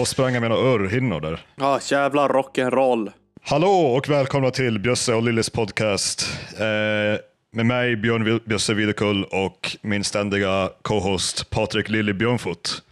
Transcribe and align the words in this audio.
på 0.00 0.02
att 0.02 0.08
spränga 0.08 0.40
mina 0.40 0.54
örhinnor 0.54 1.20
där. 1.20 1.46
Ja, 1.56 1.80
jävla 1.90 2.28
rock'n'roll. 2.28 3.12
Hallå 3.42 3.68
och 3.68 4.08
välkomna 4.08 4.50
till 4.50 4.78
Bjösse 4.78 5.14
och 5.14 5.22
Lillis 5.22 5.50
podcast. 5.50 6.26
Eh, 6.52 7.20
med 7.52 7.66
mig 7.66 7.96
Björn 7.96 8.40
Bjösse 8.44 8.74
Videkull 8.74 9.24
och 9.24 9.76
min 9.82 10.04
ständiga 10.04 10.70
co-host 10.82 11.50
Patrik 11.50 11.88
Lilly 11.88 12.12
Björnfot. 12.12 12.82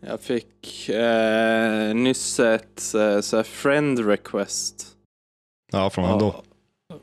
Jag 0.00 0.20
fick 0.20 0.88
eh, 0.88 1.94
nyss 1.94 2.40
ett 2.40 2.94
eh, 2.94 3.20
så 3.20 3.42
friend 3.42 4.06
request. 4.06 4.86
Ja, 5.72 5.90
från 5.90 6.08
vem 6.08 6.18
då? 6.18 6.42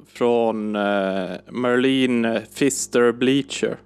Från 0.08 0.76
eh, 0.76 1.32
Merlin 1.50 2.42
Fister 2.54 3.12
Bleacher. 3.12 3.78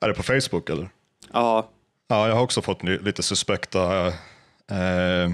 Är 0.00 0.08
det 0.08 0.14
på 0.14 0.22
Facebook 0.22 0.70
eller? 0.70 0.88
Ja, 1.32 1.68
Ja, 2.10 2.28
jag 2.28 2.34
har 2.34 2.42
också 2.42 2.62
fått 2.62 2.82
lite 2.82 3.22
suspekta 3.22 4.06
eh, 4.06 5.30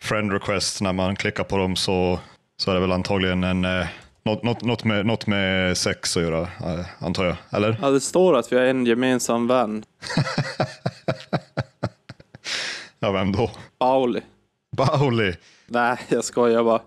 friend 0.00 0.32
requests. 0.32 0.80
När 0.80 0.92
man 0.92 1.16
klickar 1.16 1.44
på 1.44 1.56
dem 1.56 1.76
så, 1.76 2.20
så 2.56 2.70
är 2.70 2.74
det 2.74 2.80
väl 2.80 2.92
antagligen 2.92 3.44
en, 3.44 3.64
eh, 3.64 3.86
något, 4.24 4.42
något, 4.42 4.62
något, 4.62 4.84
med, 4.84 5.06
något 5.06 5.26
med 5.26 5.78
sex 5.78 6.16
att 6.16 6.22
göra, 6.22 6.42
eh, 6.42 6.86
antar 6.98 7.24
jag. 7.24 7.36
Eller? 7.50 7.78
ja, 7.82 7.90
det 7.90 8.00
står 8.00 8.36
att 8.36 8.52
vi 8.52 8.56
har 8.56 8.64
en 8.64 8.86
gemensam 8.86 9.46
vän. 9.46 9.84
Ja, 13.04 13.12
vem 13.12 13.32
då? 13.32 13.50
Pauli. 13.78 14.20
Bauli. 14.76 15.34
Nej, 15.66 15.98
jag 16.08 16.24
skojar 16.24 16.64
bara. 16.64 16.80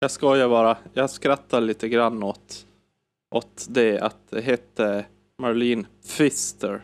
Jag 0.00 0.10
skojar 0.10 0.48
bara. 0.48 0.76
Jag 0.92 1.10
skrattar 1.10 1.60
lite 1.60 1.88
grann 1.88 2.22
åt, 2.22 2.66
åt 3.34 3.66
det 3.68 4.00
att 4.00 4.16
det 4.30 4.40
hette 4.40 5.04
Merlin 5.42 5.86
Fister 6.06 6.82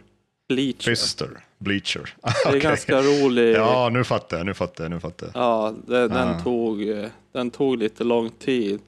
Bleacher. 0.54 0.90
Fister. 0.90 1.28
Bleacher. 1.58 2.14
Det 2.44 2.48
är 2.56 2.60
ganska 2.60 3.02
rolig. 3.02 3.54
Ja, 3.56 3.88
nu 3.92 4.04
fattar 4.04 4.36
jag. 4.36 4.46
Nu 4.46 4.54
fattar 4.54 4.84
jag. 4.84 4.90
Nu 4.90 5.00
fattar 5.00 5.26
jag. 5.34 5.42
Ja, 5.42 5.74
det, 5.86 6.08
den, 6.08 6.28
Ah. 6.28 6.40
tog, 6.40 6.88
eh, 6.88 7.06
den 7.32 7.50
tog 7.50 7.76
lite 7.76 8.04
lång 8.04 8.30
tid. 8.30 8.80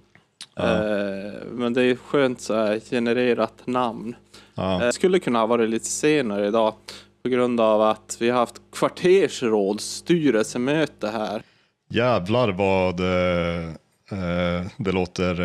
Ja. 0.54 0.62
Eh, 0.64 1.32
men 1.52 1.72
det 1.72 1.82
är 1.82 1.96
skönt 1.96 2.40
så 2.40 2.54
här 2.54 2.80
genererat 2.90 3.54
namn. 3.64 4.16
Ja. 4.54 4.84
Eh, 4.84 4.90
skulle 4.90 5.18
kunna 5.18 5.38
ha 5.38 5.46
varit 5.46 5.70
lite 5.70 5.86
senare 5.86 6.46
idag 6.46 6.74
på 7.22 7.28
grund 7.28 7.60
av 7.60 7.82
att 7.82 8.16
vi 8.20 8.30
har 8.30 8.38
haft 8.38 8.60
kvartersrådsstyrelsemöte 8.72 11.08
här. 11.08 11.42
Jävlar 11.90 12.48
vad 12.52 13.00
eh, 13.00 13.68
eh, 14.10 14.62
det 14.76 14.92
låter 14.92 15.40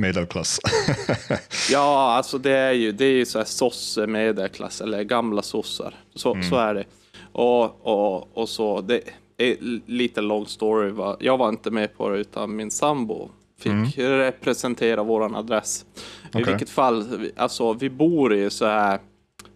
medelklass. 0.00 0.60
Ja, 1.70 2.12
alltså 2.12 2.38
det 2.38 2.50
är 2.52 2.72
ju, 2.72 2.92
det 2.92 3.04
är 3.04 3.12
ju 3.12 3.24
så 3.26 3.38
här 3.38 3.44
sosse 3.44 4.06
medelklass 4.06 4.80
eller 4.80 5.02
gamla 5.02 5.42
sossar. 5.42 5.94
Så, 6.14 6.34
Mm. 6.34 6.50
så 6.50 6.56
är 6.56 6.74
det. 6.74 6.84
Och, 7.32 7.86
och, 7.86 8.38
och 8.38 8.48
så, 8.48 8.80
det 8.80 9.00
är 9.36 9.56
lite 9.86 10.20
long 10.20 10.46
story. 10.46 10.90
Va? 10.90 11.16
Jag 11.20 11.36
var 11.38 11.48
inte 11.48 11.70
med 11.70 11.96
på 11.96 12.08
det 12.08 12.18
utan 12.18 12.56
min 12.56 12.70
sambo 12.70 13.30
fick 13.60 13.98
representera 13.98 15.02
våran 15.02 15.34
adress. 15.36 15.84
I 15.84 15.98
Mm. 16.32 16.42
Okej. 16.42 16.54
vilket 16.54 16.70
fall, 16.70 17.26
alltså 17.36 17.72
vi 17.72 17.90
bor 17.90 18.34
i 18.34 18.50
så 18.50 18.66
här, 18.66 18.98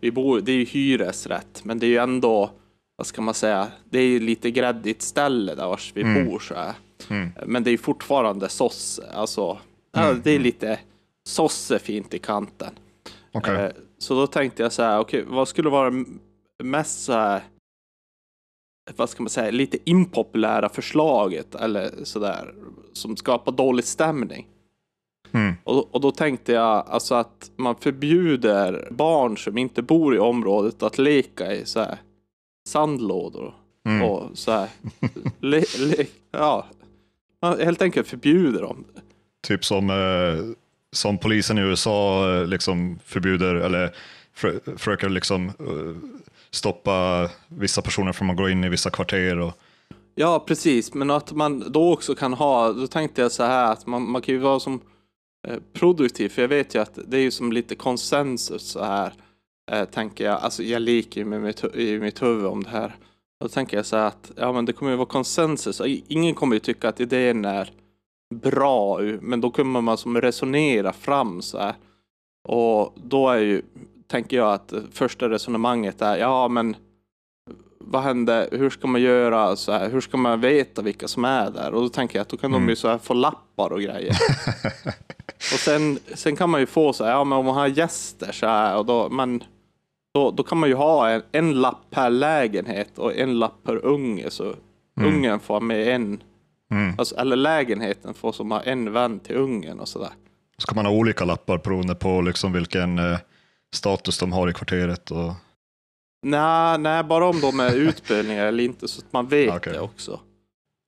vi 0.01 0.11
bor, 0.11 0.41
det 0.41 0.53
är 0.53 0.57
ju 0.57 0.65
hyresrätt, 0.65 1.61
men 1.65 1.79
det 1.79 1.87
är 1.87 1.89
ju 1.89 1.97
ändå, 1.99 2.51
vad 2.97 3.07
ska 3.07 3.23
man 3.23 3.35
säga, 3.35 3.67
det 3.91 3.99
är 3.99 4.07
ju 4.07 4.21
lite 4.21 4.51
gräddigt 4.51 5.03
ställe 5.03 5.55
där 5.55 5.67
vars 5.69 5.93
vi 5.95 6.03
Mm. 6.03 6.27
bor 6.29 6.39
så 6.39 6.55
här. 6.55 6.73
Men 7.47 7.65
det 7.65 7.71
är 7.71 7.73
ju 7.73 7.79
fortfarande 7.79 8.49
sosse, 8.49 9.03
alltså, 9.15 9.59
ja, 9.95 10.15
det 10.25 10.31
är 10.31 10.39
lite 10.39 10.79
sossefint 11.29 12.15
i 12.15 12.19
kanten. 12.19 12.71
Okej. 13.33 13.55
Eh, 13.57 13.71
Så 13.99 14.15
då 14.15 14.27
tänkte 14.27 14.63
jag 14.63 14.73
så 14.73 14.83
här, 14.83 14.99
okej, 14.99 15.25
vad 15.27 15.49
skulle 15.49 15.69
vara 15.71 15.93
mest 16.63 17.05
så 17.05 17.13
här, 17.13 17.43
vad 18.97 19.11
ska 19.11 19.23
man 19.23 19.31
säga, 19.31 19.51
lite 19.51 19.79
impopulära 19.85 20.69
förslaget 20.69 21.55
eller 21.55 21.91
sådär, 22.05 22.55
som 22.93 23.17
skapar 23.17 23.53
dålig 23.53 23.85
stämning. 23.85 24.47
Mm. 25.33 25.55
Och, 25.65 25.95
och 25.95 26.01
då 26.01 26.11
tänkte 26.11 26.53
jag 26.53 26.85
alltså 26.89 27.15
att 27.15 27.51
man 27.57 27.77
förbjuder 27.77 28.89
barn 28.91 29.37
som 29.39 29.59
inte 29.59 29.83
bor 29.83 30.17
i 30.17 30.19
området 30.19 30.83
att 30.83 30.99
leka 30.99 31.55
i 31.55 31.67
så 31.67 31.81
här 31.81 31.99
sandlådor 32.69 33.55
Mm. 33.87 34.03
och 34.11 34.39
så 34.39 34.51
här, 34.53 34.69
le, 35.41 35.65
le, 35.79 36.07
ja, 36.31 36.67
helt 37.43 37.83
enkelt 37.83 38.09
förbjuder 38.09 38.63
dem. 38.63 38.85
Typ 39.45 39.65
som, 39.65 39.91
eh, 39.91 40.57
som 40.93 41.19
polisen 41.19 41.59
i 41.59 41.61
USA 41.61 42.31
eh, 42.35 42.47
liksom 42.47 42.99
förbjuder 43.05 43.55
eller 43.55 43.95
för, 44.35 44.61
försöker 44.77 45.09
liksom 45.09 45.49
eh, 45.49 46.11
stoppa 46.51 47.29
vissa 47.49 47.83
personer 47.83 48.13
från 48.13 48.31
att 48.31 48.37
gå 48.37 48.49
in 48.49 48.65
i 48.65 48.69
vissa 48.69 48.91
kvarter. 48.91 49.39
Och, 49.39 49.53
Ja, 50.15 50.45
precis. 50.47 50.95
Men 50.95 51.11
att 51.11 51.33
man 51.33 51.73
då 51.73 51.93
också 51.93 52.15
kan 52.15 52.33
ha, 52.33 52.73
då 52.73 52.87
tänkte 52.87 53.23
jag 53.23 53.33
så 53.33 53.43
här 53.43 53.73
att 53.73 53.87
man, 53.87 54.11
man 54.11 54.23
kan 54.23 54.35
ju 54.35 54.41
vara 54.41 54.61
som 54.61 54.81
eh, 55.49 55.59
produktiv, 55.73 56.29
för 56.29 56.43
jag 56.43 56.49
vet 56.49 56.75
ju 56.75 56.83
att 56.83 56.99
det 57.07 57.17
är 57.17 57.21
ju 57.21 57.31
som 57.31 57.53
lite 57.53 57.75
konsensus 57.75 58.63
så 58.63 58.85
här, 58.85 59.13
eh, 59.73 59.85
tänker 59.85 60.25
jag. 60.25 60.41
Alltså 60.41 60.63
jag 60.63 60.83
leker 60.83 61.21
ju 61.21 61.25
med 61.25 61.43
mitt, 61.43 61.65
i 61.65 61.99
mitt 61.99 62.23
huvud 62.23 62.47
om 62.47 62.63
det 62.63 62.71
här. 62.71 62.97
Då 63.41 63.49
tänker 63.49 63.77
jag 63.77 63.87
så 63.87 63.97
här 63.97 64.07
att, 64.07 64.33
ja 64.37 64.53
men 64.53 64.65
det 64.65 64.73
kommer 64.73 64.91
ju 64.91 64.97
vara 64.97 65.09
konsensus. 65.09 65.81
Ingen 66.09 66.35
kommer 66.35 66.57
ju 66.57 66.61
tycka 66.61 66.89
att 66.89 67.01
idén 67.01 67.45
är 67.45 67.71
bra, 68.35 68.99
men 69.21 69.41
då 69.41 69.51
kommer 69.51 69.81
man 69.81 69.99
som 69.99 70.21
resonera 70.21 70.93
fram 70.93 71.43
så 71.43 71.59
här. 71.59 71.75
Och 72.49 72.95
då 72.97 73.29
är 73.29 73.39
ju, 73.39 73.63
tänker 74.07 74.37
jag 74.37 74.53
att 74.53 74.73
första 74.93 75.31
resonemanget 75.31 76.03
är, 76.03 76.17
ja 76.17 76.49
men 76.49 76.77
vad 77.79 78.03
händer, 78.03 78.49
hur 78.53 78.71
ska 78.71 78.87
man 78.87 79.01
göra 79.01 79.57
så 79.57 79.73
här, 79.73 79.91
hur 79.91 80.01
ska 80.01 80.17
man 80.17 80.41
veta 80.41 80.83
vilka 80.83 81.09
som 81.09 81.25
är 81.25 81.51
där? 81.51 81.75
Och 81.75 81.83
då 81.83 81.89
tänker 81.89 82.19
jag 82.19 82.23
att 82.23 82.29
då 82.29 82.37
kan 82.37 82.53
de 82.53 82.69
ju 82.69 82.77
så 82.77 82.89
här 82.89 82.99
få 82.99 83.15
lappar 83.15 83.73
och 83.73 83.81
grejer. 83.81 84.17
och 85.37 85.61
sen, 85.61 85.99
sen 86.15 86.37
kan 86.37 86.51
man 86.51 86.61
ju 86.61 86.67
få 86.67 86.93
så 86.93 87.05
här, 87.05 87.11
ja 87.11 87.25
men 87.25 87.39
om 87.39 87.47
man 87.47 87.55
har 87.55 87.67
gäster 87.67 88.33
så 88.33 88.47
här, 88.47 88.77
och 88.77 88.87
då, 88.87 89.09
men 89.09 89.43
då, 90.15 90.31
då 90.31 90.43
kan 90.43 90.59
man 90.59 90.69
ju 90.69 90.75
ha 90.75 91.11
en, 91.11 91.23
en 91.33 91.61
lapp 91.61 91.91
per 91.91 92.11
lägenhet 92.11 92.99
och 92.99 93.17
en 93.17 93.39
lapp 93.39 93.63
per 93.65 93.85
unge. 93.85 94.31
Så 94.31 94.55
ungen 95.01 95.41
får 95.41 95.61
med 95.61 95.89
en, 95.89 96.23
Mm. 96.75 96.95
alltså, 96.99 97.17
eller 97.17 97.37
lägenheten 97.37 98.15
får 98.15 98.33
som 98.33 98.51
ha 98.51 98.63
en 98.63 98.93
vän 98.93 99.21
till 99.21 99.37
ungen 99.37 99.81
och 99.81 99.89
sådär. 99.89 100.11
så 100.59 100.67
kan 100.67 100.77
man 100.77 100.87
ha 100.87 100.93
olika 100.93 101.25
lappar 101.25 101.59
beroende 101.59 101.95
på 101.95 102.21
liksom 102.21 102.53
vilken 102.53 102.99
eh, 102.99 103.19
status 103.75 104.19
de 104.19 104.33
har 104.33 104.49
i 104.51 104.53
kvarteret. 104.53 105.11
Och, 105.11 105.33
Nej, 106.27 106.79
nej, 106.79 107.05
bara 107.05 107.27
om 107.27 107.41
de 107.41 107.61
är 107.61 107.75
utbildningar 107.89 108.47
eller 108.47 108.65
inte 108.65 108.89
så 108.89 109.01
att 109.01 109.13
man 109.13 109.27
vet 109.29 109.55
Okej. 109.57 109.73
det 109.73 109.81
också. 109.81 110.21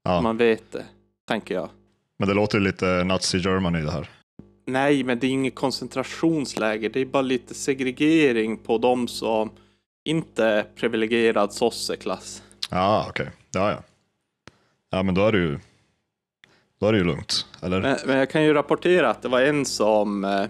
ja. 0.05 0.21
Man 0.21 0.37
vet 0.37 0.73
det, 0.73 0.85
tänker 1.29 1.55
jag. 1.55 1.69
Men 2.19 2.29
det 2.29 2.35
låter 2.35 2.61
lite 2.61 3.05
Nazi 3.05 3.39
Germany 3.39 3.81
det 3.81 3.91
här. 3.91 4.09
Nej, 4.67 5.05
men 5.05 5.19
det 5.19 5.27
är 5.27 5.31
inget 5.31 5.55
koncentrationsläger. 5.55 6.91
Det 6.91 7.01
är 7.01 7.07
bara 7.07 7.23
lite 7.23 7.55
segregering 7.55 8.57
på 8.57 8.79
de 8.79 9.09
som 9.09 9.51
inte 10.05 10.45
är 10.45 10.63
privilegierad 10.63 11.53
sosseklass. 11.53 12.43
Ja, 12.71 13.07
okej. 13.09 13.31
Ja, 13.53 13.71
ja. 13.71 13.83
Ja, 14.91 15.03
men 15.03 15.15
då 15.15 15.27
är 15.27 15.33
det 15.33 15.39
ju, 15.39 15.59
då 16.81 16.87
är 16.87 16.93
det 16.93 16.99
ju 16.99 17.05
lugnt. 17.05 17.47
Eller? 17.63 17.81
Men, 17.81 17.99
men 18.07 18.17
jag 18.17 18.31
kan 18.31 18.45
ju 18.45 18.53
rapportera 18.55 19.11
att 19.11 19.23
det 19.23 19.29
var 19.29 19.41
en 19.41 19.65
som, 19.65 20.25
eh, 20.25 20.47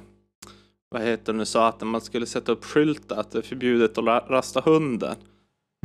vad 0.88 1.02
heter 1.02 1.32
det 1.32 1.38
nu, 1.38 1.44
sa 1.44 1.68
att 1.68 1.80
man 1.80 2.00
skulle 2.00 2.26
sätta 2.26 2.52
upp 2.52 2.64
skyltar 2.64 3.16
att 3.16 3.30
det 3.30 3.38
är 3.38 3.42
förbjudet 3.42 3.98
att 3.98 4.04
ra- 4.04 4.28
rasta 4.28 4.60
hunden. 4.64 5.14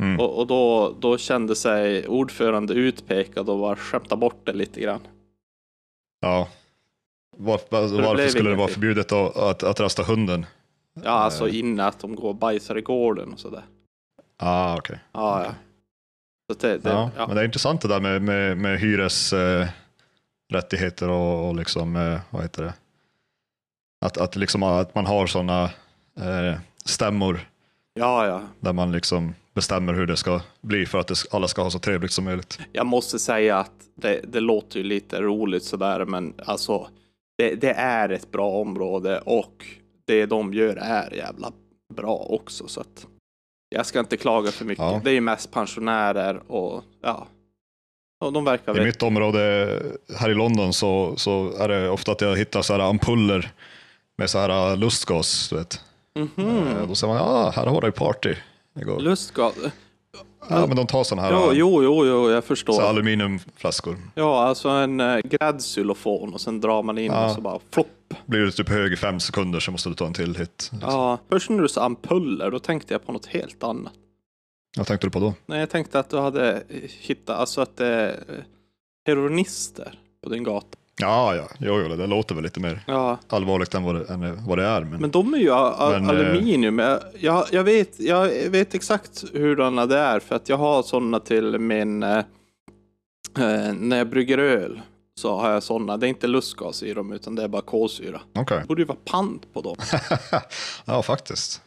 Mm. 0.02 0.20
Och, 0.20 0.38
och 0.38 0.46
då, 0.46 0.94
då 1.00 1.18
kände 1.18 1.56
sig 1.56 2.08
ordförande 2.08 2.74
utpekad 2.74 3.48
och 3.48 3.58
var 3.58 3.76
skämta 3.76 4.16
bort 4.16 4.46
det 4.46 4.52
lite 4.52 4.80
grann. 4.80 5.00
Ja. 6.20 6.48
Var, 7.36 7.60
var, 7.70 8.02
varför 8.02 8.28
skulle 8.28 8.50
det 8.50 8.56
vara 8.56 8.68
förbjudet 8.68 9.12
att, 9.12 9.36
att, 9.36 9.62
att 9.62 9.80
rasta 9.80 10.02
hunden? 10.02 10.46
Ja, 11.04 11.10
alltså 11.10 11.48
Eh. 11.48 11.58
inne 11.58 11.84
att 11.84 11.98
de 11.98 12.16
går 12.16 12.28
och 12.28 12.34
bajsar 12.34 12.78
i 12.78 12.80
gården 12.80 13.32
och 13.32 13.38
sådär. 13.40 13.62
Ah, 14.38 14.76
okej. 14.76 14.98
Ja, 15.12 15.44
ja. 15.44 15.54
Så 16.50 16.66
det, 16.66 16.78
det, 16.78 16.90
Ja, 16.90 17.10
ja. 17.16 17.26
Men 17.26 17.36
det 17.36 17.42
är 17.42 17.44
intressant 17.44 17.80
det 17.80 17.88
där 17.88 18.00
med, 18.00 18.22
med, 18.22 18.56
med 18.58 18.78
hyres 18.80 19.32
eh, 19.32 19.68
rättigheter 20.52 21.08
och, 21.08 21.48
och 21.48 21.56
liksom, 21.56 21.96
eh, 21.96 22.20
vad 22.30 22.42
heter 22.42 22.62
det? 22.62 22.74
Att, 24.04 24.18
att, 24.18 24.36
liksom, 24.36 24.62
att 24.62 24.94
man 24.94 25.06
har 25.06 25.26
sådana 25.26 25.64
eh, 26.20 26.58
stämmor 26.84 27.40
ja, 27.94 28.26
ja. 28.26 28.42
där 28.60 28.72
man 28.72 28.92
liksom 28.92 29.34
bestämmer 29.54 29.94
hur 29.94 30.06
det 30.06 30.16
ska 30.16 30.40
bli 30.60 30.86
för 30.86 30.98
att 30.98 31.06
det, 31.06 31.14
alla 31.30 31.48
ska 31.48 31.62
ha 31.62 31.70
så 31.70 31.78
trevligt 31.78 32.12
som 32.12 32.24
möjligt. 32.24 32.58
Jag 32.72 32.86
måste 32.86 33.18
säga 33.18 33.58
att 33.58 33.72
det, 33.94 34.20
det 34.28 34.40
låter 34.40 34.78
ju 34.78 34.84
lite 34.84 35.20
roligt 35.20 35.64
sådär, 35.64 36.04
men 36.04 36.34
alltså 36.46 36.88
det, 37.38 37.54
det 37.54 37.72
är 37.72 38.08
ett 38.08 38.30
bra 38.30 38.50
område 38.50 39.20
och 39.20 39.66
det 40.06 40.26
de 40.26 40.54
gör 40.54 40.76
är 40.76 41.14
jävla 41.14 41.52
bra 41.94 42.16
också. 42.16 42.68
Så 42.68 42.80
att 42.80 43.06
jag 43.68 43.86
ska 43.86 44.00
inte 44.00 44.16
klaga 44.16 44.50
för 44.50 44.64
mycket. 44.64 44.84
Ja. 44.84 45.00
Det 45.04 45.10
är 45.10 45.14
ju 45.14 45.20
mest 45.20 45.50
pensionärer 45.50 46.52
och 46.52 46.84
ja, 47.02 47.26
de 48.30 48.44
verkar 48.44 48.72
I 48.72 48.78
väl... 48.78 48.86
mitt 48.86 49.02
område 49.02 49.68
här 50.18 50.30
i 50.30 50.34
London 50.34 50.72
så, 50.72 51.14
så 51.16 51.52
är 51.58 51.68
det 51.68 51.88
ofta 51.90 52.12
att 52.12 52.20
jag 52.20 52.36
hittar 52.36 52.62
så 52.62 52.72
här 52.72 52.80
ampuller 52.80 53.50
med 54.18 54.30
så 54.30 54.38
här 54.38 54.76
lustgas. 54.76 55.48
Du 55.48 55.56
vet. 55.56 55.80
Mhm. 56.18 56.66
Eh, 56.68 56.88
Då 56.88 56.94
säger 56.94 57.12
man, 57.14 57.22
ja, 57.22 57.52
här 57.56 57.66
har 57.66 57.80
du 57.80 57.92
party 57.92 58.34
igår. 58.80 59.00
Lustgas. 59.00 59.54
Ja, 60.48 60.66
men 60.66 60.76
de 60.76 60.86
tar 60.86 61.04
sådana 61.04 61.28
här 61.28 61.32
Jo, 61.34 61.50
jo, 61.52 61.82
jo, 61.82 62.06
jo 62.06 62.30
jag 62.30 62.44
förstår. 62.44 62.72
så 62.72 62.80
aluminiumflaskor. 62.82 63.96
Ja, 64.14 64.42
alltså 64.44 64.68
en 64.68 65.00
äh, 65.00 65.18
gräddxylofon 65.24 66.34
och 66.34 66.40
sen 66.40 66.60
drar 66.60 66.82
man 66.82 66.98
in 66.98 67.12
Ja. 67.12 67.26
och 67.26 67.30
så 67.32 67.40
bara 67.40 67.58
flopp. 67.72 67.86
Blir 68.26 68.40
du 68.40 68.50
typ 68.50 68.68
hög 68.68 68.92
i 68.92 68.96
fem 68.96 69.20
sekunder 69.20 69.60
så 69.60 69.70
måste 69.70 69.88
du 69.88 69.94
ta 69.94 70.06
en 70.06 70.14
till 70.14 70.36
hit. 70.36 70.70
Ja, 70.80 71.18
först 71.30 71.50
när 71.50 71.62
du 71.62 71.68
sa 71.68 71.82
ampuller, 71.84 72.50
då 72.50 72.58
tänkte 72.58 72.94
jag 72.94 73.06
på 73.06 73.12
något 73.12 73.26
helt 73.26 73.62
annat. 73.64 73.92
Vad 74.76 74.86
tänkte 74.86 75.06
du 75.06 75.10
på 75.10 75.20
då? 75.20 75.34
Nej, 75.46 75.60
jag 75.60 75.70
tänkte 75.70 75.98
att 75.98 76.10
du 76.10 76.18
hade 76.18 76.62
hittat, 77.00 77.38
alltså 77.38 77.60
att 77.60 77.76
det 77.76 77.86
är 77.86 78.08
eh, 78.28 78.44
heroinister 79.06 79.98
på 80.22 80.28
din 80.28 80.44
gata. 80.44 80.78
Ja, 81.00 81.34
ja, 81.36 81.48
jo, 81.58 81.80
jo, 81.80 81.96
det 81.96 82.06
låter 82.06 82.34
väl 82.34 82.44
lite 82.44 82.60
mer 82.60 82.84
Ja, 82.86 83.18
allvarligt 83.28 83.74
än 83.74 83.82
vad 83.82 83.94
det, 83.94 84.12
än 84.12 84.46
vad 84.46 84.58
det 84.58 84.64
är. 84.64 84.80
Men, 84.80 85.00
men 85.00 85.10
de 85.10 85.34
är 85.34 85.38
ju 85.38 85.50
Men, 85.50 86.10
aluminium. 86.10 86.78
Jag, 87.18 87.46
jag, 87.50 87.64
vet, 87.64 88.00
jag 88.00 88.28
vet 88.50 88.74
exakt 88.74 89.24
hurdana 89.32 89.86
det 89.86 89.98
är, 89.98 90.20
för 90.20 90.34
att 90.34 90.48
jag 90.48 90.56
har 90.56 90.82
sådana 90.82 91.20
till 91.20 91.58
min, 91.58 92.02
eh, 92.02 92.18
eh, 93.38 93.72
när 93.74 93.98
jag 93.98 94.08
brygger 94.08 94.38
öl. 94.38 94.80
Så 95.14 95.36
har 95.36 95.50
jag 95.50 95.62
sådana, 95.62 95.96
det 95.96 96.06
är 96.06 96.08
inte 96.08 96.26
lustgas 96.26 96.82
i 96.82 96.94
dem 96.94 97.12
utan 97.12 97.34
det 97.34 97.42
är 97.42 97.48
bara 97.48 97.62
kolsyra. 97.62 98.20
Okej. 98.34 98.58
Det 98.60 98.66
borde 98.66 98.82
ju 98.82 98.86
vara 98.86 98.98
pant 99.04 99.52
på 99.52 99.60
dem. 99.60 99.76
ja, 100.84 101.02
faktiskt. 101.02 101.60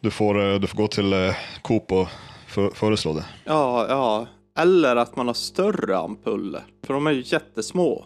Du 0.00 0.10
får, 0.10 0.52
eh, 0.52 0.60
du 0.60 0.66
får 0.66 0.76
gå 0.76 0.88
till 0.88 1.34
Coop 1.62 1.92
och 1.92 2.08
för, 2.56 2.70
föreslå 2.70 3.12
det. 3.12 3.24
Ja, 3.44 3.86
ja. 3.88 4.26
Eller 4.62 4.96
att 4.96 5.16
man 5.16 5.26
har 5.26 5.34
större 5.34 5.96
ampuller. 5.98 6.62
För 6.86 6.94
de 6.94 7.06
är 7.06 7.10
ju 7.10 7.22
jättesmå. 7.26 8.04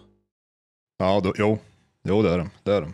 Ja, 0.99 1.21
då, 1.25 1.33
jo, 1.39 1.59
jo 2.05 2.23
det 2.23 2.31
är 2.31 2.39
de. 2.39 2.51
Det 2.63 2.73
är 2.73 2.81
de, 2.81 2.93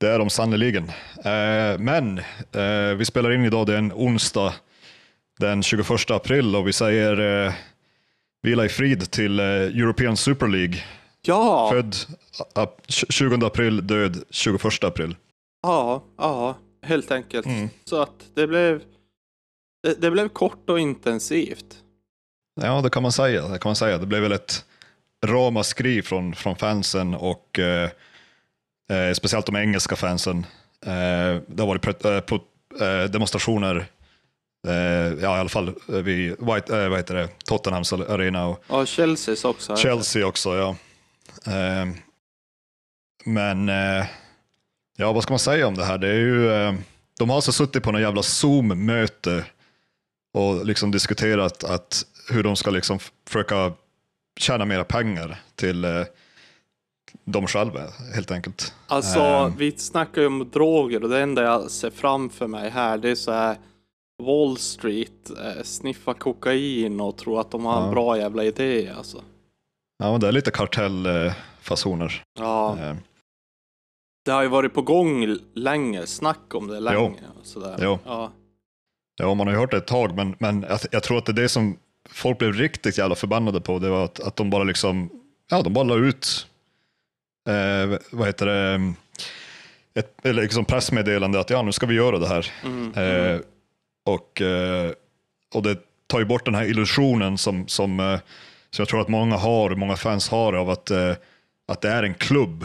det 0.00 0.08
är 0.08 0.18
de 0.18 0.30
sannerligen. 0.30 0.84
Eh, 1.24 1.78
men 1.78 2.18
eh, 2.52 2.96
vi 2.96 3.04
spelar 3.04 3.32
in 3.32 3.44
idag, 3.44 3.66
det 3.66 3.74
är 3.74 3.78
en 3.78 3.92
onsdag 3.92 4.54
den 5.38 5.62
21 5.62 6.10
april 6.10 6.56
och 6.56 6.68
vi 6.68 6.72
säger 6.72 7.46
eh, 7.46 7.52
vila 8.42 8.64
i 8.64 8.68
frid 8.68 9.10
till 9.10 9.40
eh, 9.40 9.46
European 9.46 10.16
Super 10.16 10.48
League. 10.48 10.74
Ja, 11.22 11.70
Född 11.72 11.96
ap- 12.54 12.80
20 12.88 13.46
april, 13.46 13.86
död 13.86 14.22
21 14.30 14.84
april. 14.84 15.16
ja, 15.62 16.02
ja. 16.18 16.54
Helt 16.82 17.10
enkelt. 17.10 17.46
Mm. 17.46 17.68
Så 17.84 18.02
att 18.02 18.24
det 18.34 18.46
blev, 18.46 18.82
det, 19.88 20.00
det 20.00 20.10
blev 20.10 20.28
kort 20.28 20.70
och 20.70 20.80
intensivt. 20.80 21.76
Ja, 22.60 22.80
det 22.82 22.90
kan 22.90 23.02
man 23.02 23.12
säga. 23.12 23.48
Det 23.48 23.58
kan 23.58 23.68
man 23.68 23.76
säga. 23.76 23.98
Det 23.98 24.06
blev 24.06 24.22
väl 24.22 24.32
ett 24.32 24.64
ramaskri 25.26 26.02
från, 26.02 26.34
från 26.34 26.56
fansen 26.56 27.14
och 27.14 27.58
eh, 27.58 27.90
eh, 28.90 29.12
speciellt 29.14 29.46
de 29.46 29.56
engelska 29.56 29.96
fansen. 29.96 30.46
Eh, 30.86 31.40
det 31.46 31.58
har 31.62 31.66
varit 31.66 31.84
pre- 31.84 32.14
eh, 32.16 32.20
pro- 32.20 32.44
eh, 32.80 33.10
demonstrationer, 33.10 33.76
eh, 34.68 34.74
ja 35.22 35.36
i 35.36 35.40
alla 35.40 35.48
fall 35.48 35.74
vid 35.88 36.30
White, 36.30 36.88
vad 36.88 36.98
heter 36.98 37.14
det, 37.14 37.28
Tottenhams 37.44 37.92
arena 37.92 38.46
och 38.46 38.64
Ja, 38.68 38.86
Chelseas 38.86 39.44
också. 39.44 39.76
Chelsea 39.76 40.26
också. 40.26 40.56
Ja. 40.56 40.76
Men 43.24 43.68
ja, 44.96 45.12
vad 45.12 45.22
ska 45.22 45.32
man 45.32 45.38
säga 45.38 45.66
om 45.66 45.74
det 45.74 45.84
här? 45.84 45.98
Det 45.98 46.08
är 46.08 46.14
ju, 46.14 46.48
de 47.18 47.28
har 47.28 47.36
alltså 47.36 47.52
suttit 47.52 47.82
på 47.82 47.92
någon 47.92 48.00
jävla 48.00 48.22
Zoom-möte 48.22 49.44
och 50.34 50.66
liksom 50.66 50.90
diskuterat 50.90 51.64
att 51.64 52.06
hur 52.30 52.42
de 52.42 52.56
ska 52.56 52.70
liksom 52.70 52.98
försöka 53.26 53.72
tjäna 54.40 54.64
mera 54.64 54.84
pengar 54.84 55.40
till 55.54 55.84
eh, 55.84 56.02
dem 57.24 57.46
själva 57.46 57.80
helt 58.14 58.30
enkelt. 58.30 58.74
Alltså, 58.86 59.18
Eh. 59.18 59.52
vi 59.56 59.72
snackar 59.76 60.20
ju 60.20 60.26
om 60.26 60.50
droger 60.52 61.02
och 61.02 61.08
det 61.08 61.20
enda 61.20 61.42
jag 61.42 61.70
ser 61.70 61.90
framför 61.90 62.46
mig 62.46 62.70
här 62.70 62.98
det 62.98 63.10
är 63.10 63.14
så 63.14 63.32
här 63.32 63.56
Wall 64.22 64.56
Street, 64.58 65.30
eh, 65.30 65.62
sniffa 65.62 66.14
kokain 66.14 67.00
och 67.00 67.16
tro 67.16 67.38
att 67.38 67.50
de 67.50 67.64
har 67.64 67.80
en 67.80 67.84
Ja. 67.86 67.90
bra 67.92 68.18
jävla 68.18 68.44
idé 68.44 68.88
alltså. 68.96 69.22
Ja, 69.98 70.10
men 70.12 70.20
det 70.20 70.28
är 70.28 70.32
lite 70.32 70.50
kartellfasoner. 70.50 72.22
Ja, 72.38 72.78
Eh, 72.78 72.94
det 74.24 74.30
har 74.30 74.42
ju 74.42 74.48
varit 74.48 74.74
på 74.74 74.82
gång 74.82 75.36
länge, 75.54 76.06
snack 76.06 76.54
om 76.54 76.66
det 76.66 76.80
länge. 76.80 77.20
Och 77.40 77.46
sådär. 77.46 77.76
Jo. 77.82 77.98
Ja. 78.04 78.32
Ja, 79.18 79.34
man 79.34 79.46
har 79.46 79.54
ju 79.54 79.60
hört 79.60 79.70
det 79.70 79.76
ett 79.76 79.86
tag, 79.86 80.16
men, 80.16 80.34
men 80.38 80.66
jag, 80.90 81.02
tror 81.02 81.18
att 81.18 81.26
det 81.26 81.32
är 81.32 81.42
det 81.42 81.48
som 81.48 81.78
folk 82.10 82.38
blev 82.38 82.52
riktigt 82.52 82.98
jävla 82.98 83.14
förbannade 83.14 83.60
på. 83.60 83.78
Det 83.78 83.88
var 83.88 84.04
att, 84.04 84.20
att 84.20 84.36
de 84.36 84.50
bara 84.50 84.64
liksom, 84.64 85.10
ja, 85.50 85.62
de 85.62 85.72
bara 85.72 85.84
la 85.84 85.96
ut, 85.96 86.46
eh, 87.48 87.98
vad 88.10 88.26
heter 88.26 88.46
det, 88.46 88.94
ett 89.94 90.26
eller 90.26 90.42
liksom 90.42 90.64
pressmeddelande 90.64 91.40
att 91.40 91.50
ja, 91.50 91.62
nu 91.62 91.72
ska 91.72 91.86
vi 91.86 91.94
göra 91.94 92.18
det 92.18 92.28
här. 92.28 92.52
Mm. 92.64 92.92
Eh, 92.94 93.40
och, 94.06 94.42
eh, 94.42 94.92
och 95.54 95.62
det 95.62 95.78
tar 96.06 96.18
ju 96.18 96.24
bort 96.24 96.44
den 96.44 96.54
här 96.54 96.64
illusionen 96.64 97.38
som, 97.38 97.68
som, 97.68 98.00
eh, 98.00 98.20
som 98.70 98.82
jag 98.82 98.88
tror 98.88 99.00
att 99.00 99.08
många 99.08 99.36
har, 99.36 99.70
många 99.70 99.96
fans 99.96 100.28
har 100.28 100.52
av 100.52 100.70
att, 100.70 100.90
eh, 100.90 101.14
att 101.68 101.80
det 101.80 101.88
är 101.88 102.02
en 102.02 102.14
klubb. 102.14 102.64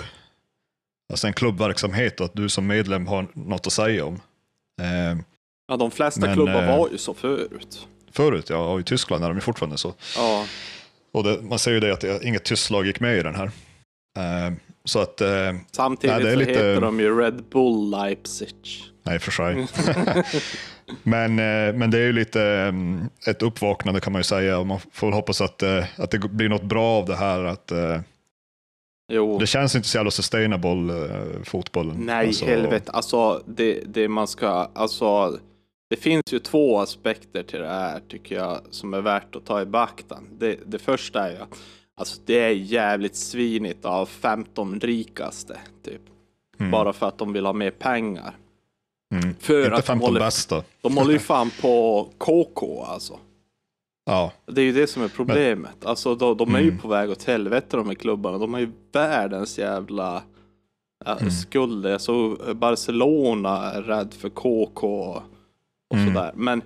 Alltså 1.09 1.27
en 1.27 1.33
klubbverksamhet 1.33 2.19
och 2.19 2.25
att 2.25 2.33
du 2.33 2.50
som 2.50 2.67
medlem 2.67 3.07
har 3.07 3.27
något 3.33 3.67
att 3.67 3.73
säga 3.73 4.05
om. 4.05 4.19
Ja, 5.68 5.77
de 5.77 5.92
flesta 5.92 6.21
Men, 6.21 6.33
klubbar 6.36 6.63
eh, 6.63 6.77
var 6.77 6.89
ju 6.92 6.98
så 6.98 7.13
förut. 7.13 7.88
förut, 8.12 8.50
ja, 8.50 8.57
och 8.74 8.80
i 8.80 8.83
Tyskland 8.83 9.24
är 9.24 9.27
de 9.27 9.38
ju 9.38 9.42
fortfarande 9.42 9.77
så. 9.77 9.94
Ja, 10.18 10.45
Och 11.12 11.24
det, 11.24 11.42
man 11.42 11.60
säger 11.60 11.75
ju 11.75 11.88
det 11.88 11.94
att 11.94 12.01
det, 12.01 12.24
inget 12.24 12.44
tyskt 12.44 12.69
lag 12.69 12.86
gick 12.86 13.00
med 13.00 13.18
i 13.18 13.24
den 13.24 13.36
här. 13.36 13.51
Eh, 14.18 14.54
så 14.86 15.00
att, 15.00 15.21
eh, 15.21 15.30
samtidigt 15.71 16.15
Nej, 16.15 16.24
det 16.24 16.30
är 16.30 16.33
så 16.33 16.39
lite- 16.39 16.51
heter 16.51 16.81
de 16.81 17.00
ju 17.00 17.19
Red 17.19 17.44
Bull 17.51 17.89
Leipzig. 17.92 18.56
nej 19.04 19.19
för 19.19 19.31
sig. 19.31 19.68
men, 21.04 21.36
men 21.80 21.92
det 21.92 21.98
är 21.98 22.04
ju 22.06 22.13
lite 22.13 22.74
ett 23.27 23.42
uppvaknande 23.42 24.00
kan 24.00 24.13
man 24.13 24.19
ju 24.19 24.24
säga 24.24 24.57
och 24.60 24.68
man 24.68 24.80
får 24.92 25.07
väl 25.07 25.13
hoppas 25.13 25.42
att, 25.42 25.63
att 25.98 26.12
det 26.12 26.19
blir 26.19 26.50
något 26.50 26.63
bra 26.63 26.86
av 26.86 27.06
det 27.06 27.15
här. 27.15 27.44
Att, 27.44 27.71
Jo. 29.12 29.38
det 29.39 29.48
känns 29.48 29.75
inte 29.75 29.88
så 29.88 29.98
jävla 29.98 30.12
sustainable, 30.12 31.10
fotbollen. 31.44 31.95
Nej, 32.00 32.27
Alltså, 32.27 32.45
helvete. 32.45 32.92
Alltså, 32.92 33.44
det, 33.48 33.80
det 33.86 34.07
man 34.07 34.27
ska, 34.27 34.48
alltså, 34.75 35.38
det 35.94 35.98
finns 35.98 36.24
ju 36.34 36.40
två 36.40 36.80
aspekter 36.80 37.44
till 37.44 37.60
det 37.60 37.68
här 37.68 38.00
tycker 38.07 38.36
jag 38.36 38.60
som 38.69 38.94
är 38.94 39.01
värt 39.01 39.36
att 39.36 39.46
ta 39.46 39.62
i 39.62 39.65
beaktan. 39.65 40.27
Det, 40.39 40.60
det 40.65 40.79
första 40.79 41.27
är 41.27 41.32
ju 41.32 41.38
att 41.38 41.60
alltså, 41.96 42.22
det 42.25 42.39
är 42.39 42.50
jävligt 42.50 43.15
svinigt 43.15 43.86
av 43.86 44.06
15 44.06 44.79
rikaste, 44.79 45.60
typ. 45.84 46.01
Mm. 46.60 46.72
Bara 46.72 46.94
för 46.94 47.08
att 47.08 47.17
de 47.17 47.34
vill 47.34 47.46
ha 47.46 47.53
mer 47.53 47.72
pengar. 47.72 48.36
Mm. 49.15 49.36
För 49.39 49.63
Inte 49.63 49.75
att 49.75 49.82
de 49.82 49.88
15 49.88 50.08
håller, 50.08 50.20
bästa. 50.20 50.63
de 50.82 50.98
håller 50.98 51.13
ju 51.13 51.20
fan 51.20 51.51
på 51.62 52.08
KK 52.17 52.84
alltså. 52.88 53.20
Ja, 54.06 54.32
Det 54.46 54.62
är 54.62 54.65
ju 54.65 54.72
det 54.74 54.88
som 54.88 55.03
är 55.03 55.08
problemet. 55.08 55.86
Alltså 55.86 56.15
de, 56.15 56.38
de 56.38 56.56
är 56.56 56.60
ju 56.60 56.67
Mm. 56.70 56.79
på 56.82 56.88
väg 56.88 57.10
åt 57.10 57.24
helvete 57.24 57.77
de 57.77 57.88
här 57.88 57.96
klubbarna. 57.96 58.38
De 58.38 58.53
har 58.53 58.60
ju 58.62 58.72
världens 58.91 59.60
jävla 59.60 60.24
ja, 61.06 61.17
Mm. 61.17 61.32
skulder. 61.32 61.98
Så 61.98 62.38
Barcelona 62.56 63.72
är 63.72 63.82
rädd 63.82 64.13
för 64.13 64.29
KK 64.29 65.22
och 65.93 66.00
Mm. 66.00 66.13
sådär. 66.13 66.31
Men 66.35 66.62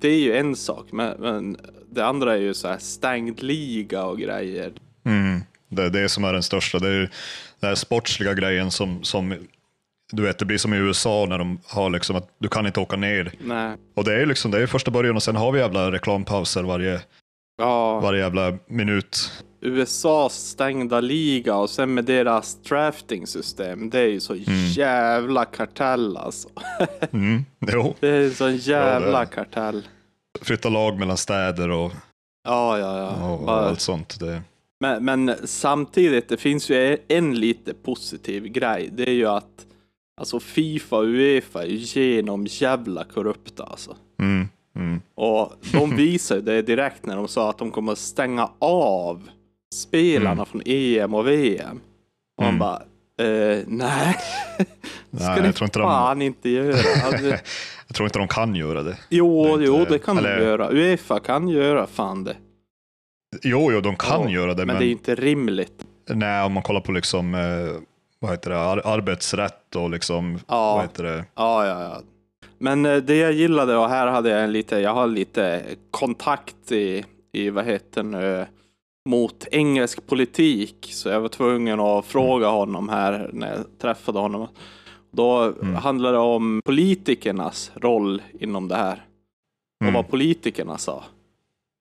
det 0.00 0.08
är 0.08 0.18
ju 0.20 0.36
en 0.36 0.56
sak. 0.56 0.86
Men, 0.92 1.20
men 1.20 1.56
det 1.90 2.06
andra 2.06 2.34
är 2.34 2.40
ju 2.40 2.54
så 2.54 2.68
här 2.68 2.78
stängd 2.78 3.42
liga 3.42 4.04
och 4.04 4.18
grejer. 4.18 4.72
mm. 5.04 5.40
det 5.68 5.82
är 5.82 5.90
det 5.90 6.08
som 6.08 6.24
är 6.24 6.32
den 6.32 6.42
största. 6.42 6.78
Det 6.78 6.88
är 6.88 6.92
ju 6.92 7.08
den 7.60 7.68
här 7.68 7.74
sportsliga 7.74 8.34
grejen 8.34 8.70
som, 8.70 9.02
som 9.04 9.34
du 10.12 10.22
vet, 10.22 10.38
det 10.38 10.44
blir 10.44 10.58
som 10.58 10.74
i 10.74 10.76
USA 10.76 11.26
när 11.28 11.38
de 11.38 11.58
har 11.66 11.90
liksom 11.90 12.16
att 12.16 12.28
du 12.38 12.48
kan 12.48 12.66
inte 12.66 12.80
åka 12.80 12.96
ner. 12.96 13.32
Nej. 13.44 13.76
Och 13.96 14.04
det 14.04 14.14
är 14.14 14.18
ju 14.18 14.26
liksom, 14.26 14.50
det 14.50 14.62
är 14.62 14.66
första 14.66 14.90
början 14.90 15.16
och 15.16 15.22
sen 15.22 15.36
har 15.36 15.52
vi 15.52 15.58
jävla 15.60 15.92
reklampauser 15.92 16.62
varje, 16.62 17.00
Ja, 17.58 18.00
varje 18.00 18.20
jävla 18.20 18.58
minut. 18.66 19.44
USAs 19.60 20.48
stängda 20.48 21.00
liga 21.00 21.56
och 21.56 21.70
sen 21.70 21.94
med 21.94 22.04
deras 22.04 22.54
drafting-system. 22.62 23.90
Det 23.90 23.98
är 23.98 24.06
ju 24.06 24.20
så 24.20 24.34
jävla 24.74 25.44
kartell 25.44 26.16
alltså. 26.16 26.48
Mm. 27.12 27.44
Jo, 27.72 27.94
Det 28.00 28.08
är 28.08 28.24
en 28.24 28.34
sån 28.34 28.56
jävla 28.56 29.20
är. 29.22 29.26
kartell. 29.26 29.88
flytta 30.42 30.68
lag 30.68 30.98
mellan 30.98 31.16
städer 31.16 31.70
och, 31.70 31.92
Ja, 32.44 32.78
ja, 32.78 32.98
ja. 32.98 33.30
och, 33.32 33.46
Bara- 33.46 33.68
allt 33.68 33.80
sånt. 33.80 34.20
Det, 34.20 34.42
Men, 34.80 35.04
men 35.04 35.34
samtidigt, 35.44 36.28
det 36.28 36.36
finns 36.36 36.70
ju 36.70 36.98
en 37.08 37.34
lite 37.40 37.74
positiv 37.74 38.44
grej. 38.46 38.90
Det 38.92 39.08
är 39.08 39.12
ju 39.14 39.26
att 39.26 39.66
alltså 40.20 40.40
Fifa 40.40 40.96
och 40.96 41.04
Uefa 41.04 41.62
är 41.62 41.66
ju 41.66 41.76
genom 41.76 42.46
jävla 42.50 43.04
korrupta 43.04 43.64
alltså. 43.64 43.96
mm, 44.22 44.48
mm, 44.76 45.00
Och 45.14 45.52
de 45.72 45.96
visar 45.96 46.36
ju 46.36 46.42
det 46.42 46.62
direkt 46.62 47.06
när 47.06 47.16
de 47.16 47.28
sa 47.28 47.50
att 47.50 47.58
de 47.58 47.70
kommer 47.70 47.94
stänga 47.94 48.50
av 48.58 49.28
spelarna 49.74 50.30
Mm. 50.32 50.46
från 50.46 50.62
EM 50.66 51.14
och 51.14 51.26
VM. 51.28 51.80
Och 52.36 52.42
man 52.44 52.48
Mm. 52.54 52.58
bara, 52.58 52.76
eh, 53.26 53.58
nej. 53.66 54.16
Det 55.10 55.18
ska 55.22 55.28
Nej, 55.32 55.40
ni 55.42 55.46
inte 55.46 55.60
de- 55.64 55.70
fan 55.70 56.22
inte 56.22 56.48
göra. 56.50 57.04
Alltså, 57.04 57.26
jag 57.86 57.94
tror 57.94 58.06
inte 58.06 58.18
de 58.18 58.28
kan 58.28 58.54
göra 58.54 58.82
det. 58.82 58.96
jo, 59.08 59.44
Det 59.56 59.62
är 59.62 59.66
jo, 59.66 59.80
inte- 59.80 59.92
det 59.92 59.98
kan 59.98 60.18
eller- 60.18 60.36
de 60.38 60.44
göra. 60.44 60.68
Uefa 60.70 61.20
kan 61.20 61.48
göra 61.48 61.86
fan 61.86 62.24
det. 62.24 62.36
Jo, 63.42 63.72
jo, 63.72 63.80
de 63.80 63.96
kan 63.96 64.22
Ja, 64.22 64.28
göra 64.30 64.54
det, 64.54 64.66
Men 64.66 64.66
men, 64.66 64.78
det 64.78 64.86
är 64.88 64.90
inte 64.92 65.14
rimligt. 65.14 65.84
nej, 66.08 66.44
om 66.44 66.52
man 66.52 66.62
kollar 66.62 66.80
på 66.80 66.92
liksom, 66.92 67.34
eh, 67.34 67.40
vad 68.18 68.30
heter 68.30 68.50
det, 68.50 68.58
ar- 68.58 68.82
arbetsrätt 68.86 69.76
och 69.76 69.90
liksom, 69.90 70.38
Ja. 70.48 70.74
vad 70.74 70.82
heter 70.82 71.04
det, 71.04 71.24
Ja, 71.34 71.66
ja, 71.66 71.82
ja. 71.82 72.00
Men 72.58 72.86
eh, 72.86 72.96
det 72.96 73.16
jag 73.16 73.32
gillade 73.32 73.76
och 73.76 73.88
här 73.88 74.06
hade 74.06 74.30
jag 74.30 74.44
en 74.44 74.52
lite, 74.52 74.76
jag 74.78 74.94
har 74.94 75.06
lite 75.06 75.62
kontakt 75.90 76.72
i, 76.72 77.04
i 77.32 77.50
vad 77.50 77.64
heter 77.64 78.02
nu, 78.02 78.46
mot 79.08 79.46
engelsk 79.50 80.06
politik. 80.06 80.88
Så 80.92 81.08
jag 81.08 81.20
var 81.20 81.28
tvungen 81.28 81.80
att 81.80 82.06
fråga 82.06 82.48
honom 82.48 82.88
här 82.88 83.30
när 83.32 83.48
jag 83.56 83.64
träffade 83.78 84.18
honom. 84.18 84.48
Då 85.12 85.54
handlade 85.82 86.14
det 86.16 86.20
om 86.20 86.60
politikernas 86.64 87.72
roll 87.74 88.22
inom 88.40 88.68
det 88.68 88.76
här. 88.76 89.04
Och 89.80 89.84
Mm. 89.84 89.94
vad 89.94 90.08
politikerna 90.08 90.78
sa. 90.78 91.04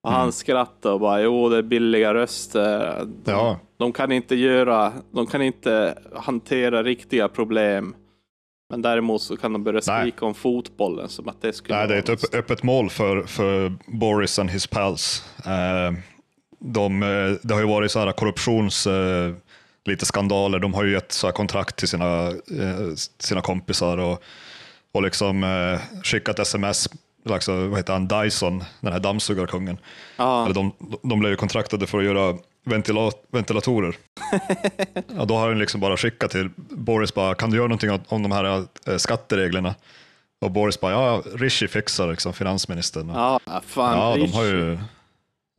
Och 0.03 0.11
han 0.11 0.31
skrattade 0.31 0.93
och 0.93 0.99
bara, 0.99 1.21
jo 1.21 1.49
det 1.49 1.57
är 1.57 1.61
billiga 1.61 2.13
röster. 2.13 3.01
De, 3.23 3.31
Ja. 3.31 3.59
de 3.77 3.91
kan 3.93 4.11
inte 4.11 4.35
göra, 4.35 4.93
de 5.11 5.27
kan 5.27 5.41
inte 5.41 5.97
hantera 6.15 6.83
riktiga 6.83 7.27
problem. 7.27 7.95
Men 8.69 8.81
däremot 8.81 9.21
så 9.21 9.37
kan 9.37 9.53
de 9.53 9.63
börja 9.63 9.81
skrika 9.81 10.25
om 10.25 10.33
fotbollen 10.33 11.09
som 11.09 11.27
att 11.29 11.41
det 11.41 11.53
skulle 11.53 11.77
Nej, 11.77 11.87
det 11.87 11.95
är 12.09 12.13
ett 12.13 12.35
öppet 12.35 12.63
mål 12.63 12.89
för, 12.89 13.21
för 13.23 13.73
Boris 13.87 14.39
and 14.39 14.49
his 14.49 14.67
pals. 14.67 15.23
Eh, 15.45 15.93
de, 16.59 17.03
eh, 17.03 17.31
det 17.41 17.53
har 17.53 17.61
ju 17.61 17.67
varit 17.67 17.91
så 17.91 17.99
här 17.99 18.11
korruptions... 18.11 18.87
Eh, 18.87 19.33
lite 19.89 20.05
skandaler. 20.05 20.59
De 20.59 20.73
har 20.73 20.83
ju 20.83 20.91
gett 20.91 21.11
så 21.11 21.27
här 21.27 21.31
kontrakt 21.31 21.75
till 21.75 21.87
sina, 21.87 22.27
eh, 22.27 22.93
sina 23.19 23.41
kompisar 23.41 23.97
och, 23.97 24.23
och 24.91 25.01
liksom 25.01 25.43
eh, 25.43 26.03
skickat 26.03 26.39
sms. 26.39 26.89
Alltså, 27.29 27.67
vad 27.67 27.79
heter 27.79 27.93
han? 27.93 28.07
Dyson, 28.07 28.63
den 28.79 28.93
här 28.93 28.99
dammsugarkungen. 28.99 29.77
Ja, 30.17 30.45
Eller 30.45 30.55
de, 30.55 30.73
de 31.03 31.19
blev 31.19 31.31
ju 31.31 31.35
kontraktade 31.35 31.87
för 31.87 31.97
att 31.97 32.03
göra 32.03 32.37
ventila, 32.65 33.11
ventilatorer. 33.31 33.95
ja, 35.17 35.25
då 35.25 35.35
har 35.35 35.47
han 35.47 35.59
liksom 35.59 35.81
bara 35.81 35.97
skickat 35.97 36.31
till 36.31 36.49
Boris, 36.57 37.13
bara, 37.13 37.35
kan 37.35 37.49
du 37.49 37.57
göra 37.57 37.67
någonting 37.67 37.99
om, 38.07 38.23
de 38.23 38.31
här 38.31 38.67
skattereglerna? 38.97 39.75
Och 40.41 40.51
Boris 40.51 40.79
bara, 40.79 40.91
ja, 40.91 41.23
Rishi 41.35 41.67
fixar 41.67 42.07
liksom, 42.07 42.33
finansministern. 42.33 43.09
Ja, 43.09 43.39
fan. 43.65 43.97
ja 43.97 44.17
de 44.17 44.33
har 44.33 44.43
ju, 44.43 44.79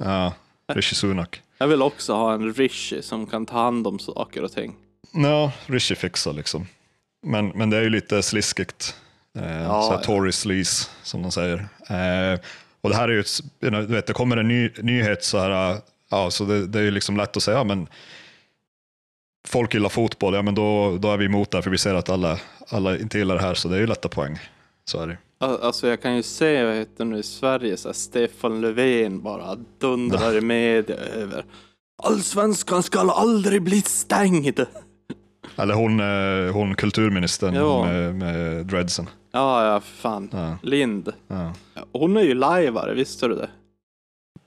ja, 0.05 0.33
Rishi 0.75 0.95
Sunak. 0.95 1.43
Jag 1.59 1.67
vill 1.69 1.83
också 1.83 2.15
ha 2.15 2.35
en 2.35 2.53
Rishi 2.55 3.03
som 3.03 3.27
kan 3.27 3.47
ta 3.47 3.59
hand 3.59 3.87
om 3.87 3.99
saker 3.99 4.45
och 4.45 4.53
ting. 4.53 4.75
Ja, 5.13 5.53
Rishi 5.67 5.95
fixar 5.95 6.33
liksom. 6.33 6.67
Men, 7.23 7.49
men 7.49 7.71
det 7.71 7.77
är 7.77 7.83
ju 7.83 7.91
lite 7.91 8.23
sliskigt. 8.23 8.97
Eh, 9.39 9.63
Ja, 9.63 9.91
här. 9.91 10.03
Tory 10.05 10.33
sleaze, 10.33 10.89
som 11.03 11.23
de 11.23 11.33
säger. 11.33 11.59
Eh, 11.89 12.41
och 12.81 12.91
det 12.91 12.97
här 12.97 13.09
är 13.09 13.13
ju, 13.13 13.21
ett, 13.21 13.41
du 13.61 13.87
vet, 13.87 14.07
det 14.07 14.13
kommer 14.13 14.37
en 14.37 14.49
ny 14.49 14.71
nyhet 14.83 15.25
så 15.25 15.39
här, 15.39 15.77
ja, 16.11 16.31
så 16.31 16.45
det, 16.45 16.67
det 16.67 16.79
är 16.79 16.83
ju 16.83 16.91
liksom 16.91 17.17
lätt 17.17 17.37
att 17.37 17.43
säga, 17.43 17.57
ja, 17.57 17.65
men 17.65 17.89
folk 19.49 19.75
gillar 19.75 19.89
fotboll, 19.89 20.35
ja 20.35 20.43
men 20.43 20.55
då, 20.55 20.97
då 20.99 21.13
är 21.13 21.17
vi 21.17 21.25
emot 21.25 21.51
det, 21.51 21.63
för 21.63 21.71
vi 21.71 21.79
ser 21.79 21.95
att 21.95 22.09
alla, 22.09 22.39
alla 22.69 22.99
inte 22.99 23.19
gillar 23.19 23.35
det 23.35 23.41
här, 23.43 23.55
så 23.55 23.69
det 23.69 23.77
är 23.77 23.81
ju 23.81 23.87
lätta 23.87 24.09
poäng. 24.09 24.39
Så 24.85 25.03
är 25.03 25.07
det. 25.07 25.19
Al- 25.41 25.61
Alltså 25.63 25.89
jag 25.89 26.03
kan 26.03 26.17
ju 26.17 26.23
se, 26.23 26.65
vad 26.65 26.75
heter 26.75 27.05
nu 27.05 27.19
i 27.19 27.23
Sverige, 27.23 27.77
så 27.77 27.93
Stefan 27.93 28.61
Löfven 28.61 29.23
bara 29.23 29.57
dundrar 29.79 30.37
i 30.37 30.41
media 30.41 30.97
över 30.97 31.45
Allsvenskan 32.03 32.83
ska 32.83 33.01
aldrig 33.01 33.63
bli 33.63 33.81
stängd. 33.81 34.61
Eller 35.57 35.75
hon, 35.75 36.01
eh, 36.01 36.53
hon 36.53 36.75
kulturministern 36.75 37.55
med, 37.87 38.15
med 38.15 38.67
dreadsen. 38.67 39.09
Ja, 39.33 39.67
ja, 39.73 39.81
fan. 39.81 40.29
Ja. 40.33 40.57
Lind. 40.63 41.13
Ja. 41.29 41.53
Hon 41.93 42.17
är 42.17 42.21
ju 42.23 42.35
lajvare, 42.35 42.95
visste 42.95 43.29
du 43.29 43.35
det? 43.35 43.51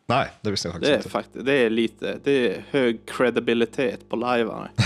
Nej, 0.08 0.30
det 0.42 0.52
visste 0.52 0.68
jag 0.68 0.74
faktiskt 0.74 0.90
Det 0.90 0.94
är 0.94 0.98
inte. 0.98 1.10
faktiskt, 1.10 1.46
det 1.46 1.54
är 1.54 1.70
lite, 1.70 2.20
det 2.24 2.32
är 2.56 2.66
hög 2.72 3.00
credibilitet 3.06 4.10
på 4.10 4.16
lajvare. 4.16 4.70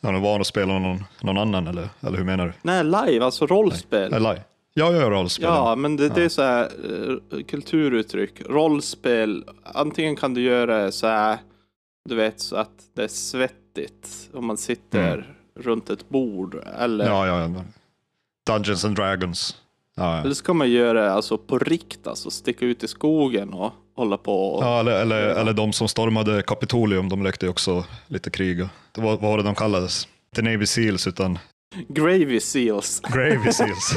Är 0.00 0.12
hon 0.12 0.20
van 0.22 0.40
att 0.40 0.46
spela 0.46 0.78
någon, 0.78 1.04
någon 1.20 1.38
annan, 1.38 1.66
eller, 1.66 1.88
eller 2.00 2.18
hur 2.18 2.24
menar 2.24 2.46
du? 2.46 2.52
Nej, 2.62 2.84
live, 2.84 3.24
alltså 3.24 3.46
rollspel. 3.46 4.12
Eller, 4.12 4.34
ja, 4.34 4.40
jag 4.74 4.94
gör 4.94 5.10
rollspel. 5.10 5.44
Ja, 5.44 5.76
men 5.76 5.96
det, 5.96 6.08
det 6.08 6.24
är 6.24 6.28
så 6.28 6.42
här 6.42 6.62
eh, 7.32 7.44
kulturuttryck. 7.44 8.42
Rollspel, 8.48 9.44
antingen 9.64 10.16
kan 10.16 10.34
du 10.34 10.40
göra 10.40 10.92
så 10.92 11.06
här, 11.06 11.38
du 12.08 12.14
vet, 12.14 12.40
så 12.40 12.56
att 12.56 12.70
det 12.94 13.04
är 13.04 13.08
svettigt 13.08 14.30
om 14.34 14.46
man 14.46 14.56
sitter 14.56 15.36
runt 15.60 15.90
ett 15.90 16.08
bord. 16.08 16.54
Eller, 16.78 17.06
Ja, 17.06 17.26
ja, 17.26 17.40
ja. 17.40 17.64
Dungeons 18.46 18.84
and 18.84 18.96
Dragons. 18.96 19.56
Ja, 19.96 20.16
ja. 20.16 20.22
eller 20.22 20.34
så 20.34 20.44
kan 20.44 20.56
man 20.56 20.70
göra 20.70 21.02
det 21.02 21.12
alltså 21.12 21.38
på 21.38 21.58
rikt, 21.58 22.06
alltså 22.06 22.30
sticka 22.30 22.66
ut 22.66 22.84
i 22.84 22.88
skogen 22.88 23.52
och 23.52 23.72
hålla 23.96 24.16
på. 24.16 24.48
Och, 24.54 24.64
ja 24.64 24.80
eller, 24.80 25.00
eller, 25.02 25.20
eller 25.22 25.52
de 25.52 25.72
som 25.72 25.88
stormade 25.88 26.42
Kapitolium, 26.42 27.08
de 27.08 27.22
lekte 27.22 27.46
ju 27.46 27.50
också 27.50 27.84
lite 28.06 28.30
krig. 28.30 28.62
och- 28.62 28.68
vad 28.96 29.20
var 29.20 29.36
det 29.36 29.42
de 29.42 29.54
kallades? 29.54 30.08
Inte 30.32 30.42
Navy 30.50 30.66
Seals, 30.66 31.06
utan 31.06 31.38
Gravy 31.88 32.40
seals. 32.40 33.00
Gravy 33.00 33.52
Seals. 33.52 33.94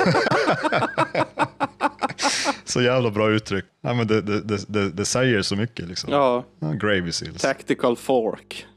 så 2.65 2.81
jävla 2.81 3.11
bra 3.11 3.29
uttryck. 3.29 3.65
Ja, 3.81 3.93
men 3.93 4.07
det, 4.07 4.21
det, 4.21 4.41
det, 4.67 4.89
det, 4.89 5.05
säger 5.05 5.41
så 5.41 5.55
mycket. 5.55 5.87
Liksom. 5.87 6.11
Ja, 6.11 6.43
Ja, 6.59 6.71
Gravy 6.71 7.11
Seals. 7.11 7.41
tactical 7.41 7.95
fork. 7.97 8.65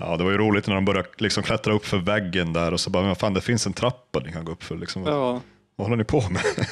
Ja, 0.00 0.16
det 0.16 0.24
var 0.24 0.30
ju 0.30 0.38
roligt 0.38 0.66
när 0.66 0.74
de 0.74 0.84
började 0.84 1.08
liksom 1.18 1.42
klättra 1.42 1.72
upp 1.74 1.86
för 1.86 1.98
väggen 1.98 2.52
där 2.52 2.72
och 2.72 2.80
så 2.80 2.90
bara, 2.90 3.02
men 3.06 3.16
fan 3.16 3.34
det 3.34 3.40
finns 3.40 3.66
en 3.66 3.72
trappa 3.72 4.20
ni 4.20 4.32
kan 4.32 4.44
gå 4.44 4.52
upp 4.52 4.62
för. 4.62 4.76
Liksom. 4.76 5.02
Ja, 5.02 5.40
Vad 5.76 5.86
håller 5.86 5.96
ni 5.96 6.04
på 6.04 6.20
med? 6.30 6.42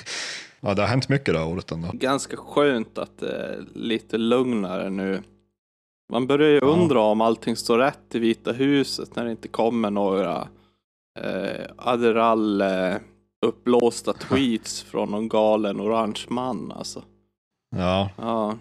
ja, 0.60 0.74
det 0.74 0.82
har 0.82 0.88
hänt 0.88 1.08
mycket 1.08 1.34
det 1.34 1.38
här 1.40 1.46
året 1.46 1.70
ändå. 1.70 1.90
ganska 1.94 2.36
skönt 2.36 2.98
att 2.98 3.18
det 3.18 3.36
är 3.36 3.64
lite 3.74 4.18
lugnare 4.18 4.90
nu. 4.90 5.22
Man 6.12 6.26
börjar 6.26 6.48
ju 6.48 6.60
undra 6.60 7.00
om 7.00 7.20
allting 7.20 7.56
står 7.56 7.78
rätt 7.78 8.14
i 8.14 8.18
Vita 8.18 8.52
huset 8.52 9.16
när 9.16 9.24
det 9.24 9.30
inte 9.30 9.48
kommer 9.48 9.90
några 9.90 10.48
eh, 11.20 11.66
Adderall 11.76 12.60
eh, 12.60 12.96
uppblåsta 13.46 14.12
tweets 14.28 14.82
från 14.82 15.10
någon 15.10 15.28
galen 15.28 15.80
orange 15.80 16.20
man 16.28 16.72
alltså. 16.72 17.02
Ja, 17.76 18.10
Ja, 18.16 18.56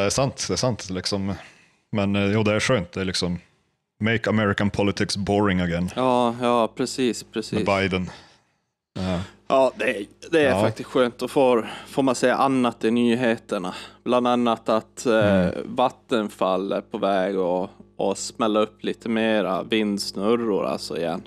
det 0.00 0.06
är 0.06 0.10
sant. 0.10 0.44
Det 0.48 0.54
är 0.54 0.56
sant 0.56 0.90
liksom. 0.90 1.34
Men 1.92 2.16
eh, 2.16 2.32
jo, 2.32 2.42
det 2.42 2.54
är 2.54 2.60
skönt. 2.60 2.92
Det 2.92 3.00
är 3.00 3.04
liksom 3.04 3.38
make 4.00 4.30
American 4.30 4.70
politics 4.70 5.16
boring 5.16 5.60
again 5.60 5.90
ja, 5.96 6.36
ja 6.40 6.68
precis, 6.76 7.24
med 7.24 7.32
precis. 7.32 7.66
Biden. 7.66 8.10
Ja. 8.94 9.20
Ja, 9.52 9.72
det 9.76 9.84
är, 9.96 10.06
det 10.30 10.40
är 10.40 10.50
Ja. 10.50 10.60
faktiskt 10.60 10.88
skönt. 10.88 11.22
att 11.22 11.30
få 11.30 11.64
får 11.86 12.02
man 12.02 12.14
säga 12.14 12.36
annat 12.36 12.84
i 12.84 12.90
nyheterna. 12.90 13.74
Bland 14.04 14.26
annat 14.26 14.68
att 14.68 15.06
eh, 15.06 15.12
Mm. 15.42 15.54
Vattenfall 15.64 16.72
är 16.72 16.80
på 16.80 16.98
väg 16.98 17.36
att 17.36 17.70
att 17.98 18.18
smälla 18.18 18.60
upp 18.60 18.84
lite 18.84 19.08
mera 19.08 19.62
vindsnurror 19.62 20.66
alltså 20.66 20.96
igen. 20.98 21.22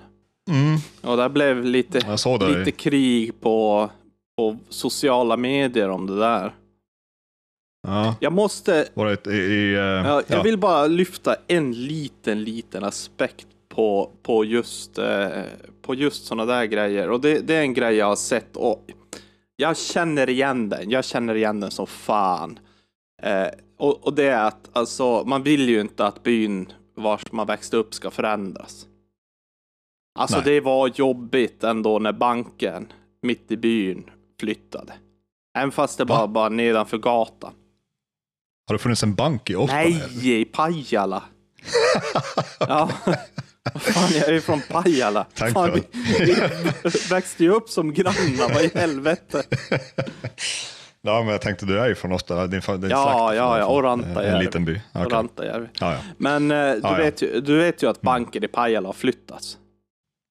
Mm, 0.49 0.77
Och 1.11 1.17
det 1.17 1.29
blev 1.29 1.63
lite, 1.65 2.17
lite 2.47 2.71
krig 2.71 3.41
på, 3.41 3.89
på 4.37 4.57
sociala 4.69 5.37
medier 5.37 5.89
om 5.89 6.07
det 6.07 6.19
där. 6.19 6.53
Ja, 7.87 8.15
Jag 8.19 8.33
måste, 8.33 8.87
det 8.95 9.27
i, 9.27 9.35
i, 9.35 9.73
eh, 9.73 9.79
jag, 9.81 10.05
jag 10.05 10.23
ja. 10.27 10.41
vill 10.41 10.57
bara 10.57 10.87
lyfta 10.87 11.35
en 11.47 11.71
liten, 11.71 12.43
liten 12.43 12.83
aspekt 12.83 13.47
på, 13.69 14.09
på 14.23 14.45
just, 14.45 14.97
eh, 14.97 15.27
på 15.85 15.95
just 15.95 16.25
sådana 16.25 16.45
där 16.45 16.65
grejer. 16.65 17.09
Och 17.09 17.21
det, 17.21 17.39
det 17.39 17.55
är 17.55 17.61
en 17.61 17.73
grej 17.73 17.95
jag 17.95 18.05
har 18.05 18.15
sett 18.15 18.55
och 18.57 18.91
jag 19.55 19.77
känner 19.77 20.29
igen 20.29 20.69
den. 20.69 20.89
Jag 20.89 21.05
känner 21.05 21.35
igen 21.35 21.59
den 21.59 21.71
som 21.71 21.87
fan. 21.87 22.59
Eh, 23.21 23.47
och, 23.77 24.05
och 24.05 24.13
det 24.13 24.27
är 24.27 24.47
att 24.47 24.69
alltså, 24.73 25.23
man 25.23 25.43
vill 25.43 25.69
ju 25.69 25.81
inte 25.81 26.05
att 26.05 26.23
byn 26.23 26.73
vars 26.95 27.31
man 27.31 27.47
växte 27.47 27.77
upp 27.77 27.93
ska 27.93 28.11
förändras. 28.11 28.87
Alltså 30.19 30.37
Nej. 30.37 30.45
det 30.45 30.61
var 30.61 30.91
jobbigt 30.95 31.63
ändå 31.63 31.99
när 31.99 32.11
banken 32.11 32.93
mitt 33.21 33.51
i 33.51 33.57
byn 33.57 34.09
flyttade. 34.39 34.93
Även 35.57 35.71
fast 35.71 35.97
det 35.97 36.05
Va? 36.05 36.19
var 36.19 36.27
bara 36.27 36.49
nedanför 36.49 36.97
gatan. 36.97 37.53
Har 38.67 38.73
det 38.73 38.79
funnits 38.79 39.03
en 39.03 39.15
bank 39.15 39.49
i 39.49 39.55
Oppland? 39.55 39.79
Nej, 39.79 40.41
i 40.41 40.45
Pajala. 40.45 41.23
ja. 42.59 42.89
Fan, 43.73 44.09
jag 44.13 44.27
är 44.29 44.33
ju 44.33 44.41
från 44.41 44.61
Pajala. 44.61 45.25
Tänk 45.33 45.53
Fan, 45.53 45.71
vi, 45.73 45.83
vi 46.25 46.35
växte 47.09 47.43
ju 47.43 47.49
upp 47.51 47.69
som 47.69 47.93
grannar, 47.93 48.53
vad 48.53 48.63
i 48.63 48.71
helvete. 48.75 49.43
Ja, 51.01 51.21
men 51.21 51.27
jag 51.27 51.41
tänkte 51.41 51.65
du 51.65 51.79
är 51.79 51.87
ju 51.87 51.95
från 51.95 52.11
Oppland. 52.11 52.51
Din, 52.51 52.61
din 52.81 52.89
Ja, 52.89 53.35
ja, 53.35 53.59
ja, 53.59 53.67
Orantajärvi. 53.67 54.27
En 54.37 54.39
liten 54.39 54.65
by. 54.65 54.81
Rantajärvi. 54.93 55.67
Ja, 55.79 55.93
ja. 55.93 55.99
Men 56.17 56.51
eh, 56.51 56.71
du, 56.73 56.79
Ja. 56.83 56.95
Vet 56.95 57.21
ju, 57.21 57.41
du 57.41 57.57
vet 57.57 57.83
ju 57.83 57.89
att 57.89 58.01
banken 58.01 58.43
i 58.43 58.47
Pajala 58.47 58.87
har 58.87 58.93
flyttats. 58.93 59.57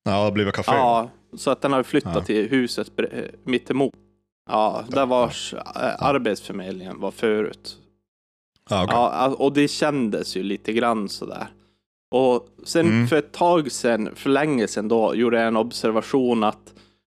ja, 0.04 0.10
det 0.10 0.16
har 0.16 0.30
blivit 0.32 0.54
café. 0.54 0.72
Ja, 0.72 1.10
så 1.36 1.50
att 1.50 1.62
den 1.62 1.72
har 1.72 1.82
flyttat 1.82 2.26
till 2.26 2.48
huset 2.50 2.88
eh, 2.98 3.06
mittemot. 3.44 3.92
Ja, 4.50 4.84
där 4.88 5.06
vars 5.06 5.54
eh, 5.54 5.60
arbetsförmedlingen 5.98 7.00
var 7.00 7.10
förut. 7.10 7.76
Ja, 8.70 8.84
okej. 8.84 8.96
Ja, 8.96 9.28
och 9.28 9.52
det 9.52 9.68
kändes 9.68 10.36
ju 10.36 10.42
lite 10.42 10.72
grann 10.72 11.08
sådär. 11.08 11.46
Och 12.16 12.48
sen 12.64 12.86
Mm. 12.86 13.06
för 13.08 13.16
ett 13.16 13.32
tag 13.32 13.72
sedan, 13.72 14.10
för 14.14 14.30
länge 14.30 14.66
sedan 14.68 14.88
då, 14.88 15.14
gjorde 15.14 15.36
jag 15.38 15.46
en 15.46 15.56
observation 15.56 16.44
att 16.44 16.74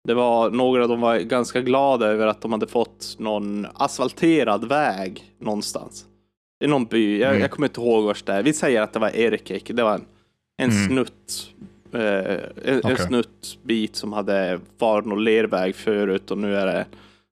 det 0.08 0.14
var 0.14 0.50
några 0.50 0.86
de 0.86 1.00
var 1.00 1.18
ganska 1.18 1.60
glada 1.60 2.06
över 2.06 2.26
att 2.26 2.40
de 2.40 2.52
hade 2.52 2.66
fått 2.66 3.16
någon 3.18 3.66
asfalterad 3.74 4.68
väg 4.68 5.24
någonstans. 5.38 6.06
I 6.64 6.66
någon 6.66 6.84
by, 6.84 7.18
jag, 7.20 7.28
Mm. 7.30 7.40
jag 7.42 7.50
kommer 7.50 7.68
inte 7.68 7.80
ihåg 7.80 8.04
vart 8.04 8.26
det 8.26 8.32
är. 8.32 8.42
Vi 8.42 8.52
säger 8.52 8.82
att 8.82 8.92
det 8.92 8.98
var 8.98 9.16
Erkek, 9.16 9.70
det 9.74 9.82
var 9.82 9.94
en, 9.94 10.04
en 10.62 10.70
Mm. 10.70 10.86
snutt 10.88 11.52
Eh, 11.92 12.00
en, 12.02 12.78
Okej. 12.78 12.80
en 12.84 12.96
snuttbit 12.96 13.96
som 13.96 14.12
hade 14.12 14.60
varit 14.78 15.04
någon 15.06 15.24
lerväg 15.24 15.74
förut 15.76 16.30
och 16.30 16.38
nu 16.38 16.56
är 16.56 16.66
det 16.66 16.86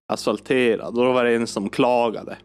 asfalterad. 0.09 0.87
Och 0.99 1.04
då 1.04 1.12
var 1.12 1.25
det 1.25 1.35
en 1.35 1.47
som 1.47 1.68
klagade. 1.68 2.37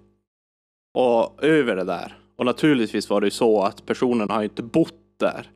Och 0.94 1.44
över 1.44 1.76
det 1.76 1.84
där. 1.84 2.18
Och 2.36 2.46
naturligtvis 2.46 3.10
var 3.10 3.22
det 3.22 3.28
ju 3.28 3.32
så 3.32 3.62
att 3.64 3.86
personen 3.86 4.30
har 4.30 4.44
inte 4.44 4.64
bott 4.64 4.94
där 5.20 5.50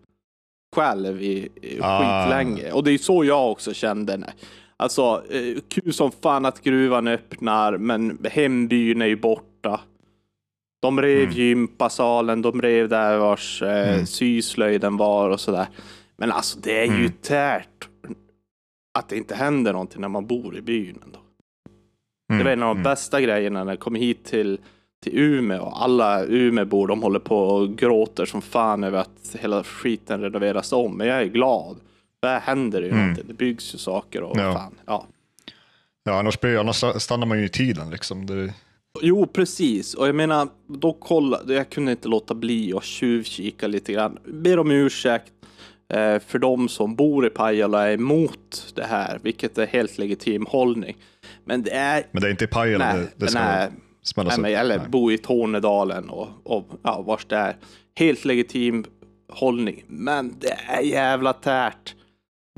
själv 0.75 1.21
i, 1.21 1.49
i 1.61 1.79
Ah. 1.81 1.99
skitlänge. 2.23 2.71
Och 2.71 2.83
det 2.83 2.91
är 2.91 2.97
så 2.97 3.25
jag 3.25 3.51
också 3.51 3.73
kände. 3.73 4.17
Nej. 4.17 4.33
Alltså, 4.77 5.23
eh, 5.29 5.57
kul 5.67 5.93
som 5.93 6.11
fan 6.11 6.45
att 6.45 6.61
gruvan 6.63 7.07
öppnar, 7.07 7.77
men 7.77 8.17
hembyn 8.31 9.01
är 9.01 9.05
ju 9.05 9.15
borta. 9.15 9.79
De 10.81 11.01
rev 11.01 11.23
Mm. 11.23 11.31
gympasalen, 11.35 12.41
de 12.41 12.61
rev 12.61 12.89
där 12.89 13.17
vars 13.17 13.61
eh, 13.61 13.93
Mm. 13.93 14.05
syslöjden 14.05 14.97
var 14.97 15.29
och 15.29 15.39
sådär. 15.39 15.67
Men 16.17 16.31
alltså 16.31 16.59
det 16.59 16.79
är 16.79 16.85
ju 16.85 16.95
Mm. 16.99 17.11
tärt 17.21 17.89
att 18.97 19.09
det 19.09 19.17
inte 19.17 19.35
händer 19.35 19.73
någonting 19.73 20.01
när 20.01 20.07
man 20.09 20.27
bor 20.27 20.57
i 20.57 20.61
byn. 20.61 20.99
Ändå. 21.05 21.19
Det 22.27 22.33
Mm, 22.33 22.45
var 22.45 22.51
en 22.53 22.63
av 22.63 22.67
de 22.67 22.71
mm. 22.77 22.83
bästa 22.83 23.21
grejerna 23.21 23.63
när 23.63 23.71
jag 23.71 23.79
kom 23.79 23.95
hit 23.95 24.25
till, 24.25 24.59
till 25.03 25.19
Umeå. 25.19 25.65
Alla 25.65 26.23
Umeåbor 26.25 26.87
de 26.87 27.03
håller 27.03 27.19
på 27.19 27.37
och 27.37 27.75
gråter 27.77 28.25
som 28.25 28.41
fan 28.41 28.83
över 28.83 28.99
att 28.99 29.35
hela 29.39 29.63
skiten 29.63 30.21
renoveras 30.21 30.71
om. 30.73 30.97
Men 30.97 31.07
jag 31.07 31.21
är 31.21 31.25
glad. 31.25 31.77
Där 32.21 32.39
händer 32.39 32.81
det 32.81 32.87
ju 32.87 32.93
Mm. 32.93 33.15
Det 33.27 33.33
byggs 33.33 33.73
ju 33.73 33.77
saker 33.77 34.21
och 34.23 34.37
Ja. 34.39 34.53
fan. 34.53 34.75
Ja. 34.85 35.05
Ja, 36.03 36.19
annars, 36.19 36.39
blir, 36.39 36.57
annars 36.59 36.83
stannar 37.01 37.27
man 37.27 37.39
ju 37.39 37.45
i 37.45 37.49
tiden 37.49 37.89
liksom. 37.89 38.25
Det, 38.25 38.53
Jo, 39.01 39.27
precis. 39.27 39.93
Och 39.93 40.07
jag 40.07 40.15
menar, 40.15 40.47
då 40.67 40.93
kolla, 40.93 41.39
jag 41.47 41.69
kunde 41.69 41.91
inte 41.91 42.07
låta 42.07 42.33
bli 42.33 42.73
att 42.73 42.83
tjuvkika 42.83 43.67
lite 43.67 43.93
grann. 43.93 44.17
Ber 44.25 44.59
om 44.59 44.71
ursäkt 44.71 45.31
eh, 45.93 46.19
för 46.19 46.39
de 46.39 46.69
som 46.69 46.95
bor 46.95 47.25
i 47.27 47.29
Pajala 47.29 47.77
och 47.77 47.83
är 47.83 47.91
emot 47.93 48.71
det 48.75 48.83
här, 48.83 49.19
vilket 49.23 49.57
är 49.57 49.65
helt 49.67 49.97
legitim 49.97 50.45
hållning. 50.49 50.95
Men 51.45 51.63
det 51.63 51.71
är... 51.71 52.03
men 52.11 52.21
det 52.21 52.27
är 52.27 52.31
inte 52.31 52.43
i 52.43 52.47
Pajala 52.47 52.93
Nej, 52.93 53.03
det, 53.17 53.25
det 53.25 53.27
ska 53.31 53.39
är- 53.39 53.71
smällas 54.03 54.37
Nej, 54.37 54.55
eller 54.55 54.77
Nej. 54.77 54.87
bo 54.89 55.11
i 55.11 55.17
Tornedalen 55.17 56.09
och, 56.09 56.27
och 56.43 56.65
ja, 56.83 57.01
vars 57.01 57.25
det 57.25 57.35
är. 57.35 57.55
Helt 57.95 58.25
legitim 58.25 58.85
hållning. 59.29 59.83
Men 59.87 60.35
det 60.39 60.51
är 60.67 60.81
jävla 60.81 61.33
tärt 61.33 61.95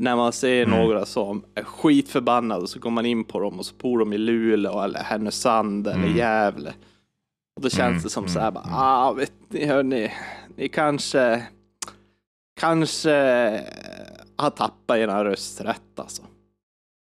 när 0.02 0.16
man 0.16 0.34
ser 0.34 0.64
Mm. 0.66 0.80
några 0.80 1.06
som 1.06 1.44
är 1.56 1.64
skitförbannade 1.64 2.62
och 2.62 2.70
så 2.70 2.80
går 2.80 2.90
man 2.90 3.06
in 3.06 3.24
på 3.24 3.40
dem 3.40 3.60
och 3.60 3.66
så 3.66 3.76
bor 3.76 4.00
de 4.00 4.14
i 4.14 4.18
Luleå 4.18 4.82
eller 4.82 5.00
Härnösand 5.00 5.88
eller 5.88 6.04
Mm. 6.04 6.18
Gävle. 6.18 6.74
Och 7.56 7.62
då 7.62 7.70
känns 7.70 7.92
Mm, 7.92 8.04
det 8.04 8.10
som 8.10 8.24
mm, 8.24 8.34
så 8.34 8.40
här 8.40 8.52
bara, 8.52 8.64
mm. 8.64 8.76
ah, 8.76 9.12
vet 9.12 9.32
ni, 9.50 9.66
hörni, 9.66 10.12
ni 10.56 10.68
kanske, 10.70 11.44
kanske 12.60 13.12
har 14.36 14.50
tappat 14.50 14.98
era 14.98 15.24
rösträtt 15.26 16.00
alltså. 16.00 16.24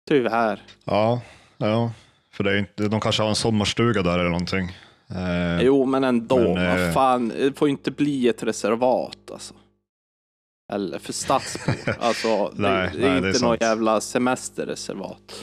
Tyvärr. 0.09 0.63
Ja, 0.85 1.21
ja, 1.57 1.93
för 2.35 2.45
det 2.45 2.53
är 2.53 2.59
inte, 2.59 2.89
de 2.89 3.01
kanske 3.01 3.23
har 3.23 3.29
en 3.29 3.35
sommarstuga 3.35 4.03
där 4.03 4.19
eller 4.19 4.31
någonting. 4.31 4.77
Eh, 5.11 5.63
Jo, 5.63 5.87
men 5.87 6.05
ändå. 6.05 6.39
Men, 6.39 6.55
vad 6.55 6.87
eh, 6.87 6.93
fan, 6.93 7.29
det 7.29 7.59
får 7.59 7.69
inte 7.69 7.91
bli 7.91 8.29
ett 8.29 8.43
reservat 8.43 9.31
alltså. 9.33 9.55
Eller 10.73 10.99
för 10.99 11.13
stadsbor. 11.13 11.75
Alltså, 12.01 12.53
det, 12.57 12.63
Nej, 12.63 12.91
det 12.95 13.07
är 13.07 13.11
nej, 13.11 13.21
det 13.21 13.29
inte 13.29 13.45
något 13.45 13.61
jävla 13.61 14.01
semesterreservat. 14.01 15.35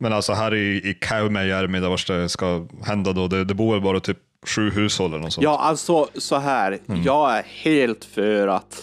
Men 0.00 0.12
alltså 0.12 0.32
här 0.32 0.54
i, 0.54 0.76
i 0.76 0.98
Kävmäjärvi, 1.08 1.80
där 1.80 1.88
vars 1.88 2.06
det 2.06 2.28
ska 2.28 2.66
hända 2.82 3.12
då, 3.12 3.28
det, 3.28 3.44
det 3.44 3.54
bor 3.54 3.80
bara 3.80 4.00
typ 4.00 4.18
sju 4.46 4.70
hushåll 4.70 5.10
eller 5.10 5.22
något 5.22 5.32
sånt. 5.32 5.44
Ja, 5.44 5.58
alltså 5.58 6.08
så 6.14 6.36
här. 6.36 6.78
Mm. 6.88 7.02
Jag 7.02 7.38
är 7.38 7.42
helt 7.42 8.04
för 8.04 8.48
att 8.48 8.82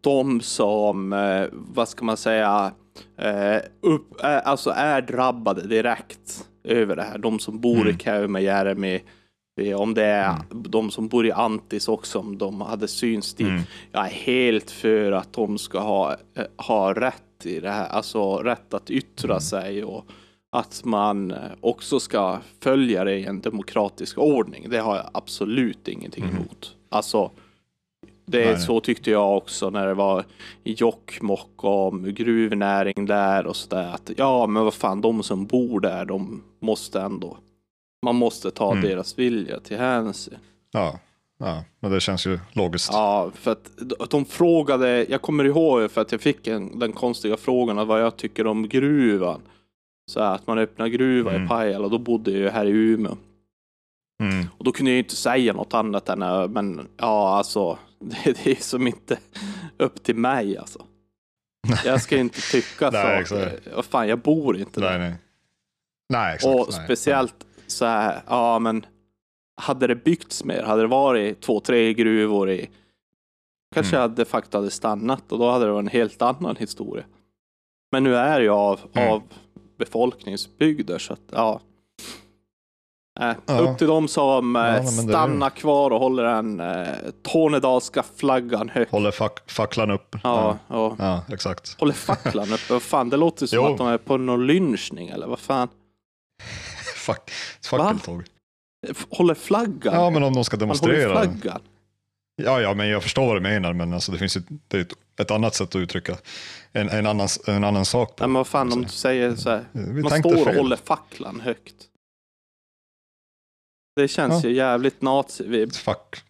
de 0.00 0.40
som, 0.40 1.12
eh, 1.12 1.46
vad 1.52 1.88
ska 1.88 2.04
man 2.04 2.16
säga, 2.16 2.72
eh, 3.18 3.56
upp, 3.82 4.06
alltså 4.22 4.70
är 4.70 5.02
drabbade 5.02 5.66
direkt 5.66 6.44
över 6.64 6.96
det 6.96 7.02
här. 7.02 7.18
De 7.18 7.38
som 7.38 7.60
bor 7.60 7.80
Mm. 7.80 7.88
i 7.88 7.98
Kävmäjärvi, 7.98 9.02
eh, 9.60 9.80
om 9.80 9.94
det 9.94 10.04
är 10.04 10.34
de 10.50 10.90
som 10.90 11.08
bor 11.08 11.26
i 11.26 11.32
Antis 11.32 11.88
också, 11.88 12.18
om 12.18 12.38
de 12.38 12.60
hade 12.60 12.88
syns 12.88 13.34
dit. 13.34 13.46
Mm. 13.48 13.62
Jag 13.92 14.04
är 14.06 14.10
helt 14.10 14.70
för 14.70 15.12
att 15.12 15.32
de 15.32 15.58
ska 15.58 15.80
ha, 15.80 16.12
eh, 16.12 16.44
ha 16.66 16.92
rätt 16.92 17.22
i 17.46 17.60
det 17.60 17.70
här, 17.70 17.88
alltså 17.88 18.36
rätt 18.36 18.74
att 18.74 18.90
yttra 18.90 19.30
Mm. 19.32 19.40
sig 19.40 19.84
och 19.84 20.06
att 20.56 20.82
man 20.84 21.30
eh, 21.30 21.36
också 21.60 22.00
ska 22.00 22.38
följa 22.60 23.04
det 23.04 23.18
i 23.18 23.24
en 23.24 23.40
demokratisk 23.40 24.18
ordning. 24.18 24.66
Det 24.70 24.78
har 24.78 24.96
jag 24.96 25.10
absolut 25.14 25.88
ingenting 25.88 26.24
emot. 26.24 26.76
Alltså, 26.88 27.30
det. 28.24 28.44
Nej, 28.44 28.58
så 28.58 28.80
tyckte 28.80 29.10
jag 29.10 29.36
också 29.36 29.70
när 29.70 29.86
det 29.86 29.94
var 29.94 30.24
Jokkmokk 30.64 31.64
om 31.64 32.14
gruvnäring 32.14 33.06
där 33.06 33.46
och 33.46 33.56
sådär. 33.56 33.94
Att 33.94 34.10
ja, 34.16 34.46
men 34.46 34.64
vad 34.64 34.74
fan, 34.74 35.00
de 35.00 35.22
som 35.22 35.46
bor 35.46 35.80
där, 35.80 36.04
de 36.04 36.42
måste 36.60 37.00
ändå. 37.00 37.36
Man 38.04 38.16
måste 38.16 38.50
ta 38.50 38.72
Mm. 38.72 38.84
deras 38.84 39.18
vilja 39.18 39.60
till 39.60 39.76
hänsyn. 39.78 40.38
Ja, 40.72 40.98
ja, 41.38 41.64
men 41.80 41.90
det 41.92 42.00
känns 42.00 42.26
ju 42.26 42.38
logiskt. 42.52 42.90
Ja, 42.92 43.30
för 43.34 43.50
att 43.52 44.10
de 44.10 44.24
frågade, 44.24 45.06
jag 45.08 45.22
kommer 45.22 45.44
ihåg 45.44 45.90
för 45.90 46.00
att 46.00 46.12
jag 46.12 46.20
fick 46.20 46.46
en, 46.46 46.78
den 46.78 46.92
konstiga 46.92 47.36
frågan 47.36 47.78
av 47.78 47.86
vad 47.86 48.00
jag 48.02 48.16
tycker 48.16 48.46
om 48.46 48.68
gruvan. 48.68 49.40
Så 50.10 50.20
att 50.20 50.46
man 50.46 50.58
öppnar 50.58 50.86
gruva 50.86 51.30
Mm. 51.30 51.44
i 51.44 51.48
Pajala, 51.48 51.88
då 51.88 51.98
bodde 51.98 52.30
jag 52.30 52.52
här 52.52 52.66
i 52.66 52.70
Umeå. 52.70 53.16
Mm. 54.22 54.46
Och 54.58 54.64
då 54.64 54.72
kunde 54.72 54.90
jag 54.90 54.98
inte 54.98 55.16
säga 55.16 55.52
något 55.52 55.74
annat 55.74 56.08
än, 56.08 56.22
äh, 56.22 56.48
men 56.48 56.88
ja 56.96 57.36
alltså, 57.36 57.78
det, 57.98 58.44
det 58.44 58.50
är 58.50 58.62
som 58.62 58.86
inte 58.86 59.18
upp 59.78 60.02
till 60.02 60.16
mig 60.16 60.56
alltså. 60.58 60.86
Jag 61.84 62.02
ska 62.02 62.16
inte 62.18 62.40
tycka 62.40 62.90
Nej, 62.92 63.20
exakt. 63.20 63.68
Vad 63.74 63.84
fan, 63.84 64.08
jag 64.08 64.18
bor 64.18 64.56
inte 64.56 64.80
Nej, 64.80 64.88
där. 64.92 64.98
nej. 64.98 65.14
Nej, 66.12 66.34
exakt. 66.34 66.54
Och 66.54 66.68
nej, 66.72 66.84
speciellt 66.84 67.34
så 67.66 67.84
här, 67.84 68.22
ja 68.26 68.58
men 68.58 68.86
hade 69.56 69.86
det 69.86 69.94
byggts 69.96 70.44
mer, 70.44 70.62
hade 70.62 70.82
det 70.82 70.88
varit 70.88 71.40
två, 71.40 71.60
tre 71.60 71.94
gruvor 71.94 72.50
i 72.50 72.70
kanske 73.74 73.96
Mm. 73.96 74.00
jag 74.02 74.10
de 74.16 74.24
facto 74.24 74.58
hade 74.58 74.70
stannat 74.70 75.32
och 75.32 75.38
då 75.38 75.50
hade 75.50 75.64
det 75.64 75.72
varit 75.72 75.82
en 75.82 75.88
helt 75.88 76.22
annan 76.22 76.56
historia. 76.56 77.04
Men 77.92 78.04
nu 78.04 78.16
är 78.16 78.40
jag 78.40 78.56
av, 78.58 78.80
Mm. 78.92 79.12
av 79.12 79.22
befolkningsbygder 79.78 80.98
så 80.98 81.12
att 81.12 81.20
ja. 81.32 81.60
Äh, 83.20 83.32
Ja. 83.46 83.58
Upp 83.58 83.78
till 83.78 83.86
de 83.86 84.08
som 84.08 84.56
eh, 84.56 84.62
Ja, 84.62 84.68
det 84.72 84.78
är- 84.78 84.82
stannar 85.08 85.50
kvar 85.50 85.90
och 85.90 86.00
håller 86.00 86.22
den 86.22 86.60
eh, 86.60 86.86
tornedalska 87.22 88.04
flaggan 88.16 88.68
högt. 88.68 88.92
Håller 88.92 89.10
fack, 89.10 89.50
facklan 89.50 89.90
upp. 89.90 90.16
Ja, 90.22 90.58
ja. 90.68 90.96
ja, 90.98 91.22
exakt. 91.32 91.80
Håller 91.80 91.92
facklan 91.94 92.52
uppe. 92.52 92.72
Vad 92.72 92.82
fan, 92.82 93.08
det 93.10 93.16
låter 93.16 93.46
som 93.46 93.64
att 93.72 93.78
de 93.78 93.86
är 93.86 93.98
på 93.98 94.16
någon 94.16 94.46
lynchning 94.46 95.08
eller 95.08 95.26
vad 95.26 95.38
fan. 95.38 95.68
Fack, 96.96 97.30
fackeltåg. 97.70 98.24
Håller 99.10 99.34
flaggan 99.34 99.94
Ja, 99.94 100.10
men 100.10 100.22
om 100.22 100.34
de 100.34 100.44
ska 100.44 100.56
Man 100.56 100.68
håller 100.68 100.92
demonstrera. 100.92 101.12
flaggan. 101.22 101.60
Ja, 102.42 102.60
ja, 102.60 102.74
men 102.74 102.88
jag 102.88 103.02
förstår 103.02 103.26
vad 103.26 103.36
du 103.36 103.40
menar, 103.40 103.72
men 103.72 103.94
alltså, 103.94 104.12
det 104.12 104.18
finns 104.18 104.36
ju 104.36 104.42
det 104.68 104.80
ett, 104.80 104.92
ett 105.20 105.30
annat 105.30 105.54
sätt 105.54 105.68
att 105.68 105.76
uttrycka 105.76 106.16
en, 106.72 106.88
en, 106.88 107.06
annan, 107.06 107.28
en 107.46 107.64
annan 107.64 107.84
sak 107.84 108.16
på. 108.16 108.22
Men 108.24 108.32
vad 108.34 108.46
fan 108.46 108.72
om 108.72 108.82
du 108.82 108.88
säger 108.88 109.36
så 109.36 109.50
här. 109.50 109.64
Man 110.02 110.18
står 110.20 110.48
och 110.48 110.54
håller 110.54 110.76
facklan 110.76 111.40
högt. 111.40 111.74
Det 113.96 114.08
känns 114.08 114.44
Ja. 114.44 114.50
ju 114.50 114.56
jävligt 114.56 115.02
nazi. 115.02 115.68
Fuck. 115.70 116.22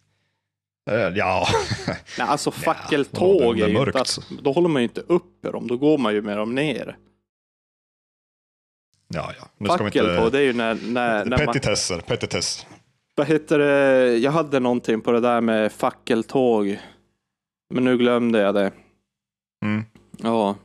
Eh, 0.91 0.95
Ja, 0.95 1.47
Nej, 1.87 1.97
alltså 2.19 2.51
fackeltåg 2.51 3.57
det 3.57 3.63
är 3.63 3.67
är 3.67 3.71
ju 3.71 3.79
inte 3.87 4.01
att, 4.01 4.19
Då 4.43 4.53
håller 4.53 4.69
man 4.69 4.83
ju 4.83 4.89
inte 4.89 5.01
uppe 5.01 5.51
dem. 5.51 5.67
Då 5.69 5.77
går 5.77 5.99
man 5.99 6.15
ju 6.15 6.23
med 6.23 6.37
dem 6.37 6.55
ner. 6.55 6.97
ja, 9.09 9.33
ja. 9.41 9.49
Nu 9.59 9.69
ska 9.69 9.77
vi 9.77 9.85
inte... 9.85 10.31
det 10.31 10.39
är 10.39 10.43
ju 10.43 10.53
när, 10.53 10.75
när, 10.75 11.25
när 11.25 11.39
man... 11.39 11.47
Petitesser, 11.47 12.01
petitess. 12.01 12.67
Vad 13.15 13.27
heter 13.27 13.59
det? 13.59 14.17
Jag 14.17 14.33
hade 14.33 14.61
någonting 14.61 15.01
på 15.01 15.13
det 15.13 15.21
där 15.21 15.41
med 15.41 15.73
fackeltåg. 15.73 16.79
Men 17.75 17.85
nu 17.85 17.99
glömde 17.99 18.39
jag 18.41 18.55
det. 18.55 18.73
Mm. 19.65 19.85
Ja. 20.19 20.57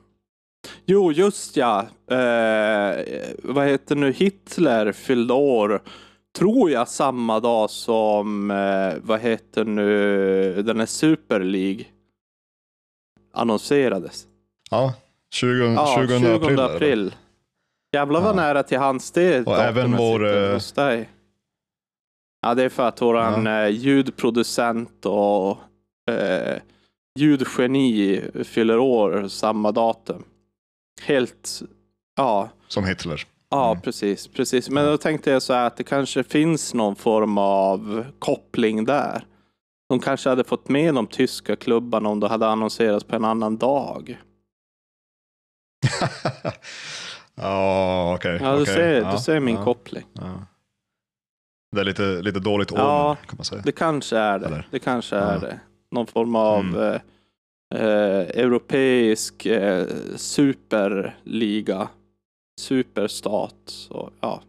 Jo, 0.86 1.12
just 1.12 1.58
ja. 1.58 1.80
Eh, 2.12 3.06
vad 3.44 3.68
heter 3.68 3.96
nu? 3.96 4.12
Hitler 4.12 4.92
fyllde 4.92 5.34
år. 5.34 5.82
Tror 6.38 6.72
jag 6.72 6.88
samma 6.88 7.40
dag 7.40 7.70
som, 7.70 8.52
eh, 8.52 8.94
vad 9.04 9.20
heter 9.20 9.66
nu, 9.66 10.62
den 10.62 10.80
här 10.80 10.86
Super 10.86 11.40
League 11.40 11.86
annonserades. 13.34 14.28
Ja, 14.70 14.94
20, 15.34 15.74
Ja, 15.74 15.96
20, 16.08 16.20
20 16.20 16.36
april. 16.36 16.60
april. 16.60 17.16
Jävlar 17.94 18.22
vad 18.22 18.30
Ja. 18.30 18.36
nära 18.36 18.64
till 18.64 18.78
hans 18.80 19.12
det 19.12 19.48
Och 19.48 19.58
även 19.58 19.92
vår, 19.98 20.20
sitter 20.20 20.48
eh, 20.50 20.54
hos 20.54 20.72
dig. 20.72 21.10
Ja, 22.42 22.54
det 22.56 22.64
är 22.64 22.70
för 22.70 22.88
att 22.88 23.02
våran 23.02 23.48
eh, 23.48 23.68
ljudproducent 23.68 25.06
och 25.06 25.58
eh, 26.12 26.62
ljudgeni 27.20 28.22
fyller 28.44 28.78
år 28.80 29.28
samma 29.28 29.72
datum. 29.72 30.24
Helt, 31.02 31.62
ja, 32.16 32.50
Som 32.68 32.86
Hitler. 32.86 33.24
Ja 33.50 33.72
Mm. 33.72 33.82
precis, 33.82 34.28
precis. 34.28 34.70
Men 34.70 34.86
då 34.86 34.98
tänkte 34.98 35.32
jag 35.32 35.42
så 35.42 35.54
här 35.54 35.68
att 35.68 35.78
det 35.78 35.84
kanske 35.84 36.24
finns 36.24 36.74
någon 36.74 36.96
form 36.96 37.38
av 37.38 38.06
koppling 38.20 38.86
där. 38.86 39.26
De 39.90 40.00
kanske 40.00 40.30
hade 40.30 40.44
fått 40.44 40.70
med 40.70 40.94
de 40.94 41.08
tyska 41.08 41.56
klubbarna 41.56 42.10
om 42.10 42.20
det 42.20 42.28
hade 42.28 42.48
annonserats 42.48 43.04
på 43.06 43.16
en 43.16 43.26
annan 43.26 43.58
dag. 43.58 44.18
ja, 47.36 48.14
okej. 48.16 48.40
Ja, 48.42 48.56
du 48.56 48.62
okej. 48.62 48.74
ser, 48.76 49.02
Ja, 49.02 49.12
du 49.12 49.18
ser 49.18 49.40
min 49.40 49.56
ja, 49.56 49.64
koppling. 49.64 50.06
ja. 50.14 50.46
Det 51.76 51.82
är 51.82 51.86
lite, 51.86 52.22
lite 52.22 52.40
dåligt 52.40 52.72
Ja. 52.72 53.06
omen, 53.06 53.16
kan 53.28 53.38
man 53.38 53.46
säga. 53.46 53.62
Det 53.66 53.72
kanske 53.72 54.18
är 54.18 54.40
det. 54.40 54.46
Eller? 54.46 54.68
Det 54.72 54.80
kanske 54.80 55.16
Ja. 55.16 55.22
är 55.22 55.40
det. 55.40 55.60
Någon 55.92 56.08
form 56.08 56.36
av 56.36 56.60
Mm. 56.60 56.76
eh, 56.82 57.02
eh, 57.76 58.20
europeisk 58.44 59.46
eh, 59.46 59.88
superliga. 60.16 61.88
Superstat. 62.60 63.56
Så, 63.66 64.12
ja. 64.22 64.42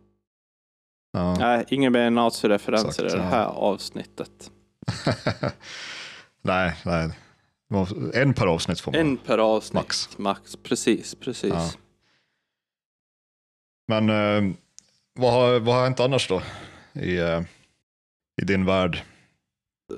Ja. 1.12 1.36
Nej, 1.38 1.64
ingen 1.68 1.92
mer 1.92 2.10
nazireferenser 2.10 3.04
Exakt, 3.04 3.14
i 3.14 3.16
det 3.16 3.22
ja. 3.24 3.28
här 3.30 3.46
avsnittet. 3.46 4.50
nej, 6.42 6.76
nej. 6.84 7.10
En 8.14 8.34
per 8.34 8.46
avsnitt 8.46 8.80
får 8.80 8.92
man. 8.92 9.00
En 9.00 9.16
per 9.16 9.38
avsnitt. 9.38 9.74
Max. 9.74 10.18
Max. 10.18 10.56
Precis, 10.56 11.14
precis. 11.14 11.52
Ja. 11.52 11.70
Men 13.88 14.08
eh, 14.10 14.54
vad, 15.14 15.32
har, 15.32 15.60
vad 15.60 15.74
har 15.74 15.82
hänt 15.82 16.00
annars 16.00 16.28
då? 16.28 16.42
I, 16.92 17.18
eh, 17.18 17.42
i 18.42 18.44
din 18.44 18.64
värld? 18.64 19.02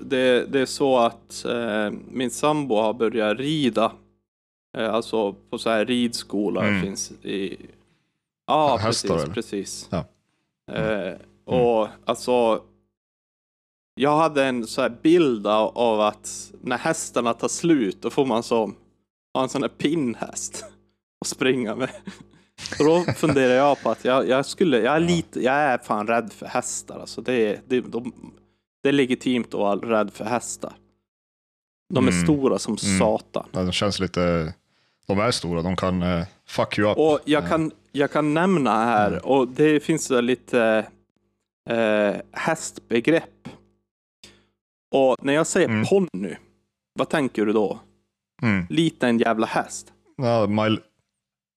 Det, 0.01 0.47
det 0.47 0.61
är 0.61 0.67
så 0.67 0.99
att 0.99 1.45
eh, 1.45 1.91
min 2.11 2.31
sambo 2.31 2.75
har 2.75 2.95
börjat 2.95 3.39
rida. 3.39 3.93
Eh, 4.79 4.95
alltså 4.95 5.33
på 5.33 5.59
så 5.59 5.71
här 5.71 5.85
ridskola 5.85 6.63
Mm. 6.69 6.83
finns 6.83 7.11
i... 7.23 7.57
Ja, 8.51 8.77
Hästar, 8.77 9.09
precis, 9.09 9.25
eller? 9.25 9.35
precis. 9.35 9.89
Ja. 9.91 10.05
Eh, 10.75 11.15
och 11.45 11.89
alltså... 12.05 12.63
Jag 13.95 14.17
hade 14.17 14.45
en 14.45 14.67
så 14.67 14.83
här 14.83 14.97
bild 15.03 15.47
av, 15.47 16.01
att 16.01 16.53
när 16.61 16.79
hästarna 16.79 17.35
tar 17.35 17.49
slut 17.49 18.03
då 18.03 18.11
får 18.11 18.27
man 18.27 18.43
som 18.43 18.75
ha 19.35 19.43
en 19.43 19.49
sån 19.49 19.63
här 19.63 19.69
pinnhäst 19.69 20.65
att 21.21 21.27
springa 21.27 21.75
med. 21.75 21.91
Så 22.79 22.85
då 22.85 23.01
funderar 23.13 23.53
jag 23.55 23.83
på 23.83 23.91
att 23.91 24.05
jag, 24.05 24.29
jag 24.29 24.47
skulle, 24.47 24.79
jag 24.81 24.97
är 24.97 25.01
lite, 25.01 25.41
jag 25.41 25.55
är 25.55 25.79
fan 25.79 26.07
rädd 26.07 26.33
för 26.33 26.47
hästar 26.47 27.01
alltså. 27.01 27.23
Det 27.23 27.33
är, 27.35 27.61
det, 27.67 27.81
de, 27.81 28.13
det 28.83 28.89
är 28.89 28.93
legitimt 28.93 29.47
att 29.55 29.61
vara 29.61 29.77
rädd 30.01 30.11
för 30.13 30.25
hästar. 30.25 30.73
De 31.95 32.09
är 32.09 32.13
Mm. 32.13 32.25
stora 32.25 32.59
som 32.59 32.77
Mm. 32.85 32.99
satan. 32.99 33.47
Ja, 33.53 33.63
de 33.63 33.73
känns 33.73 34.01
lite... 34.01 34.55
De 35.11 35.19
är 35.21 35.31
stora, 35.31 35.63
de 35.63 35.77
kan 35.77 36.03
eh, 36.03 36.25
fuck 36.47 36.79
you 36.79 36.91
up. 36.91 36.99
Och 36.99 37.21
jag 37.25 37.49
kan, 37.49 37.71
jag 37.93 38.11
kan 38.11 38.35
nämna 38.35 38.85
här, 38.85 39.09
Mm. 39.11 39.21
och 39.25 39.49
det 39.49 39.81
finns 39.81 40.11
lite 40.11 40.87
eh, 41.71 42.15
hästbegrepp. 42.33 43.49
Och 44.95 45.17
när 45.25 45.33
jag 45.33 45.47
säger 45.47 45.69
Mm. 45.69 45.85
ponny, 45.87 46.35
vad 46.99 47.09
tänker 47.09 47.47
du 47.47 47.53
då? 47.53 47.79
Mm. 48.43 48.67
Liten 48.71 49.19
jävla 49.19 49.47
häst. 49.47 49.93
Ja, 50.17 50.47
my, 50.47 50.79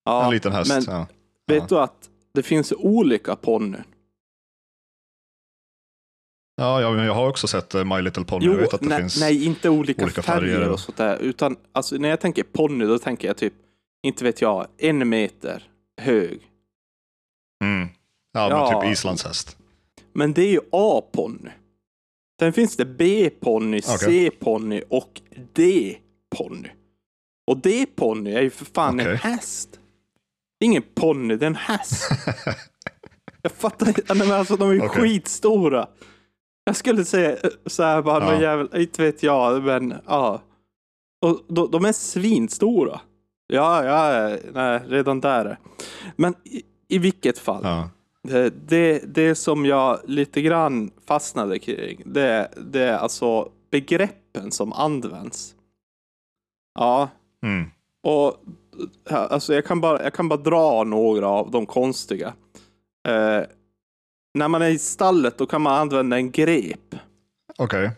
Ja, 0.04 0.24
en 0.24 0.30
liten 0.30 0.52
häst. 0.52 0.68
Men 0.88 0.96
ja. 0.96 1.06
vet 1.46 1.58
Ja. 1.60 1.66
du 1.68 1.78
att 1.78 2.10
det 2.34 2.42
finns 2.42 2.72
olika 2.78 3.36
ponnyn? 3.36 3.82
Ja, 6.56 6.80
ja, 6.80 6.90
men 6.92 7.04
jag 7.04 7.14
har 7.14 7.28
också 7.28 7.46
sett 7.46 7.74
eh, 7.74 7.84
My 7.84 8.02
Little 8.02 8.24
Pony. 8.24 8.46
jag 8.46 8.54
vet 8.56 8.74
att 8.74 8.80
det 8.80 8.88
nej, 8.88 9.00
finns... 9.00 9.20
nej, 9.20 9.44
inte 9.44 9.68
olika, 9.68 10.04
olika 10.04 10.22
färger, 10.22 10.54
färger 10.54 10.70
och 10.70 10.80
sånt 10.80 10.96
där. 10.98 11.18
Utan 11.18 11.56
alltså, 11.72 11.96
när 11.96 12.08
jag 12.08 12.20
tänker 12.20 12.42
ponny, 12.42 12.84
då 12.84 12.98
tänker 12.98 13.28
jag 13.28 13.36
typ, 13.36 13.54
inte 14.06 14.24
vet 14.24 14.40
jag, 14.40 14.66
en 14.78 15.08
meter 15.08 15.62
hög. 16.00 16.40
Mm. 17.64 17.88
Ja, 18.32 18.50
Ja. 18.50 18.70
men 18.72 18.82
typ 18.82 18.92
islandshäst. 18.92 19.56
Men 20.12 20.32
det 20.32 20.42
är 20.42 20.50
ju 20.50 20.60
A-ponny. 20.72 21.50
Sen 22.40 22.52
finns 22.52 22.76
det 22.76 22.84
B-ponny, 22.84 23.80
Okej. 23.84 23.98
C-ponny 23.98 24.82
och 24.90 25.20
D-ponny. 25.54 26.68
Och 27.50 27.58
D-ponny 27.58 28.32
är 28.34 28.42
ju 28.42 28.50
för 28.50 28.64
fan 28.64 29.00
en 29.00 29.06
Okej. 29.06 29.16
häst. 29.16 29.68
Det 30.60 30.64
är 30.64 30.66
ingen 30.66 30.82
ponny, 30.94 31.36
det 31.36 31.44
är 31.44 31.50
en 31.50 31.56
häst. 31.56 32.10
jag 33.42 33.52
fattar 33.52 33.88
inte, 33.88 34.14
men 34.14 34.32
alltså 34.32 34.56
de 34.56 34.68
är 34.70 34.74
ju 34.74 34.80
Okej. 34.82 35.02
skitstora. 35.02 35.88
Jag 36.64 36.76
skulle 36.76 37.04
säga 37.04 37.30
eh, 37.32 37.50
så 37.66 37.82
här 37.82 38.02
bara, 38.02 38.24
Ja. 38.24 38.30
någon 38.32 38.40
jävel, 38.40 38.68
inte 38.74 39.02
vet 39.02 39.22
jag, 39.22 39.62
men 39.62 39.94
ja. 40.06 40.40
Och 41.20 41.40
de, 41.48 41.70
de 41.70 41.84
är 41.84 41.92
svinstora. 41.92 43.00
Ja, 43.46 43.84
ja, 43.84 44.36
nej, 44.52 44.82
redan 44.88 45.20
där. 45.20 45.58
Men 46.16 46.34
i, 46.44 46.62
i 46.88 46.98
vilket 46.98 47.38
fall. 47.38 47.60
Ja. 47.64 47.88
Det, 48.66 49.14
det, 49.14 49.34
som 49.34 49.66
jag 49.66 50.00
lite 50.04 50.42
grann 50.42 50.90
fastnade 51.06 51.58
kring, 51.58 52.02
det, 52.06 52.48
det 52.56 52.80
är 52.82 52.96
alltså 52.98 53.48
begreppen 53.70 54.50
som 54.52 54.72
används. 54.72 55.54
Ja, 56.78 57.08
Mm. 57.42 57.70
och 58.02 58.34
ja, 59.10 59.16
alltså 59.16 59.54
jag 59.54 59.64
kan 59.64 59.80
bara, 59.80 60.02
jag 60.02 60.14
kan 60.14 60.28
bara 60.28 60.36
dra 60.40 60.84
några 60.84 61.28
av 61.28 61.50
de 61.50 61.66
konstiga. 61.66 62.32
Eh, 63.08 63.40
när 64.34 64.48
man 64.48 64.62
är 64.62 64.68
i 64.68 64.78
stallet 64.78 65.38
då 65.38 65.46
kan 65.46 65.62
man 65.62 65.72
använda 65.80 66.16
en 66.16 66.30
grep. 66.30 66.94
Okej. 67.58 67.90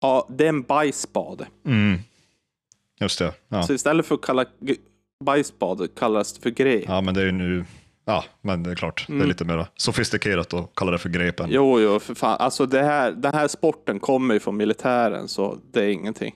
Ja, 0.00 0.26
det 0.30 0.44
är 0.44 0.48
en 0.48 0.62
bajsspade. 0.62 1.46
Mm. 1.64 1.98
Just 3.00 3.18
det. 3.18 3.34
Ja. 3.48 3.62
Så 3.62 3.72
istället 3.74 4.06
för 4.06 4.14
att 4.14 4.22
kalla 4.22 4.44
bajsspade 5.24 5.88
kallas 5.88 6.32
det 6.32 6.40
för 6.42 6.50
grep. 6.50 6.84
ja, 6.88 7.00
men 7.00 7.14
det 7.14 7.20
är 7.20 7.26
ju 7.26 7.32
nu... 7.32 7.64
Ja, 8.04 8.24
men 8.42 8.62
det 8.62 8.70
är 8.70 8.74
klart. 8.74 9.04
Det 9.06 9.12
är 9.12 9.14
Mm. 9.14 9.28
lite 9.28 9.44
mer 9.44 9.66
sofistikerat 9.76 10.54
att 10.54 10.74
kalla 10.74 10.90
det 10.90 10.98
för 10.98 11.08
grepen. 11.08 11.46
Jo, 11.50 11.80
jo, 11.80 11.98
för 12.00 12.14
fan. 12.14 12.36
Alltså 12.40 12.66
det 12.66 12.82
här, 12.82 13.12
den 13.12 13.34
här 13.34 13.48
sporten 13.48 14.00
kommer 14.00 14.34
ju 14.34 14.40
från 14.40 14.56
militären, 14.56 15.28
så 15.28 15.58
det 15.72 15.80
är 15.84 15.88
ingenting. 15.88 16.34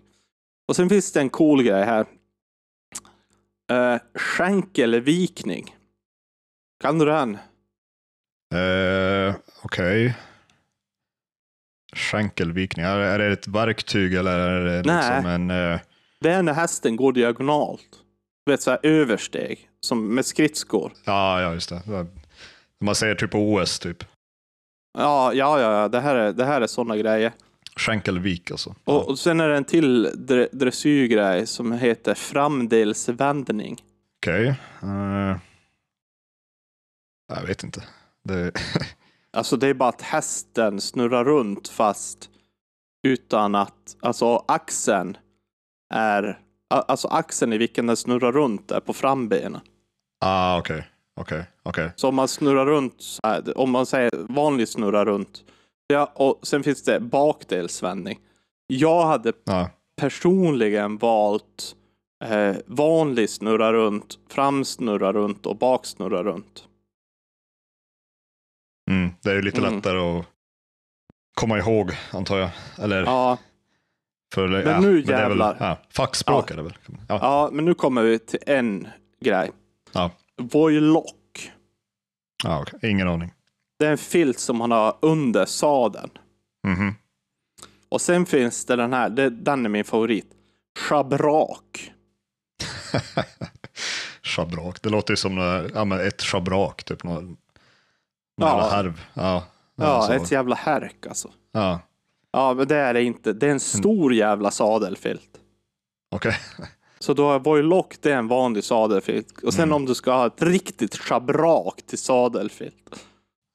Och 0.68 0.76
sen 0.76 0.88
finns 0.88 1.12
det 1.12 1.20
en 1.20 1.30
cool 1.30 1.62
grej 1.62 1.84
här. 1.84 2.06
Uh, 3.72 4.00
skänkelvikning. 4.14 5.76
Kan 6.82 6.98
du 6.98 7.04
den? 7.04 7.38
Eh, 8.54 9.34
Okej. 9.62 10.16
Skänkelvikning. 11.96 12.86
Är, 12.86 12.98
är 12.98 13.18
det 13.18 13.26
ett 13.32 13.48
verktyg 13.48 14.14
eller 14.14 14.38
är 14.38 14.64
det 14.64 14.82
Nej. 14.92 14.96
liksom 15.14 15.26
en... 15.30 15.50
eh, 15.50 15.80
Det 16.20 16.30
är 16.30 16.42
när 16.42 16.52
hästen 16.52 16.96
går 16.96 17.12
diagonalt. 17.12 17.88
Du 18.46 18.52
vet, 18.52 18.62
så 18.62 18.70
här 18.70 18.80
översteg. 18.82 19.68
Som 19.80 20.14
med 20.14 20.26
skridskor. 20.26 20.92
ja, 21.04 21.40
ja, 21.42 21.52
just 21.54 21.68
det. 21.68 21.82
Man 22.84 22.94
säger 22.94 23.14
typ 23.14 23.30
på 23.30 23.38
OS, 23.54 23.78
typ. 23.78 24.04
Ja, 24.98 25.32
ja, 25.34 25.60
ja. 25.60 25.88
Det 25.88 26.00
här 26.00 26.14
är, 26.16 26.32
det 26.32 26.44
här 26.44 26.60
är 26.60 26.66
sådana 26.66 26.96
grejer. 26.96 27.32
Skänkelvik 27.76 28.50
alltså. 28.50 28.70
Och, 28.70 28.76
Ja. 28.84 28.98
och 29.00 29.18
sen 29.18 29.40
är 29.40 29.48
det 29.48 29.56
en 29.56 29.64
till 29.64 30.06
dre- 30.06 30.48
dressyrgrej 30.52 31.46
som 31.46 31.72
heter 31.72 32.14
framdelsvändning. 32.14 33.82
Okej. 34.22 34.46
Eh, 34.82 35.36
jag 37.34 37.46
vet 37.46 37.62
inte. 37.64 37.84
Det, 38.24 38.52
Alltså 39.32 39.56
det 39.56 39.66
är 39.68 39.74
bara 39.74 39.88
att 39.88 40.02
hästen 40.02 40.80
snurrar 40.80 41.24
runt 41.24 41.68
fast 41.68 42.30
utan 43.02 43.54
att, 43.54 43.96
alltså 44.00 44.44
axeln 44.48 45.16
är, 45.94 46.38
alltså 46.68 47.08
axeln 47.08 47.52
i 47.52 47.58
vilken 47.58 47.86
den 47.86 47.96
snurrar 47.96 48.32
runt 48.32 48.70
är 48.70 48.80
på 48.80 48.92
frambenen. 48.92 49.60
ah, 50.24 50.58
okej. 50.58 50.86
Okej, 51.20 51.44
okej. 51.62 51.90
Så 51.96 52.08
om 52.08 52.14
man 52.14 52.28
snurrar 52.28 52.66
runt, 52.66 53.18
om 53.56 53.70
man 53.70 53.86
säger 53.86 54.10
vanligt 54.28 54.68
snurra 54.68 55.04
runt. 55.04 55.44
Ja, 55.86 56.12
och 56.14 56.38
sen 56.42 56.62
finns 56.62 56.82
det 56.82 57.00
bakdelsvändning. 57.00 58.18
Jag 58.66 59.06
hade 59.06 59.32
Ja. 59.44 59.70
personligen 60.00 60.96
valt 60.98 61.76
eh, 62.24 62.56
vanlig 62.66 63.30
snurra 63.30 63.72
runt, 63.72 64.18
framsnurra 64.28 65.12
runt 65.12 65.46
och 65.46 65.56
baksnurra 65.56 66.22
runt. 66.22 66.64
Mm, 68.90 69.10
det 69.22 69.30
är 69.30 69.34
ju 69.34 69.42
lite 69.42 69.58
Mm. 69.58 69.74
lättare 69.74 69.98
att 69.98 70.26
komma 71.34 71.58
ihåg, 71.58 71.90
antar 72.12 72.38
jag. 72.38 72.50
Eller, 72.78 73.02
Ja, 73.04 73.38
för, 74.34 74.48
men 74.48 74.66
ja, 74.66 74.80
nu 74.80 75.02
det 75.02 75.12
är 75.14 75.28
väl, 75.28 75.28
jävlar. 75.38 75.56
ja, 75.60 75.78
fackspråk 75.90 76.50
Ja. 76.50 76.52
är 76.52 76.56
det 76.56 76.62
väl? 76.62 76.76
Ja. 77.08 77.18
ja, 77.22 77.48
men 77.52 77.64
nu 77.64 77.74
kommer 77.74 78.02
vi 78.02 78.18
till 78.18 78.38
en 78.46 78.88
grej. 79.20 79.50
Ja. 79.92 80.10
Voilock. 80.36 81.50
Ja, 82.44 82.60
okej. 82.62 82.90
Ingen 82.90 83.08
aning. 83.08 83.32
Det 83.78 83.86
är 83.86 83.90
en 83.90 83.98
filt 83.98 84.38
som 84.38 84.56
man 84.56 84.70
har 84.70 84.96
under 85.02 85.46
sadeln. 85.46 86.10
Mhm. 86.66 86.94
Och 87.88 88.00
sen 88.00 88.26
finns 88.26 88.64
det 88.64 88.76
den 88.76 88.92
här, 88.92 89.10
det, 89.10 89.30
den 89.30 89.64
är 89.64 89.68
min 89.68 89.84
favorit. 89.84 90.26
Schabrak. 90.78 91.92
Schabrak. 94.22 94.78
Det 94.82 94.88
låter 94.88 95.12
ju 95.12 95.16
som 95.16 95.34
men 95.88 95.92
ett 95.92 96.22
schabrak, 96.22 96.84
typ. 96.84 97.04
Någon 97.04 97.36
Ja. 98.40 98.48
jävla 98.48 98.70
härv. 98.76 99.00
Ja, 99.14 99.44
Ja, 99.76 100.14
ett 100.14 100.30
jävla 100.32 100.54
härk 100.56 101.06
alltså. 101.06 101.28
ja. 101.52 101.80
Ja, 102.32 102.54
men 102.54 102.68
det 102.68 102.76
är 102.76 102.94
det 102.94 103.02
inte. 103.02 103.32
Det 103.32 103.46
är 103.46 103.50
en 103.50 103.60
stor 103.60 104.14
jävla 104.14 104.50
sadelfilt. 104.50 105.30
okej. 106.14 106.36
Så 106.98 107.14
då 107.14 107.32
är 107.32 107.38
voilock, 107.38 107.94
det 108.00 108.12
är 108.12 108.16
en 108.16 108.28
vanlig 108.28 108.64
sadelfilt. 108.64 109.42
Och 109.42 109.54
sen 109.54 109.62
Mm. 109.64 109.76
om 109.76 109.86
du 109.86 109.94
ska 109.94 110.12
ha 110.12 110.26
ett 110.26 110.42
riktigt 110.42 110.96
schabrak 110.96 111.82
till 111.86 111.98
sadelfilt. 111.98 113.06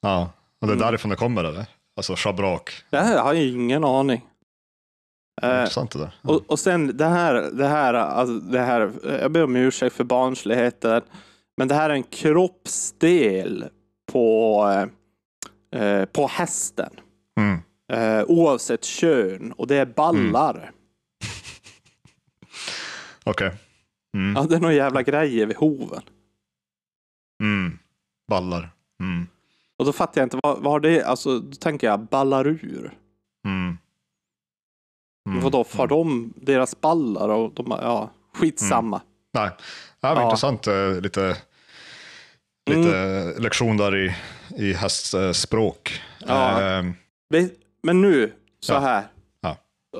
Ja. 0.01 0.29
Och 0.61 0.67
det 0.67 0.73
är 0.73 0.75
Mm. 0.75 0.85
därifrån 0.87 1.09
det 1.09 1.15
kommer, 1.15 1.43
eller? 1.43 1.65
Alltså 1.97 2.15
schabrak. 2.15 2.71
Det 2.89 2.97
här 2.97 3.19
har 3.21 3.33
jag 3.33 3.43
ingen 3.43 3.83
aning. 3.83 4.25
Eh, 5.41 5.49
Intressant 5.59 5.91
det 5.91 5.99
där. 5.99 6.15
Ja. 6.21 6.29
och, 6.33 6.41
och 6.47 6.59
sen 6.59 6.97
det 6.97 7.05
här, 7.05 7.33
det 7.33 7.67
här, 7.67 7.93
alltså 7.93 8.33
det 8.39 8.59
här, 8.61 8.91
jag 9.21 9.31
ber 9.31 9.43
om 9.43 9.55
ursäkt 9.55 9.95
för 9.95 10.03
barnsligheten, 10.03 11.01
men 11.57 11.67
det 11.67 11.75
här 11.75 11.89
är 11.89 11.93
en 11.93 12.03
kroppsdel 12.03 13.65
på, 14.15 14.87
eh, 15.71 15.81
eh, 15.81 16.05
på 16.05 16.27
hästen. 16.27 16.89
Mm. 17.39 17.59
Eh, 17.93 18.23
oavsett 18.27 18.83
kön 18.83 19.51
och 19.51 19.67
det 19.67 19.75
är 19.75 19.85
ballar. 19.85 20.71
Okej. 23.23 23.51
Mm. 24.17 24.35
Ja, 24.35 24.43
det 24.49 24.55
är 24.55 24.59
några 24.59 24.73
jävla 24.73 25.03
grejer 25.03 25.45
vid 25.45 25.57
hoven. 25.57 26.01
Mm. 27.43 27.79
Ballar. 28.27 28.69
Mm. 28.99 29.27
Och 29.77 29.85
då 29.85 29.93
fattar 29.93 30.21
jag 30.21 30.25
inte, 30.25 30.39
vad, 30.43 30.59
vad 30.59 30.71
har 30.73 30.79
det, 30.79 31.03
alltså 31.03 31.39
då 31.39 31.55
tänker 31.55 31.87
jag 31.87 31.99
ballar 31.99 32.47
ur. 32.47 32.97
Mm. 33.47 33.77
Mm. 35.29 35.41
Vadå, 35.43 35.63
far 35.63 35.87
de 35.87 36.33
deras 36.35 36.81
ballar 36.81 37.29
och 37.29 37.53
de, 37.53 37.65
ja, 37.69 38.09
skitsamma. 38.33 39.01
Nej, 39.33 39.49
ja, 39.99 40.13
men 40.13 40.17
Ja. 40.17 40.23
intressant. 40.23 40.67
eh, 40.67 40.89
Lite, 42.65 42.79
lite 43.27 43.41
lektion 43.41 43.77
där 43.77 43.95
i, 43.95 44.15
i 44.57 44.73
hästspråk. 44.73 46.01
Ja. 46.27 46.83
Vet- 47.29 47.53
Men 47.83 48.01
nu, 48.01 48.33
så 48.59 48.73
Ja. 48.73 48.79
här. 48.79 49.03
Ja. 49.41 49.57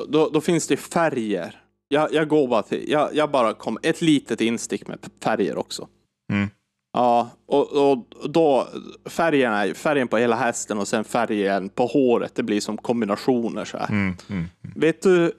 Då, 0.08 0.30
då 0.30 0.42
finns 0.42 0.68
det 0.68 0.78
färger. 0.78 1.62
Jag, 1.88 2.14
jag 2.14 2.28
går 2.28 2.48
bara 2.48 2.62
till, 2.64 2.86
jag, 2.90 3.10
jag 3.16 3.32
bara 3.32 3.54
kom, 3.54 3.78
ett 3.84 4.02
litet 4.02 4.42
instick 4.42 4.88
med 4.88 5.00
färger 5.24 5.58
också. 5.58 5.88
Mm. 6.34 6.50
Ja, 6.94 7.30
och, 7.48 7.92
och 7.92 8.30
då 8.30 8.68
färgen 9.10 9.54
är 9.54 9.74
färgen 9.74 10.08
på 10.08 10.18
hela 10.18 10.36
hästen 10.36 10.78
och 10.78 10.88
sen 10.88 11.04
färgen 11.04 11.70
på 11.70 11.86
håret. 11.86 12.36
Det 12.36 12.44
blir 12.44 12.62
som 12.62 12.78
kombinationer 12.78 13.66
så 13.66 13.78
här. 13.78 13.90
mm, 13.90 14.16
mm. 14.30 14.46
Vet 14.76 15.02
du, 15.02 15.32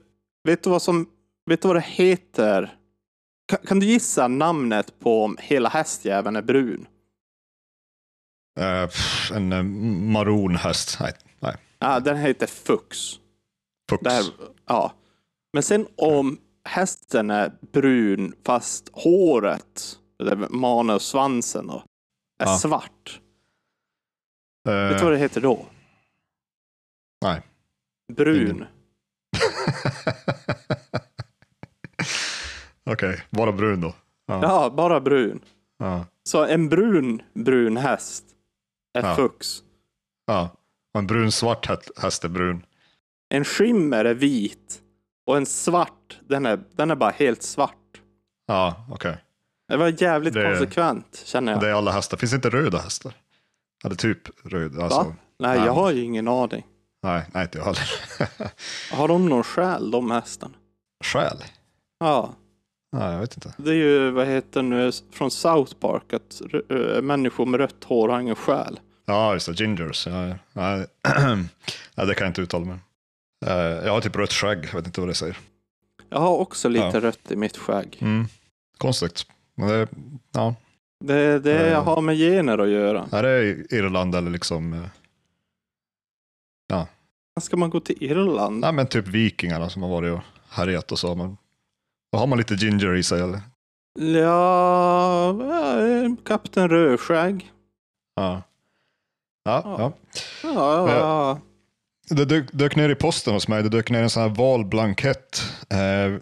vet 0.43 0.63
du 0.63 0.69
vad 0.69 0.81
som, 0.81 1.07
vet 1.49 1.61
du 1.61 1.67
vad 1.67 1.77
det 1.77 1.85
heter? 1.85 2.73
Kan, 3.47 3.59
kan 3.67 3.79
du 3.79 3.85
gissa 3.85 4.27
namnet 4.27 4.99
på 4.99 5.23
om 5.23 5.37
hela 5.39 5.69
hästjäveln 5.69 6.35
är 6.35 6.41
brun? 6.41 6.85
Pff, 8.87 9.31
en 9.31 9.51
eh, 9.51 9.63
maronhäst. 10.13 10.97
Nej, 10.99 11.13
nej. 11.39 11.55
Ja, 11.79 11.99
den 11.99 12.17
heter 12.17 12.47
Fux. 12.47 12.97
Fux. 13.89 14.03
Här, 14.05 14.23
ja. 14.65 14.93
Men 15.53 15.63
sen 15.63 15.87
om 15.97 16.37
hästen 16.65 17.29
är 17.29 17.51
brun 17.71 18.33
fast 18.45 18.89
håret, 18.93 19.99
manen 20.49 20.95
och 20.95 21.01
svansen 21.01 21.67
då, 21.67 21.83
är 22.39 22.45
Ja. 22.45 22.57
svart. 22.57 23.21
Eh, 24.67 24.73
Vet 24.73 24.97
du 24.97 25.03
vad 25.03 25.13
det 25.13 25.19
heter 25.19 25.41
då? 25.41 25.65
Nej. 27.21 27.41
Brun. 28.13 28.65
Okej, 32.89 33.21
bara 33.29 33.51
brun 33.51 33.81
då. 33.81 33.93
Ja. 34.27 34.39
Ja, 34.41 34.69
bara 34.69 34.99
brun. 35.01 35.39
Ja. 35.77 36.05
Så 36.23 36.45
en 36.45 36.69
brun, 36.69 37.21
brun 37.33 37.77
häst 37.77 38.25
Ja. 39.05 39.15
Fux. 39.15 39.63
ja. 40.27 40.49
Och 40.93 40.99
en 40.99 41.07
brun 41.07 41.31
svart 41.31 41.67
hä- 41.69 42.01
häst 42.01 42.23
är 42.23 42.29
brun. 42.29 42.65
En 43.29 43.43
skimmer 43.45 44.05
är 44.05 44.13
vit 44.13 44.81
och 45.25 45.37
en 45.37 45.45
svart, 45.45 46.19
den 46.27 46.45
är, 46.45 46.59
den 46.75 46.91
är 46.91 46.95
bara 46.95 47.09
helt 47.09 47.43
svart. 47.43 48.01
Ja, 48.47 48.85
okej. 48.91 49.17
Det 49.67 49.77
var 49.77 50.01
jävligt 50.03 50.33
Det- 50.33 50.43
konsekvent 50.43 51.21
känner 51.25 51.51
jag. 51.51 51.61
Det 51.61 51.69
är 51.69 51.73
alla 51.73 51.91
hästar. 51.91 52.17
Finns 52.17 52.33
inte 52.33 52.49
röda 52.49 52.77
hästar? 52.77 53.13
Eller 53.85 53.95
typ 53.95 54.45
röd. 54.45 54.79
Alltså, 54.79 54.99
Va? 54.99 55.15
Nej, 55.39 55.59
jag 55.65 55.73
har 55.73 55.91
ju 55.91 56.03
ingen 56.03 56.27
aning. 56.27 56.65
Nej, 57.03 57.25
nej, 57.33 57.43
inte 57.43 57.57
jag 57.57 57.65
heller. 57.65 57.89
Har 58.95 59.07
de 59.07 59.29
någon 59.29 59.43
själ, 59.43 59.91
de 59.91 60.11
hästarna? 60.11 60.53
Skäl? 61.03 61.43
Ja, 61.99 62.33
Nej, 62.91 63.13
jag 63.13 63.19
vet 63.19 63.33
inte. 63.37 63.53
det 63.57 63.69
är 63.69 63.75
ju, 63.75 64.11
vad 64.11 64.27
heter 64.27 64.61
nu, 64.61 64.91
från 65.11 65.31
South 65.31 65.73
Park, 65.75 66.13
att 66.13 66.41
människor 67.03 67.45
med 67.45 67.59
rött 67.59 67.83
hår 67.83 68.09
har 68.09 68.19
ingen 68.19 68.35
själ. 68.35 68.79
Ja, 69.07 69.33
just 69.33 69.47
det. 69.47 69.59
Gingers. 69.59 70.07
Ja, 70.07 70.27
ja. 70.53 70.77
ja, 71.95 72.05
det 72.05 72.15
kan 72.15 72.25
jag 72.25 72.29
inte 72.29 72.41
uttala 72.41 72.65
mig. 72.65 72.77
Eh, 73.45 73.53
Jag 73.57 73.91
har 73.91 74.01
typ 74.01 74.15
rött 74.15 74.33
skägg. 74.33 74.65
Jag 74.65 74.73
vet 74.73 74.85
inte 74.85 75.01
vad 75.01 75.09
det 75.09 75.13
säger. 75.13 75.37
Jag 76.09 76.19
har 76.19 76.37
också 76.37 76.69
lite 76.69 76.85
Ja. 76.93 76.99
rött 76.99 77.31
i 77.31 77.35
mitt 77.35 77.57
skägg. 77.57 77.97
Mm. 78.01 78.25
Konstigt. 78.77 79.25
Men 79.55 79.69
det, 79.69 79.87
ja. 80.31 80.55
Det, 81.05 81.39
det 81.39 81.71
Eh. 81.71 81.83
har 81.83 82.01
med 82.01 82.17
gener 82.17 82.57
att 82.57 82.69
göra. 82.69 83.07
Är 83.11 83.23
det 83.23 83.65
Irland 83.75 84.15
eller 84.15 84.31
liksom... 84.31 84.73
eh, 84.73 84.83
Ska 87.41 87.57
man 87.57 87.69
gå 87.69 87.79
till 87.79 88.03
Irland? 88.03 88.59
Nej, 88.59 88.73
men 88.73 88.87
typ 88.87 89.07
vikingarna 89.07 89.69
som 89.69 89.81
har 89.81 89.89
varit 89.89 90.13
och 90.13 90.19
härjat 90.49 90.91
och 90.91 90.99
så. 90.99 91.15
Men, 91.15 91.37
då 92.11 92.17
har 92.17 92.27
man 92.27 92.37
lite 92.37 92.53
ginger 92.55 92.95
i 92.95 93.03
sig 93.03 93.21
eller? 93.21 93.41
Ja, 94.23 95.35
Kapten 96.25 96.69
Rödskägg. 96.69 97.51
Ja. 98.15 98.41
Ja, 99.47 99.61
Ja. 99.65 99.75
ja. 99.79 99.93
Ja, 100.43 100.89
ja, 100.89 100.97
ja. 100.97 101.39
Det 102.15 102.25
dök, 102.25 102.51
dök 102.51 102.75
ner 102.75 102.89
i 102.89 102.95
posten 102.95 103.33
hos 103.33 103.47
mig, 103.47 103.63
det 103.63 103.69
dök 103.69 103.89
ner 103.91 104.03
en 104.03 104.09
sån 104.09 104.21
här 104.23 104.29
valblankett. 104.29 105.41
Eh, 105.69 105.79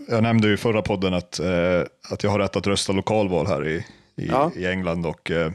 jag 0.09 0.23
nämnde 0.23 0.47
ju 0.47 0.53
i 0.53 0.57
förra 0.57 0.81
podden 0.81 1.13
att, 1.13 1.39
eh, 1.39 1.81
att 2.11 2.23
jag 2.23 2.31
har 2.31 2.39
rätt 2.39 2.55
att 2.55 2.67
rösta 2.67 2.93
lokalval 2.93 3.47
här 3.47 3.67
i, 3.67 3.75
i, 4.17 4.27
Ja. 4.27 4.51
i 4.55 4.65
England. 4.65 5.05
Och, 5.05 5.31
eh, 5.31 5.51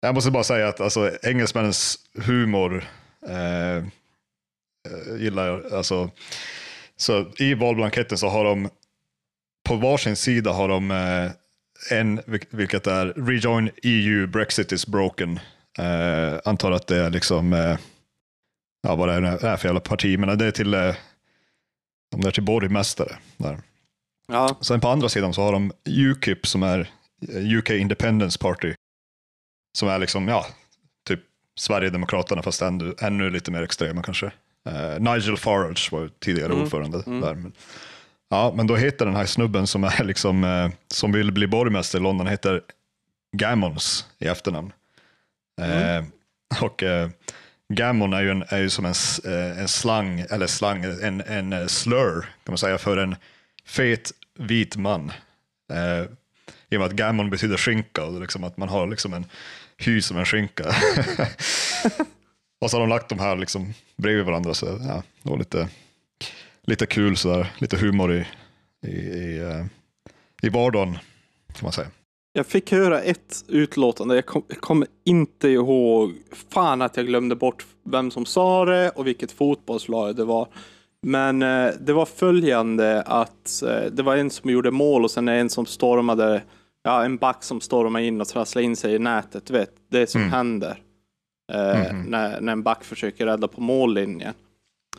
jag 0.00 0.14
måste 0.14 0.30
bara 0.30 0.44
säga 0.44 0.68
att 0.68 0.80
alltså, 0.80 1.10
engelsmännens 1.22 1.98
humor 2.24 2.84
eh, 3.28 3.76
eh, 3.76 3.82
gillar 5.18 5.46
jag. 5.46 5.72
Alltså, 5.72 6.10
så 6.96 7.26
I 7.38 7.54
valblanketten 7.54 8.18
så 8.18 8.28
har 8.28 8.44
de 8.44 8.68
på 9.68 9.74
varsin 9.76 10.16
sida 10.16 10.52
har 10.52 10.68
de 10.68 10.90
eh, 10.90 11.30
en, 11.98 12.20
vil- 12.20 12.46
vilket 12.50 12.86
är 12.86 13.06
Rejoin 13.06 13.70
EU, 13.82 14.26
Brexit 14.26 14.72
is 14.72 14.86
broken. 14.86 15.40
Eh, 15.78 16.38
antar 16.44 16.72
att 16.72 16.86
det 16.86 16.96
är 16.96 17.10
liksom 17.10 17.52
eh, 17.52 17.78
ja, 18.82 18.94
vad 18.94 19.08
det 19.08 19.14
är, 19.14 19.56
för 19.56 19.68
jävla 19.68 19.80
parti, 19.80 20.18
men 20.18 20.38
det 20.38 20.46
är 20.46 20.50
till, 20.50 20.74
eh, 20.74 20.94
om 22.14 22.20
det 22.20 22.28
är 22.28 22.32
till 22.32 22.42
borgmästare. 22.42 23.16
Där. 23.36 23.58
ja. 24.28 24.58
Sen 24.60 24.80
på 24.80 24.88
andra 24.88 25.08
sidan 25.08 25.34
så 25.34 25.42
har 25.42 25.52
de 25.52 25.72
UKIP 25.84 26.46
som 26.46 26.62
är 26.62 26.90
eh, 27.28 27.58
UK 27.58 27.70
Independence 27.70 28.38
Party. 28.38 28.74
Som 29.78 29.88
är 29.88 29.98
liksom, 29.98 30.28
ja, 30.28 30.46
typ 31.08 31.20
Sverigedemokraterna 31.58 32.42
fast 32.42 32.62
ännu, 32.62 32.94
ännu 32.98 33.30
lite 33.30 33.50
mer 33.50 33.62
extrema 33.62 34.02
kanske. 34.02 34.26
Eh, 34.68 35.00
Nigel 35.00 35.36
Farage 35.36 35.92
var 35.92 36.10
tidigare 36.18 36.52
Mm, 36.52 36.62
ordförande 36.62 37.02
mm. 37.06 37.20
där. 37.20 37.34
Men, 37.34 37.52
ja, 38.30 38.52
men 38.56 38.66
då 38.66 38.76
heter 38.76 39.06
den 39.06 39.16
här 39.16 39.26
snubben 39.26 39.66
som, 39.66 39.84
är 39.84 40.04
liksom, 40.04 40.44
eh, 40.44 40.70
som 40.88 41.12
vill 41.12 41.32
bli 41.32 41.46
borgmästare 41.46 42.00
i 42.00 42.02
London, 42.02 42.26
heter 42.26 42.62
Gammons 43.36 44.06
i 44.18 44.26
efternamn. 44.26 44.72
Eh, 45.60 46.04
och 46.62 46.82
eh, 46.82 47.08
Gammon 47.68 48.12
är 48.12 48.22
ju, 48.22 48.30
en, 48.30 48.44
är 48.48 48.58
ju 48.58 48.70
som 48.70 48.84
en, 48.84 48.94
eh, 49.24 49.58
en 49.58 49.68
slang, 49.68 50.20
eller 50.30 50.46
slang, 50.46 50.84
en, 50.84 51.20
en 51.20 51.52
eh, 51.52 51.66
slur 51.66 52.20
kan 52.20 52.52
man 52.52 52.58
säga 52.58 52.78
för 52.78 52.96
en 52.96 53.16
fet 53.66 54.12
vit 54.38 54.76
man. 54.76 55.12
Eh, 55.72 56.02
I 56.70 56.76
och 56.76 56.80
med 56.80 56.82
att 56.82 56.92
gammon 56.92 57.30
betyder 57.30 57.56
skinka 57.56 58.04
och 58.04 58.20
liksom 58.20 58.44
att 58.44 58.56
man 58.56 58.68
har 58.68 58.86
liksom 58.86 59.14
en 59.14 59.26
hy 59.78 60.02
som 60.02 60.18
en 60.18 60.26
skinka. 60.26 60.64
och 62.60 62.70
så 62.70 62.76
har 62.76 62.80
de 62.80 62.88
lagt 62.88 63.08
de 63.08 63.18
här 63.18 63.36
liksom 63.36 63.74
bredvid 63.96 64.24
varandra. 64.24 64.54
Så, 64.54 64.66
ja, 64.66 65.02
det 65.22 65.30
var 65.30 65.38
lite, 65.38 65.68
lite 66.62 66.86
kul, 66.86 67.16
sådär. 67.16 67.52
lite 67.58 67.76
humor 67.76 68.12
i, 68.12 68.26
i, 68.86 68.90
i, 68.90 69.38
eh, 69.38 69.66
i 70.42 70.48
vardagen 70.48 70.98
kan 71.52 71.62
man 71.62 71.72
säga. 71.72 71.88
Jag 72.36 72.46
fick 72.46 72.72
höra 72.72 73.00
ett 73.02 73.44
utlåtande, 73.48 74.14
jag, 74.14 74.26
kom, 74.26 74.42
jag 74.48 74.58
kommer 74.60 74.88
inte 75.04 75.48
ihåg, 75.48 76.12
fan 76.48 76.82
att 76.82 76.96
jag 76.96 77.06
glömde 77.06 77.36
bort 77.36 77.66
vem 77.84 78.10
som 78.10 78.26
sa 78.26 78.64
det 78.64 78.90
och 78.90 79.06
vilket 79.06 79.32
fotbollslag 79.32 80.16
det 80.16 80.24
var. 80.24 80.48
Men 81.02 81.42
eh, 81.42 81.70
det 81.80 81.92
var 81.92 82.06
följande 82.06 83.02
att 83.02 83.62
eh, 83.62 83.90
det 83.92 84.02
var 84.02 84.16
en 84.16 84.30
som 84.30 84.50
gjorde 84.50 84.70
mål 84.70 85.04
och 85.04 85.10
sen 85.10 85.28
en 85.28 85.50
som 85.50 85.66
stormade, 85.66 86.42
ja 86.82 87.04
en 87.04 87.16
back 87.16 87.42
som 87.44 87.60
stormade 87.60 88.04
in 88.04 88.20
och 88.20 88.28
trasslade 88.28 88.64
in 88.64 88.76
sig 88.76 88.94
i 88.94 88.98
nätet, 88.98 89.46
du 89.46 89.52
vet, 89.52 89.70
det 89.90 90.06
som 90.10 90.20
Mm. 90.20 90.32
händer. 90.32 90.78
Eh, 91.52 91.92
Mhm. 91.92 92.02
när, 92.02 92.40
när 92.40 92.52
en 92.52 92.62
back 92.62 92.84
försöker 92.84 93.26
rädda 93.26 93.48
på 93.48 93.60
mållinjen. 93.60 94.34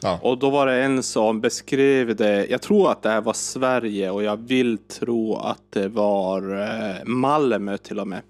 Ja. 0.01 0.19
Och 0.21 0.37
då 0.37 0.49
var 0.49 0.65
det 0.67 0.83
en 0.83 1.03
som 1.03 1.41
beskrev 1.41 2.15
det, 2.15 2.45
jag 2.45 2.61
tror 2.61 2.91
att 2.91 3.01
det 3.03 3.09
här 3.09 3.21
var 3.21 3.33
Sverige 3.33 4.09
och 4.09 4.23
jag 4.23 4.37
vill 4.37 4.77
tro 4.77 5.35
att 5.37 5.61
det 5.69 5.87
var 5.87 6.61
eh, 6.61 7.03
Malmö 7.05 7.77
till 7.77 7.99
och 7.99 8.07
med. 8.07 8.21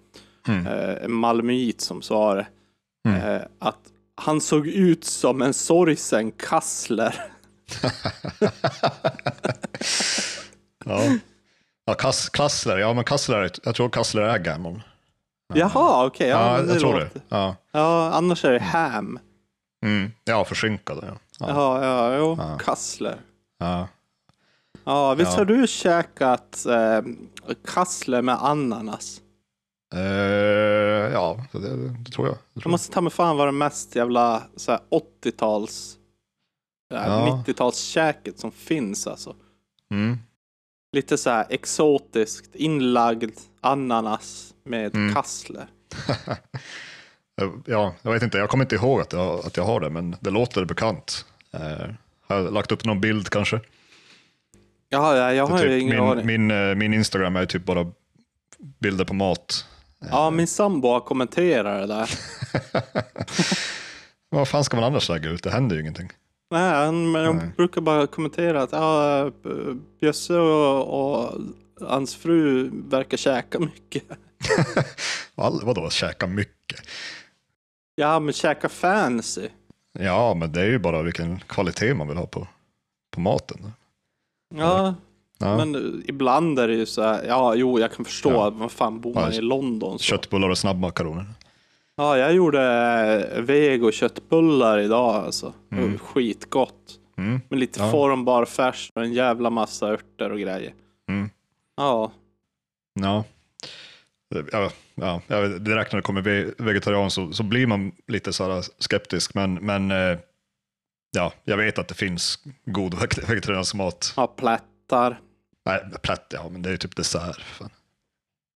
Mm. 0.48 0.68
Eh, 0.68 1.08
malmöit 1.08 1.82
som 1.82 2.02
sa 2.02 2.34
det. 2.34 2.48
Mm. 3.08 3.22
Eh, 3.36 3.42
att 3.60 3.80
han 4.16 4.42
såg 4.42 4.68
ut 4.68 5.04
som 5.06 5.42
en 5.42 5.54
sorgsen 5.54 6.32
kassler. 6.32 7.16
Ja. 10.86 11.02
Ja, 11.86 11.94
Kass, 11.94 12.30
Kassler, 12.30 12.78
ja 12.78 12.94
men 12.94 13.04
Kassler, 13.04 13.52
jag 13.64 13.76
tror 13.76 13.90
Kassler 13.90 14.22
är 14.22 14.40
gammon. 14.40 14.82
Jaha, 15.54 16.06
okej. 16.06 16.28
ja, 16.30 16.52
Ja, 16.52 16.58
men 16.62 16.70
jag 16.70 16.80
tror 16.80 16.94
låter- 16.94 17.10
det. 17.14 17.22
Ja, 17.30 17.56
Ja, 17.72 18.12
annars 18.14 18.46
är 18.46 18.52
det 18.52 18.60
ham. 18.60 19.20
mm. 19.86 20.12
ja 20.24 20.46
för 20.46 20.56
skinkade. 20.56 21.02
Ja. 21.08 21.14
Ja. 21.40 21.50
Ja, 21.50 21.86
ja, 21.86 22.18
jo, 22.18 22.36
Ja. 22.40 22.58
kassler. 22.58 23.22
Ja. 23.58 23.88
Ja, 24.84 25.14
visst 25.16 25.32
Ja. 25.32 25.38
har 25.38 25.46
du 25.46 25.68
käkat 25.68 26.66
eh, 26.66 27.02
kassler 27.66 28.22
med 28.22 28.44
ananas? 28.44 29.22
Eh, 29.96 30.02
ja, 31.14 31.46
det, 31.52 31.60
det 31.60 32.12
tror 32.12 32.28
jag. 32.28 32.36
Det 32.54 32.60
tror 32.62 32.64
jag. 32.64 32.72
måste 32.72 32.94
ta 32.94 33.02
mig 33.02 33.12
fan 33.12 33.38
vara 33.38 33.52
det 33.52 33.58
mest 33.58 33.96
jävla 33.96 34.44
så 34.56 34.72
här, 34.72 34.80
80-tals, 35.24 35.98
ja. 36.90 37.06
Ja. 37.06 37.44
90-talskäket 37.48 38.38
som 38.40 38.52
finns 38.52 39.08
alltså. 39.08 39.36
Mm. 39.92 40.18
Lite 40.92 41.18
så 41.18 41.30
här 41.30 41.46
exotiskt 41.50 42.56
inlagd 42.56 43.38
ananas 43.62 44.54
med 44.64 44.96
Mm. 44.96 45.14
kassler. 45.14 45.68
Ja, 47.66 47.94
jag 48.02 48.12
vet 48.12 48.24
inte, 48.24 48.38
jag 48.38 48.50
kommer 48.50 48.64
inte 48.64 48.76
ihåg 48.76 49.02
att 49.02 49.14
jag, 49.14 49.46
att 49.46 49.58
jag 49.58 49.64
har 49.64 49.80
det, 49.80 49.90
men 49.90 50.16
det 50.20 50.30
låter 50.30 50.66
bekant. 50.66 51.26
Eh, 51.54 51.60
har 52.28 52.36
jag 52.36 52.54
lagt 52.54 52.72
upp 52.72 52.86
någon 52.86 53.02
bild 53.02 53.30
kanske? 53.30 53.60
Ja, 54.90 55.18
ja 55.18 55.34
jag 55.34 55.50
Det 55.50 55.54
har 55.54 55.60
typ, 55.60 55.82
ingen 55.82 56.00
aning. 56.00 56.26
min, 56.26 56.48
min, 56.48 56.70
eh, 56.70 56.76
min 56.76 56.94
Instagram 56.94 57.36
är 57.36 57.46
typ 57.46 57.66
bara 57.66 57.92
bilder 58.80 59.06
på 59.06 59.14
mat. 59.14 59.66
Ja, 60.12 60.30
min 60.30 60.48
sambo 60.48 60.88
har 60.88 61.00
kommenterat 61.00 61.88
det 61.88 61.96
där. 61.96 62.10
Vad 64.30 64.48
fan 64.48 64.64
ska 64.64 64.78
man 64.78 64.84
annars 64.84 65.10
lägga 65.10 65.30
ut? 65.30 65.44
Det 65.44 65.50
händer 65.50 65.76
ju 65.76 65.82
ingenting. 65.82 66.10
Nej, 66.52 66.92
men 66.92 67.26
de 67.26 67.38
Nej. 67.38 67.48
brukar 67.58 67.82
bara 67.82 68.08
kommentera 68.08 68.62
att 68.64 68.72
ja, 68.72 69.32
Bjösse 70.00 70.34
och, 70.38 71.24
och 71.24 71.42
hans 71.82 72.16
fru 72.16 72.70
verkar 72.90 73.18
käka 73.18 73.60
mycket. 73.60 74.04
All, 75.36 75.62
vadå, 75.64 75.90
käka 75.90 76.28
mycket? 76.28 76.80
Ja, 77.96 78.20
men 78.20 78.34
käka 78.34 78.70
fancy. 78.70 79.48
Ja, 80.00 80.34
men 80.34 80.52
det 80.52 80.62
är 80.62 80.66
ju 80.66 80.80
bara 80.80 81.02
vilken 81.02 81.40
kvalitet 81.40 81.94
man 81.94 82.08
vill 82.08 82.18
ha 82.18 82.26
på, 82.26 82.48
på 83.12 83.20
maten. 83.22 83.58
Ja, 84.56 84.96
Ja. 85.38 85.58
men 85.58 86.04
ibland 86.08 86.60
är 86.60 86.68
det 86.68 86.74
ju 86.74 86.86
så 86.86 87.02
här, 87.02 87.24
ja, 87.28 87.56
jo, 87.56 87.80
jag 87.80 87.92
kan 87.94 88.06
förstå, 88.06 88.32
Ja. 88.32 88.50
vad 88.50 88.72
fan 88.72 89.02
bor 89.02 89.14
man 89.14 89.24
Ja, 89.24 89.32
i 89.38 89.42
London? 89.42 90.00
Så. 90.00 90.04
Köttbullar 90.04 90.50
och 90.50 90.58
snabbmakaroner. 90.58 91.26
Ja, 91.96 92.18
jag 92.18 92.34
gjorde 92.34 92.62
eh, 93.36 93.42
vego 93.42 93.92
köttbullar 93.92 94.78
idag 94.80 95.16
alltså. 95.16 95.54
Mm. 95.72 95.98
Skitgott. 95.98 97.00
Mm. 97.18 97.42
Med 97.50 97.60
lite 97.60 97.80
Ja. 97.80 97.92
formbar 97.92 98.46
färs 98.46 98.92
och 98.96 99.04
en 99.04 99.14
jävla 99.14 99.50
massa 99.50 99.88
örter 99.88 100.32
och 100.32 100.40
grejer. 100.40 100.74
Mm. 101.10 101.30
Ja, 101.78 102.12
Ja. 103.00 103.24
Ja, 104.52 104.72
ja, 105.28 105.48
direkt 105.48 105.92
när 105.92 105.98
det 105.98 106.02
kommer 106.04 106.22
ve- 106.22 106.52
vegetarian 106.58 107.12
så, 107.12 107.32
så 107.34 107.44
blir 107.44 107.68
man 107.68 107.92
lite 108.08 108.34
så 108.34 108.52
här 108.52 108.64
skeptisk, 108.80 109.34
men, 109.34 109.54
men 109.54 109.92
eh, 109.92 110.18
ja, 111.12 111.34
jag 111.44 111.58
vet 111.58 111.80
att 111.80 111.88
det 111.88 111.94
finns 111.96 112.40
god 112.66 112.94
veg- 112.94 113.28
vegetariansk 113.28 113.76
mat. 113.76 114.14
ja 114.18 114.28
plättar. 114.28 115.20
Nej, 115.66 115.84
plätt, 116.02 116.26
ja, 116.30 116.50
men 116.50 116.62
det 116.62 116.70
är 116.70 116.78
typ 116.78 116.96
dessert. 116.96 117.42
Fan. 117.42 117.70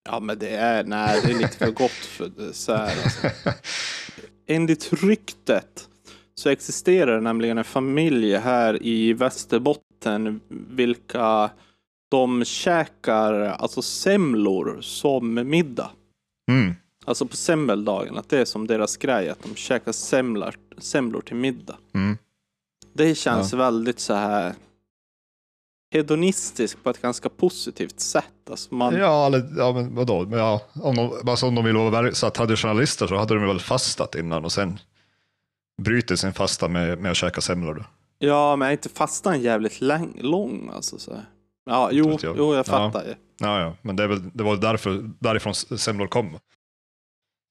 Ja, 0.10 0.20
men 0.20 0.40
det 0.40 0.50
är, 0.56 0.84
nej, 0.84 1.22
det 1.26 1.32
är 1.32 1.38
lite 1.38 1.58
för 1.58 1.72
gott 1.72 1.92
för 1.92 2.26
dessert. 2.30 2.98
Alltså. 3.04 3.52
Enligt 4.48 4.94
ryktet 5.04 5.90
så 6.36 6.50
existerar 6.50 7.16
det 7.16 7.22
nämligen 7.22 7.58
en 7.58 7.64
familj 7.64 8.36
här 8.36 8.84
i 8.84 9.14
Västerbotten 9.14 10.40
vilka 10.50 11.50
de 12.10 12.46
käkar 12.46 13.34
alltså 13.34 13.82
semlor 13.82 14.78
som 14.82 15.50
middag. 15.50 15.92
Mm. 16.52 16.76
Alltså 17.06 17.26
på 17.26 17.36
semmeldagen, 17.36 18.18
att 18.18 18.30
det 18.30 18.40
är 18.40 18.46
som 18.46 18.68
deras 18.68 18.98
grej, 18.98 19.30
att 19.30 19.44
de 19.44 19.56
käkar 19.56 19.92
semlar, 19.92 20.56
semlor 20.78 21.22
till 21.22 21.36
middag. 21.36 21.78
Mm. 21.94 22.18
Det 22.94 23.16
känns 23.16 23.54
väldigt 23.54 24.00
så 24.00 24.14
här 24.14 24.54
hedonistiskt 25.92 26.84
på 26.84 26.90
ett 26.90 27.02
ganska 27.02 27.30
positivt 27.30 28.00
sätt. 28.00 28.50
Alltså 28.50 28.76
man, 28.76 28.96
Ja, 28.96 29.26
eller, 29.26 29.54
ja, 29.58 29.72
men 29.72 29.96
vadå? 29.96 30.26
Men 30.26 30.40
Ja, 30.40 30.62
om, 30.74 30.96
de, 30.96 31.30
alltså 31.30 31.46
om 31.46 31.56
de 31.56 31.66
vill 31.66 31.76
vara 31.76 32.14
så 32.14 32.30
traditionalister 32.30 33.08
så 33.08 33.16
hade 33.16 33.34
de 33.34 33.48
väl 33.48 33.60
fastat 33.60 34.16
innan 34.16 34.46
och 34.46 34.52
sen 34.52 34.80
bryter 35.82 36.16
sin 36.16 36.34
fasta 36.34 36.68
med, 36.68 37.00
med 37.00 37.12
att 37.12 37.18
käka 37.18 37.42
semlor. 37.42 37.74
Då. 37.74 37.86
Ja, 38.28 38.56
men 38.56 38.68
är 38.68 38.72
inte 38.72 38.90
fastan 38.90 39.42
jävligt 39.42 39.82
lång 40.22 40.70
alltså? 40.74 40.98
Så. 41.00 41.14
här? 41.14 41.26
Ja, 41.70 41.90
jo, 41.92 42.18
jag. 42.22 42.38
jo, 42.38 42.54
jag 42.54 42.60
Ja. 42.60 42.64
fattar 42.64 43.04
ju. 43.04 43.16
Ja, 43.38 43.62
ja, 43.62 43.76
men 43.82 43.96
det, 43.96 44.08
väl, 44.08 44.30
det 44.34 44.44
var 44.44 44.58
därför, 44.58 45.10
därifrån 45.20 45.54
semlor 45.56 46.08
kom. 46.08 46.40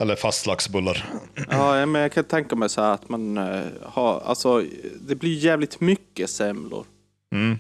Eller 0.03 0.17
fastlaxbullar. 0.17 1.05
Ja, 1.51 1.87
men 1.87 2.03
jag 2.03 2.13
kan 2.13 2.25
tänka 2.25 2.57
mig 2.57 2.69
så 2.69 2.81
här 2.83 2.95
att 2.95 3.09
man 3.09 3.39
eh, 3.39 3.65
har, 3.83 4.21
alltså 4.21 4.65
det 5.01 5.15
blir 5.15 5.35
jävligt 5.39 5.81
mycket 5.81 6.31
semlor. 6.31 6.87
Mm. 7.35 7.59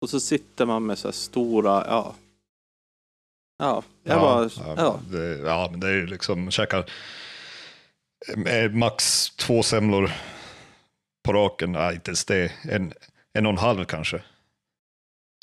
Och 0.00 0.10
så 0.10 0.20
sitter 0.20 0.66
man 0.66 0.86
med 0.86 0.98
så 0.98 1.08
här 1.08 1.12
stora, 1.12 1.84
ja. 1.86 2.14
Ja, 3.58 3.82
jag 4.02 4.16
Ja, 4.16 4.20
bara, 4.20 4.50
ja, 4.66 4.74
ja. 4.76 5.00
Det, 5.18 5.38
ja, 5.38 5.68
men 5.70 5.80
det 5.80 5.86
är 5.88 5.92
ju 5.94 6.06
liksom, 6.06 6.50
käkar 6.50 6.90
eh, 8.46 8.70
max 8.70 9.30
två 9.30 9.62
semlor 9.62 10.10
på 11.24 11.32
raken. 11.32 11.72
Nej, 11.72 11.94
inte 11.94 12.10
ens 12.10 12.24
det. 12.24 12.52
En, 12.62 12.92
en 13.32 13.46
och 13.46 13.52
en 13.52 13.58
halv 13.58 13.84
kanske. 13.84 14.22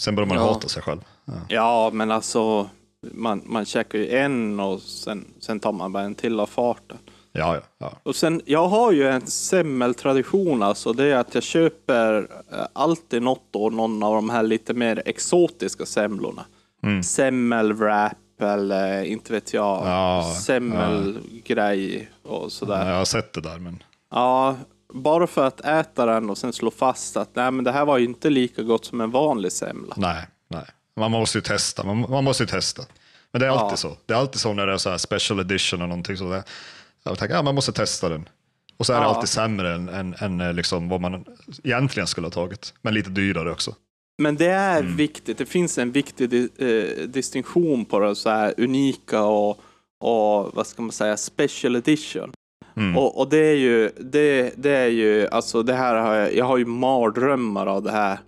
Sen 0.02 0.16
börjar 0.16 0.28
man 0.28 0.38
Ja. 0.38 0.44
hata 0.44 0.68
sig 0.68 0.82
själv. 0.84 1.00
Ja. 1.26 1.34
Ja, 1.50 1.90
men 1.94 2.12
alltså 2.12 2.70
man, 3.02 3.42
man 3.46 3.66
käkar 3.66 4.00
ju 4.00 4.10
en 4.18 4.60
och 4.60 4.82
sen, 4.82 5.26
sen 5.40 5.60
tar 5.60 5.72
man 5.72 5.92
bara 5.94 6.04
en 6.04 6.16
till 6.16 6.40
av 6.40 6.46
farten. 6.48 6.98
Ja, 7.32 7.56
ja, 7.56 7.62
ja. 7.78 7.94
Och 8.04 8.16
sen, 8.16 8.42
jag 8.46 8.68
har 8.68 8.92
ju 8.92 9.08
en 9.08 9.28
semmeltradition 9.28 10.64
alltså. 10.64 10.94
Det 10.94 11.06
är 11.06 11.16
att 11.18 11.34
jag 11.36 11.44
köper 11.44 12.28
eh, 12.52 12.58
alltid 12.74 13.22
något 13.22 13.56
år 13.56 13.72
någon 13.72 14.04
av 14.04 14.16
de 14.16 14.30
här 14.30 14.44
lite 14.44 14.74
mer 14.74 15.02
exotiska 15.06 15.86
semlorna. 15.86 16.46
Mm. 16.84 17.04
Semmelwrap 17.04 18.14
eller 18.42 19.04
inte 19.04 19.34
vet 19.34 19.54
jag, 19.54 19.82
Ja, 19.88 20.34
semmelgrej 20.42 22.10
och 22.24 22.52
sådär. 22.52 22.90
Jag 22.90 22.98
har 22.98 23.06
sett 23.06 23.34
det 23.34 23.42
där, 23.42 23.60
men 23.60 23.84
Ja, 24.12 24.56
bara 24.94 25.28
för 25.28 25.48
att 25.48 25.62
äta 25.62 26.06
den 26.06 26.30
och 26.30 26.38
sen 26.38 26.54
slå 26.54 26.72
fast 26.72 27.18
att 27.18 27.36
nej, 27.36 27.52
men 27.52 27.64
det 27.66 27.72
här 27.72 27.86
var 27.86 27.98
ju 27.98 28.06
inte 28.06 28.30
lika 28.30 28.64
gott 28.64 28.86
som 28.86 29.02
en 29.02 29.12
vanlig 29.12 29.52
semla. 29.52 29.94
nej, 29.98 30.28
nej. 30.48 30.66
Man 31.00 31.12
måste 31.12 31.38
ju 31.38 31.42
testa. 31.42 31.84
Man, 31.84 32.00
man 32.10 32.24
måste 32.24 32.44
ju 32.44 32.48
testa. 32.48 32.84
Men 33.32 33.40
det 33.40 33.46
är 33.46 33.50
alltid 33.52 33.72
Ja. 33.72 33.78
så. 33.78 33.98
Det 34.06 34.14
är 34.14 34.18
alltid 34.18 34.40
så 34.42 34.54
när 34.54 34.68
det 34.68 34.74
är 34.74 34.78
så 34.78 34.90
här 34.90 34.98
special 34.98 35.40
edition 35.40 35.82
och 35.82 35.90
någonting 35.90 36.18
sådär. 36.18 36.44
Jag 37.04 37.18
tänker, 37.20 37.36
ja, 37.36 37.42
man 37.42 37.56
måste 37.56 37.72
testa 37.72 38.10
den. 38.10 38.30
Och 38.78 38.86
så 38.86 38.94
är 38.94 39.00
det 39.00 39.06
Ja. 39.06 39.16
alltid 39.16 39.30
sämre 39.30 39.76
än, 39.76 39.90
än, 39.90 40.16
än 40.20 40.42
eh, 40.42 40.54
liksom 40.54 40.90
vad 40.90 41.02
man 41.02 41.26
egentligen 41.64 42.08
skulle 42.08 42.28
ha 42.28 42.32
tagit. 42.32 42.74
Men 42.82 42.94
lite 42.94 43.10
dyrare 43.10 43.52
också. 43.52 43.76
Men 44.18 44.36
det 44.36 44.46
är 44.48 44.80
Mm. 44.80 44.96
viktigt. 44.96 45.38
Det 45.38 45.46
finns 45.46 45.78
en 45.78 45.92
viktig 45.92 46.30
di 46.30 46.50
eh, 46.58 47.08
distinktion 47.08 47.86
på 47.86 48.00
det 48.00 48.16
så 48.16 48.30
här 48.30 48.54
unika 48.58 49.24
och, 49.24 49.50
och 50.00 50.52
vad 50.56 50.68
ska 50.68 50.82
man 50.82 50.92
säga, 50.92 51.18
special 51.18 51.76
edition. 51.76 52.32
Mm. 52.78 52.98
Och, 52.98 53.20
och 53.20 53.30
det 53.30 53.38
är 53.46 53.56
ju, 53.56 53.90
det, 54.00 54.54
det 54.58 54.72
är 54.72 54.88
ju, 54.88 55.28
alltså 55.28 55.64
det 55.64 55.74
här 55.74 55.96
har 55.96 56.14
jag, 56.16 56.36
jag 56.36 56.46
har 56.46 56.58
ju 56.58 56.66
mardrömmar 56.66 57.68
av 57.68 57.84
det 57.84 57.92
här. 57.92 58.20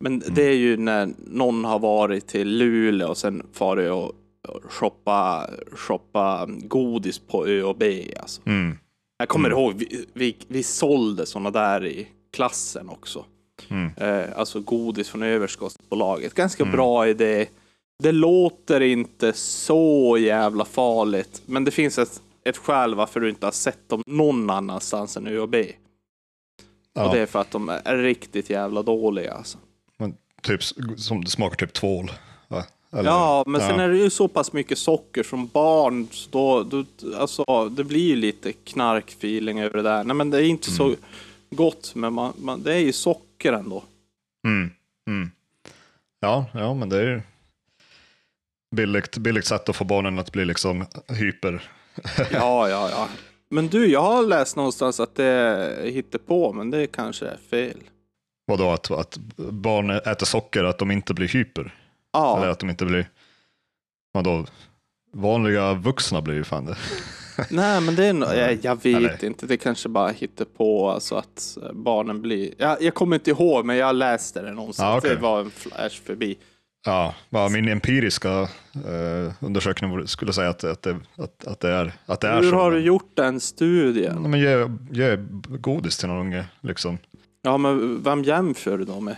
Men 0.00 0.12
Mm. 0.22 0.34
det 0.34 0.44
är 0.44 0.54
ju 0.56 0.76
när 0.76 1.10
någon 1.26 1.64
har 1.64 1.78
varit 1.78 2.26
till 2.26 2.48
Luleå 2.58 3.08
och 3.08 3.16
sen 3.16 3.42
farit 3.52 3.90
och 3.90 4.12
och 4.48 4.72
shoppa, 4.72 5.50
shoppa 5.72 6.48
godis 6.48 7.18
på 7.18 7.46
Ö 7.46 7.62
och 7.62 7.76
B 7.76 8.04
alltså. 8.20 8.40
Mm. 8.44 8.78
Jag 9.18 9.28
kommer 9.28 9.50
ihåg, 9.50 9.74
vi, 9.76 10.06
vi, 10.12 10.36
vi 10.48 10.62
sålde 10.62 11.26
sådana 11.26 11.50
där 11.50 11.86
i 11.86 12.08
klassen 12.34 12.88
också. 12.88 13.24
Mm. 13.68 13.90
Eh, 13.96 14.38
alltså 14.38 14.60
godis 14.60 15.08
från 15.08 15.22
överskottsbolaget. 15.22 16.34
Ganska 16.34 16.64
bra 16.64 17.08
idé. 17.08 17.46
Det 18.02 18.12
låter 18.12 18.80
inte 18.80 19.32
så 19.32 20.16
jävla 20.20 20.64
farligt. 20.64 21.42
Men 21.46 21.64
det 21.64 21.70
finns 21.70 21.98
ett, 21.98 22.22
ett 22.44 22.56
skäl 22.56 22.94
varför 22.94 23.20
du 23.20 23.28
inte 23.30 23.46
har 23.46 23.52
sett 23.52 23.88
dem 23.88 24.02
någon 24.06 24.50
annanstans 24.50 25.16
än 25.16 25.26
ÖoB. 25.26 25.54
Ja. 26.92 27.06
Och 27.08 27.14
det 27.14 27.20
är 27.20 27.26
för 27.26 27.40
att 27.40 27.50
de 27.50 27.68
är 27.68 27.96
riktigt 27.96 28.50
jävla 28.50 28.82
dåliga 28.82 29.32
alltså. 29.34 29.58
Men 29.98 30.14
typ, 30.42 30.60
som 30.96 31.24
det 31.24 31.30
smakar 31.30 31.56
typ 31.56 31.72
tvål. 31.72 32.12
Va? 32.48 32.64
Eller- 32.92 33.10
Ja, 33.10 33.44
men 33.46 33.60
sen 33.60 33.78
ja. 33.78 33.82
är 33.82 33.88
det 33.88 33.98
ju 33.98 34.10
så 34.10 34.28
pass 34.28 34.52
mycket 34.52 34.78
socker 34.78 35.22
som 35.22 35.46
barn. 35.46 36.08
Då, 36.30 36.62
då, 36.62 36.84
alltså, 37.16 37.68
det 37.68 37.84
blir 37.84 38.08
ju 38.08 38.16
lite 38.16 38.52
knarkfeeling 38.52 39.60
över 39.60 39.76
det 39.76 39.82
där. 39.82 40.04
Nej, 40.04 40.16
men 40.16 40.30
det 40.30 40.38
är 40.38 40.44
inte 40.44 40.70
så 40.70 40.94
gott, 41.50 41.92
men 41.94 42.12
man, 42.12 42.32
man, 42.38 42.62
det 42.62 42.74
är 42.74 42.78
ju 42.78 42.92
socker 42.92 43.52
ändå. 43.52 43.82
Mm. 44.46 44.70
Mm. 45.08 45.30
Ja, 46.20 46.46
ja, 46.54 46.74
men 46.74 46.88
det 46.88 46.96
är 46.96 47.06
ju 47.06 47.20
billigt, 48.76 49.16
billigt 49.18 49.46
sätt 49.46 49.68
att 49.68 49.76
få 49.76 49.84
barnen 49.84 50.18
att 50.18 50.32
bli 50.32 50.44
liksom 50.44 50.84
hyper. 51.08 51.62
Ja, 52.32 52.68
ja, 52.68 52.90
ja. 52.90 53.08
Men 53.48 53.68
du, 53.68 53.86
jag 53.86 54.02
har 54.02 54.26
läst 54.26 54.56
någonstans 54.56 55.00
att 55.00 55.14
det 55.14 55.24
är 55.24 56.18
på, 56.18 56.52
men 56.52 56.70
det 56.70 56.86
kanske 56.86 57.26
är 57.26 57.38
fel. 57.50 57.78
Vadå, 58.46 58.70
att, 58.70 58.90
att 58.90 59.16
barn 59.36 59.90
äter 59.90 60.26
socker, 60.26 60.64
att 60.64 60.78
de 60.78 60.90
inte 60.90 61.14
blir 61.14 61.28
hyper? 61.28 61.60
Eller 61.60 61.72
Ja, 62.12 62.50
att 62.50 62.58
de 62.58 62.70
inte 62.70 62.84
blir, 62.84 63.08
vadå, 64.12 64.46
vanliga 65.12 65.74
vuxna 65.74 66.22
blir 66.22 66.34
ju 66.34 66.44
fan 66.44 66.66
det. 66.66 66.76
Nej, 67.50 67.80
men 67.80 67.96
det 67.96 68.06
är 68.06 68.12
no 68.12 68.24
jag, 68.34 68.58
jag 68.64 68.82
vet 68.82 68.96
Eller? 68.96 69.24
inte. 69.24 69.46
Det 69.46 69.56
kanske 69.56 69.88
bara 69.88 70.08
hittar 70.08 70.44
på 70.44 70.90
alltså 70.90 71.16
att 71.16 71.58
barnen 71.72 72.22
blir... 72.22 72.54
Jag, 72.58 72.82
jag 72.82 72.94
kommer 72.94 73.16
inte 73.16 73.30
ihåg, 73.30 73.64
men 73.64 73.76
jag 73.76 73.94
läste 73.94 74.42
det 74.42 74.52
någonstans. 74.52 74.94
Ah, 74.94 74.98
okej. 74.98 75.10
Det 75.10 75.16
var 75.22 75.40
en 75.40 75.50
flash 75.50 76.02
förbi. 76.02 76.38
Ja, 76.84 77.14
min 77.50 77.68
empiriska 77.68 78.40
eh, 78.74 79.32
undersökning 79.40 80.08
skulle 80.08 80.32
säga 80.32 80.48
att, 80.48 80.64
att, 80.64 80.82
det, 80.82 80.96
att, 81.16 81.46
att 81.46 81.60
det 81.60 81.70
är, 81.70 81.92
att 82.06 82.20
det 82.20 82.28
är 82.28 82.40
Hur 82.42 82.50
så. 82.50 82.56
har 82.56 82.70
du 82.70 82.80
gjort 82.80 83.10
den 83.14 83.40
studien? 83.40 84.16
Nej, 84.22 84.30
Men 84.30 84.40
ge, 84.40 84.68
ge 84.90 85.16
godis 85.58 85.96
till 85.98 86.08
någon 86.08 86.26
unge, 86.26 86.46
liksom. 86.60 86.98
Ja, 87.42 87.56
men 87.58 88.02
vem 88.02 88.24
jämför 88.24 88.78
du 88.78 88.84
då 88.84 89.00
med? 89.00 89.16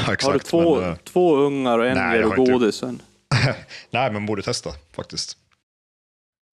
Exakt, 0.00 0.22
har 0.26 0.32
du 0.32 0.38
två, 0.38 0.80
men, 0.80 0.90
eh, 0.90 0.96
två 0.96 1.36
ungar 1.36 1.78
och 1.78 1.86
en 1.86 1.96
Nej, 1.96 2.18
ger 2.18 2.24
inte- 2.24 2.36
godisen? 2.52 3.02
nej, 3.90 4.12
men 4.12 4.26
borde 4.26 4.42
testa 4.42 4.70
faktiskt. 4.92 5.36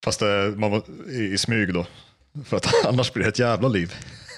Fast 0.05 0.21
eh, 0.21 0.27
man 0.55 0.71
var 0.71 0.81
i, 1.09 1.23
i 1.33 1.37
smyg 1.37 1.73
då. 1.73 1.85
För 2.45 2.57
att 2.57 2.67
annars 2.85 3.13
blir 3.13 3.23
det 3.23 3.29
ett 3.29 3.39
jävla 3.39 3.67
liv. 3.67 3.93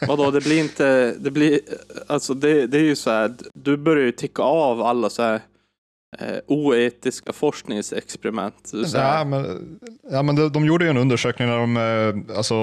Vadå, 0.07 0.31
det 0.31 0.41
blir 0.43 0.59
inte... 0.59 1.15
Det 1.19 1.31
blir... 1.31 1.59
Alltså 2.07 2.33
det, 2.33 2.67
det 2.67 2.77
är 2.77 2.83
ju 2.83 2.95
så 2.95 3.09
här, 3.09 3.33
du 3.53 3.77
börjar 3.77 4.05
ju 4.05 4.11
ticka 4.11 4.41
av 4.43 4.81
alla 4.81 5.09
så 5.09 5.21
här 5.23 5.41
eh, 6.19 6.37
oetiska 6.47 7.33
forskningsexperiment. 7.33 8.55
Så 8.85 8.97
här, 8.97 9.17
Ja, 9.17 9.23
men, 9.25 9.79
ja, 10.11 10.23
men 10.23 10.35
de, 10.35 10.49
de 10.51 10.65
gjorde 10.65 10.85
ju 10.85 10.89
en 10.89 10.97
undersökning 10.97 11.47
när 11.47 11.57
de 11.57 11.77
eh, 11.77 12.37
alltså, 12.37 12.55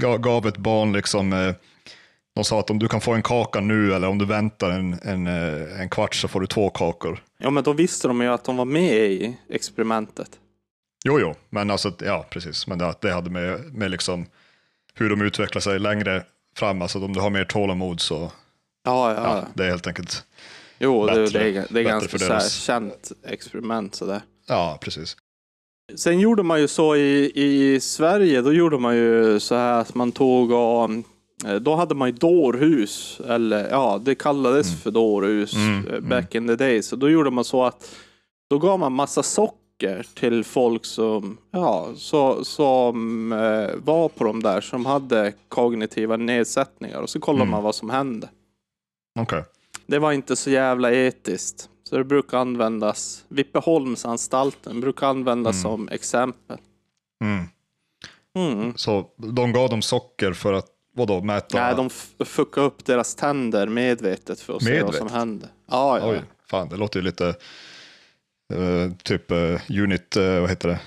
ga- 0.00 0.18
gav 0.18 0.46
ett 0.46 0.56
barn 0.56 0.92
liksom 0.92 1.32
eh, 1.32 1.54
de 2.34 2.44
sa 2.44 2.60
att 2.60 2.70
om 2.70 2.78
du 2.78 2.88
kan 2.88 3.00
få 3.00 3.12
en 3.12 3.22
kaka 3.22 3.60
nu 3.60 3.94
eller 3.94 4.08
om 4.08 4.18
du 4.18 4.24
väntar 4.26 4.70
en, 4.70 4.96
en, 5.02 5.26
en 5.80 5.88
kvart 5.88 6.14
så 6.14 6.28
får 6.28 6.40
du 6.40 6.46
två 6.46 6.70
kakor. 6.70 7.22
Ja, 7.38 7.50
men 7.50 7.64
då 7.64 7.72
visste 7.72 8.08
de 8.08 8.20
ju 8.20 8.28
att 8.28 8.44
de 8.44 8.56
var 8.56 8.64
med 8.64 8.94
i 9.12 9.36
experimentet. 9.50 10.30
Jo, 11.04 11.20
jo, 11.20 11.34
men 11.50 11.70
alltså, 11.70 11.92
ja, 12.04 12.26
precis. 12.30 12.66
Men 12.66 12.78
det, 12.78 12.94
det 13.00 13.12
hade 13.12 13.30
med, 13.30 13.74
med 13.74 13.90
liksom 13.90 14.26
hur 14.94 15.10
de 15.10 15.22
utvecklar 15.22 15.60
sig 15.60 15.78
längre 15.78 16.24
fram. 16.56 16.82
Alltså 16.82 17.04
om 17.04 17.12
du 17.12 17.20
har 17.20 17.30
mer 17.30 17.44
tålamod 17.44 18.00
så, 18.00 18.32
Ja, 18.84 19.14
ja. 19.14 19.14
ja, 19.36 19.44
det 19.54 19.64
är 19.64 19.70
helt 19.70 19.86
enkelt, 19.86 20.24
Jo, 20.78 21.06
det, 21.06 21.12
Bättre- 21.12 21.38
det, 21.38 21.56
är, 21.58 21.66
det 21.70 21.80
är 21.80 21.84
ganska 21.84 22.18
så 22.18 22.32
här 22.32 22.48
känt 22.48 23.12
experiment 23.26 23.94
sådär. 23.94 24.20
ja, 24.48 24.78
precis. 24.80 25.16
Sen 25.96 26.20
gjorde 26.20 26.42
man 26.42 26.60
ju 26.60 26.68
så 26.68 26.96
i, 26.96 27.32
i 27.34 27.80
Sverige, 27.80 28.40
då 28.42 28.52
gjorde 28.52 28.78
man 28.78 28.96
ju 28.96 29.40
så 29.40 29.54
här 29.54 29.80
att 29.80 29.94
man 29.94 30.12
tog 30.12 30.50
och 30.50 30.90
eh, 31.46 31.54
då 31.60 31.74
hade 31.74 31.94
man 31.94 32.08
ju 32.08 32.14
dårhus, 32.14 33.20
eller 33.28 33.68
ja, 33.70 34.00
det 34.04 34.14
kallades 34.14 34.82
för 34.82 34.90
dårhus 34.90 35.54
Mm, 35.54 35.88
eh, 35.88 36.00
back 36.00 36.34
in 36.34 36.46
the 36.48 36.56
days. 36.56 36.86
Så 36.86 36.96
då 36.96 37.10
gjorde 37.10 37.30
man 37.30 37.44
så 37.44 37.64
att 37.64 37.94
då 38.50 38.58
gav 38.58 38.78
man 38.78 38.92
massa 38.92 39.22
socker 39.22 39.58
till 40.14 40.44
folk 40.44 40.84
som, 40.84 41.38
ja, 41.50 41.88
så, 41.96 42.44
som 42.44 43.32
eh, 43.32 43.70
var 43.76 44.08
på 44.08 44.24
de 44.24 44.42
där, 44.42 44.60
som 44.60 44.86
hade 44.86 45.32
kognitiva 45.48 46.16
nedsättningar. 46.16 47.00
Och 47.00 47.10
så 47.10 47.20
kollade 47.20 47.42
Mm. 47.42 47.50
man 47.50 47.62
vad 47.62 47.74
som 47.74 47.90
hände. 47.90 48.28
Okej. 49.20 49.44
Det 49.86 49.98
var 49.98 50.12
inte 50.12 50.36
så 50.36 50.50
jävla 50.50 50.92
etiskt. 50.92 51.68
Så 51.84 51.96
det 51.98 52.04
brukar 52.04 52.38
användas, 52.38 53.24
Vippeholmsanstalten 53.28 54.80
brukar 54.80 55.06
användas 55.06 55.62
som 55.62 55.88
exempel. 55.88 56.58
Mm. 57.24 57.44
Mm. 58.36 58.72
Så 58.76 59.06
de 59.16 59.52
gav 59.52 59.68
dem 59.68 59.82
socker 59.82 60.32
för 60.32 60.52
att, 60.52 60.66
vadå, 60.94 61.20
mäta? 61.22 61.58
Nej, 61.58 61.74
de 61.76 61.86
f- 61.86 62.14
fuckade 62.28 62.66
upp 62.66 62.84
deras 62.84 63.14
tänder 63.14 63.66
medvetet 63.66 64.40
för 64.40 64.56
att 64.56 64.62
se 64.62 64.82
vad 64.82 64.94
som 64.94 65.08
hände. 65.08 65.48
Ja, 65.70 65.98
ja. 65.98 66.10
Oj, 66.10 66.22
fan 66.50 66.68
det 66.68 66.76
låter 66.76 66.98
ju 67.00 67.04
lite 67.04 67.34
eh, 68.54 68.92
typ 69.02 69.30
eh, 69.30 69.60
Unit, 69.82 70.16
eh, 70.16 70.40
vad 70.40 70.50
heter 70.50 70.68
det, 70.68 70.80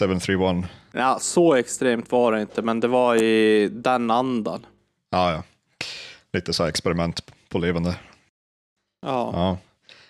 731. 0.00 0.70
ja. 0.92 1.18
Så 1.20 1.54
extremt 1.54 2.12
var 2.12 2.32
det 2.32 2.40
inte, 2.40 2.62
men 2.62 2.80
det 2.80 2.88
var 2.88 3.16
i 3.22 3.68
den 3.72 4.10
andan. 4.10 4.66
Ja, 5.10 5.32
ja. 5.32 5.42
Lite 6.32 6.52
så 6.52 6.64
experiment 6.64 7.20
på 7.48 7.58
levande. 7.58 7.96
Ja. 9.06 9.30
Ja. 9.32 9.58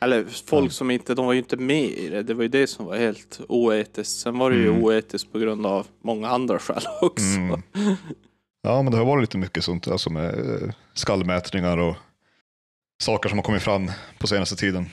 Eller 0.00 0.24
folk 0.46 0.72
som 0.72 0.90
inte, 0.90 1.14
de 1.14 1.26
var 1.26 1.32
ju 1.32 1.38
inte 1.38 1.56
med 1.56 1.84
i 1.84 2.08
det. 2.08 2.22
Det 2.22 2.34
var 2.34 2.42
ju 2.42 2.48
det 2.48 2.66
som 2.66 2.86
var 2.86 2.96
helt 2.96 3.40
oetiskt. 3.48 4.20
Sen 4.20 4.38
var 4.38 4.50
det 4.50 4.56
ju 4.56 4.68
Mm. 4.68 4.82
oetiskt 4.84 5.32
på 5.32 5.38
grund 5.38 5.66
av 5.66 5.86
många 6.02 6.28
andra 6.28 6.58
skäl 6.58 6.82
också. 7.00 7.24
Mm. 7.24 7.62
ja, 8.62 8.82
men 8.82 8.92
det 8.92 8.98
har 8.98 9.04
varit 9.04 9.22
lite 9.22 9.38
mycket 9.38 9.64
sånt, 9.64 9.88
alltså 9.88 10.10
med 10.10 10.34
skallmätningar 10.94 11.78
och 11.78 11.96
saker 13.02 13.28
som 13.28 13.38
har 13.38 13.42
kommit 13.42 13.62
fram 13.62 13.90
på 14.18 14.26
senaste 14.26 14.56
tiden. 14.56 14.86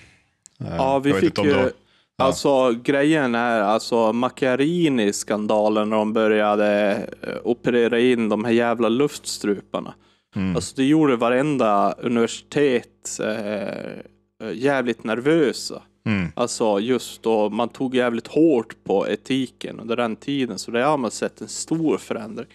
Ja, 0.58 1.00
vi 1.00 1.14
fick 1.14 1.38
ju... 1.44 1.72
Ja. 2.20 2.26
Alltså 2.26 2.72
grejen 2.84 3.36
är 3.36 3.62
alltså 3.62 4.14
Macchiarini-skandalen 4.14 5.90
när 5.90 5.98
de 5.98 6.14
började 6.14 6.92
eh, 7.22 7.36
operera 7.44 8.00
in 8.00 8.30
de 8.30 8.46
här 8.46 8.52
jävla 8.52 8.90
luftstruparna. 8.90 9.94
Mm. 10.36 10.56
Alltså 10.56 10.76
det 10.76 10.84
gjorde 10.84 11.16
varenda 11.16 11.92
universitet 11.92 13.20
eh, 13.20 14.52
jävligt 14.54 15.04
nervösa. 15.04 15.82
Mm. 16.06 16.28
Alltså 16.36 16.80
just 16.80 17.24
då 17.24 17.50
man 17.50 17.70
tog 17.70 17.96
jävligt 17.96 18.28
hårt 18.28 18.84
på 18.84 19.08
etiken 19.08 19.80
under 19.80 19.96
den 19.96 20.16
tiden. 20.16 20.60
Så 20.60 20.72
det 20.72 20.84
har 20.84 20.98
man 20.98 21.12
sett 21.12 21.42
en 21.42 21.48
stor 21.48 21.98
förändring. 21.98 22.48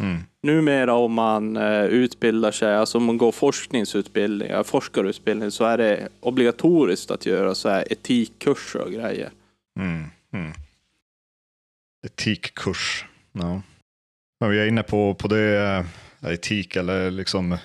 Mm. 0.00 0.22
Numera 0.42 0.94
om 0.94 1.12
man 1.12 1.56
eh, 1.56 1.84
utbildar 1.84 2.50
sig, 2.50 2.76
alltså 2.76 2.98
om 2.98 3.04
man 3.04 3.18
går 3.18 3.32
forskningsutbildning, 3.32 4.48
eh, 4.48 4.62
forskarutbildning 4.62 5.50
så 5.50 5.64
är 5.64 5.78
det 5.78 6.08
obligatoriskt 6.20 7.10
att 7.10 7.26
göra 7.26 7.54
så 7.54 7.68
här 7.68 7.92
etikkurser 7.92 8.80
och 8.80 8.92
grejer. 8.92 9.30
Mm. 9.78 10.04
Mm. 10.32 10.52
Etikkurs. 12.06 13.04
Ja. 13.32 13.62
Men 14.40 14.50
vi 14.50 14.60
är 14.60 14.66
inne 14.66 14.82
på, 14.82 15.14
på 15.14 15.28
det, 15.28 15.58
eh, 16.22 16.32
etik 16.32 16.76
eller 16.76 17.10
liksom 17.10 17.58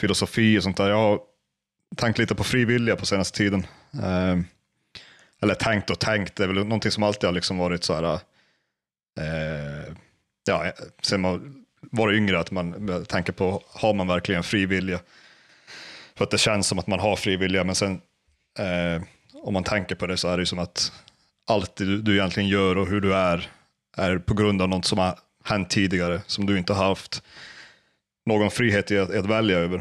filosofi 0.00 0.58
och 0.58 0.62
sånt 0.62 0.76
där. 0.76 0.90
Jag 0.90 0.96
har 0.96 1.20
tänkt 1.96 2.18
lite 2.18 2.34
på 2.34 2.44
frivilliga 2.44 2.96
på 2.96 3.06
senaste 3.06 3.38
tiden. 3.38 3.66
Eh, 4.02 4.38
eller 5.42 5.54
tänkt 5.54 5.90
och 5.90 5.98
tänkt, 5.98 6.36
det 6.36 6.44
är 6.44 6.48
väl 6.48 6.56
någonting 6.56 6.90
som 6.90 7.02
alltid 7.02 7.28
har 7.28 7.32
liksom 7.34 7.58
varit 7.58 7.84
så 7.84 7.94
här, 7.94 8.04
eh, 9.20 9.83
ja, 10.44 10.72
sen 11.02 11.20
man 11.20 11.64
var 11.80 12.12
yngre, 12.12 12.38
att 12.38 12.50
man 12.50 13.04
tänker 13.08 13.32
på, 13.32 13.62
har 13.68 13.94
man 13.94 14.06
verkligen 14.06 14.42
frivilliga? 14.42 15.00
För 16.14 16.24
att 16.24 16.30
det 16.30 16.38
känns 16.38 16.66
som 16.66 16.78
att 16.78 16.86
man 16.86 17.00
har 17.00 17.16
frivilliga, 17.16 17.64
men 17.64 17.74
sen 17.74 18.00
eh, 18.58 19.02
om 19.42 19.52
man 19.52 19.64
tänker 19.64 19.94
på 19.94 20.06
det 20.06 20.16
så 20.16 20.28
är 20.28 20.36
det 20.36 20.40
ju 20.42 20.46
som 20.46 20.58
att 20.58 20.92
allt 21.46 21.76
du, 21.76 22.02
du 22.02 22.14
egentligen 22.14 22.48
gör 22.48 22.78
och 22.78 22.86
hur 22.86 23.00
du 23.00 23.14
är, 23.14 23.50
är 23.96 24.18
på 24.18 24.34
grund 24.34 24.62
av 24.62 24.68
något 24.68 24.84
som 24.84 24.98
har 24.98 25.18
hänt 25.44 25.70
tidigare, 25.70 26.22
som 26.26 26.46
du 26.46 26.58
inte 26.58 26.72
har 26.72 26.84
haft 26.88 27.22
någon 28.26 28.50
frihet 28.50 28.90
i 28.90 28.98
att, 28.98 29.10
i 29.10 29.18
att 29.18 29.26
välja 29.26 29.58
över. 29.58 29.78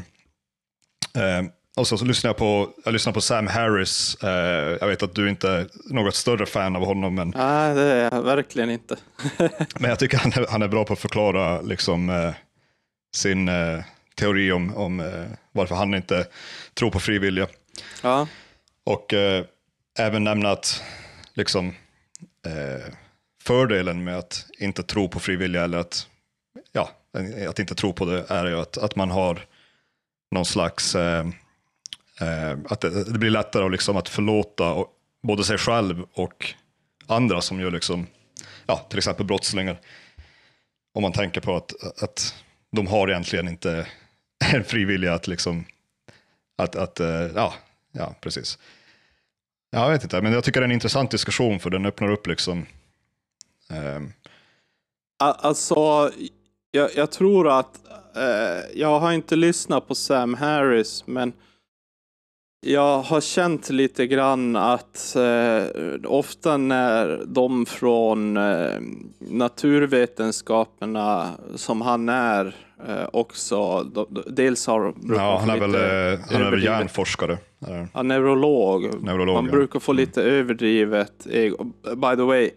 Eh, 1.16 1.46
och 1.78 1.88
så, 1.88 1.98
så 1.98 2.06
lyssnar 2.06 2.30
jag 2.30 2.38
på, 2.38 2.70
jag 2.86 2.92
lyssnar 2.92 3.14
på 3.14 3.22
Sam 3.22 3.48
Harris. 3.48 4.16
Eh, 4.24 4.78
jag 4.82 4.88
vet 4.88 5.04
att 5.04 5.16
du 5.16 5.30
inte 5.30 5.50
är 5.50 5.68
något 5.86 6.16
större 6.16 6.46
fan 6.46 6.76
av 6.76 6.86
honom, 6.86 7.16
men, 7.16 7.34
Nej, 7.36 7.76
det 7.76 7.82
är 7.82 8.16
jag 8.16 8.22
verkligen 8.24 8.70
inte. 8.70 8.98
men 9.80 9.90
jag 9.90 10.00
tycker 10.00 10.18
han 10.18 10.32
är, 10.32 10.48
han 10.50 10.62
är 10.62 10.68
bra 10.68 10.86
på 10.86 10.94
att 10.94 11.00
förklara 11.00 11.62
liksom, 11.62 12.10
eh, 12.10 12.34
sin 13.16 13.48
eh, 13.50 13.84
teori 14.16 14.52
om, 14.52 14.76
om 14.76 15.00
eh, 15.00 15.26
varför 15.52 15.76
han 15.76 15.94
inte 15.94 16.28
tror 16.74 16.92
på 16.92 17.00
frivilliga. 17.00 17.48
Ja, 18.02 18.28
Och 18.86 19.14
eh, 19.14 19.46
även 20.00 20.24
nämna 20.24 20.52
att 20.52 20.84
liksom, 21.34 21.68
eh, 22.46 22.94
fördelen 23.44 24.04
med 24.04 24.18
att 24.18 24.46
inte 24.60 24.84
tro 24.84 25.10
på 25.10 25.20
frivilliga 25.20 25.64
eller 25.64 25.78
att, 25.78 26.08
ja, 26.72 26.90
att 27.50 27.60
inte 27.60 27.76
tro 27.76 27.94
på 27.94 28.06
det 28.06 28.26
är 28.30 28.46
ju 28.46 28.60
att, 28.60 28.78
att 28.78 28.96
man 28.96 29.12
har 29.12 29.46
någon 30.32 30.46
slags, 30.46 30.96
Eh, 32.22 32.58
att 32.70 32.82
det, 32.82 33.04
det 33.04 33.20
blir 33.20 33.30
lättare 33.30 33.66
att, 33.66 33.72
liksom, 33.72 33.98
att 33.98 34.10
förlåta 34.10 34.74
och, 34.74 34.88
både 35.22 35.44
sig 35.44 35.58
själv 35.58 36.06
och 36.14 36.54
andra 37.08 37.42
som 37.42 37.60
gör 37.60 37.72
liksom, 37.72 38.08
ja, 38.66 38.78
till 38.90 38.98
exempel 38.98 39.26
brottslingar. 39.26 39.80
Om 40.94 41.02
man 41.02 41.12
tänker 41.12 41.42
på 41.42 41.56
att, 41.56 42.04
att 42.04 42.36
de 42.72 42.88
har 42.88 43.10
egentligen 43.10 43.48
inte 43.48 43.88
en 44.54 44.64
frivilliga 44.64 45.14
att 45.14 45.28
liksom, 45.28 45.66
att, 46.58 46.76
att 46.76 47.00
eh, 47.00 47.26
ja, 47.36 47.54
ja, 47.92 48.16
precis. 48.22 48.58
Jag 49.72 49.90
vet 49.90 50.04
inte, 50.04 50.22
men 50.22 50.34
jag 50.34 50.44
tycker 50.44 50.60
det 50.60 50.64
är 50.64 50.70
en 50.70 50.72
intressant 50.72 51.12
diskussion 51.12 51.60
för 51.60 51.70
den 51.70 51.86
öppnar 51.86 52.12
upp 52.12 52.28
liksom. 52.28 52.66
ehm, 53.70 54.14
alltså 55.20 56.12
jag, 56.72 56.90
jag 56.96 57.12
tror 57.12 57.60
att, 57.60 57.80
eh, 58.16 58.80
jag 58.80 59.00
har 59.00 59.12
inte 59.12 59.36
lyssnat 59.36 59.88
på 59.88 59.96
Sam 59.96 60.34
Harris, 60.34 61.04
men 61.08 61.34
jag 62.64 63.02
har 63.02 63.22
känt 63.22 63.70
lite 63.70 64.08
grann 64.08 64.56
att 64.56 65.16
eh, 65.16 65.64
ofta 66.06 66.58
när 66.58 67.22
de 67.26 67.66
från 67.66 68.38
eh, 68.38 68.80
naturvetenskaperna 69.20 71.30
som 71.56 71.82
han 71.82 72.10
är 72.10 72.56
eh, 72.88 73.06
också, 73.14 73.84
de, 73.84 74.06
de, 74.10 74.24
dels 74.28 74.68
har 74.68 74.94
ja, 75.16 75.38
han 75.40 75.50
är 75.50 75.60
väl, 75.60 75.76
eh, 75.76 75.82
han 75.82 75.90
är 75.92 76.18
väl 76.32 76.42
överdrivet- 76.42 76.64
hjärnforskare. 76.64 77.38
Ja, 77.94 78.04
neurolog. 78.04 79.04
Neurolog, 79.04 79.36
Man 79.36 79.46
ja. 79.46 79.52
brukar 79.52 79.80
få 79.80 79.94
lite 79.94 80.24
överdrivet 80.24 81.28
ego. 81.30 81.64
By 81.96 82.16
the 82.16 82.22
way, 82.24 82.50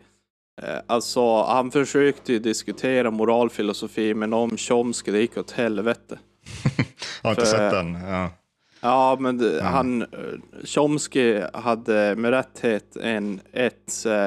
Eh, 0.63 0.79
Alltså, 0.87 1.43
han 1.43 1.71
försökte 1.71 2.33
ju 2.33 2.39
diskutera 2.39 3.11
moralfilosofi, 3.11 4.15
men 4.15 4.33
om 4.33 4.57
Chomsky, 4.57 5.13
det 5.13 5.21
gick 5.21 5.37
åt 5.37 5.51
helvete. 5.51 6.19
Jag 7.23 7.23
har 7.23 7.31
inte 7.31 7.43
För- 7.47 7.59
sett 7.59 7.71
den. 7.71 7.95
Ja. 8.09 8.29
Ja, 8.87 9.17
men 9.21 9.39
det, 9.39 9.63
han, 9.63 10.03
eh, 10.03 10.09
Chomsky 10.65 11.41
hade 11.55 12.17
med 12.17 12.31
rätthet 12.31 12.97
en, 12.97 13.41
ett, 13.53 14.07
eh, 14.07 14.27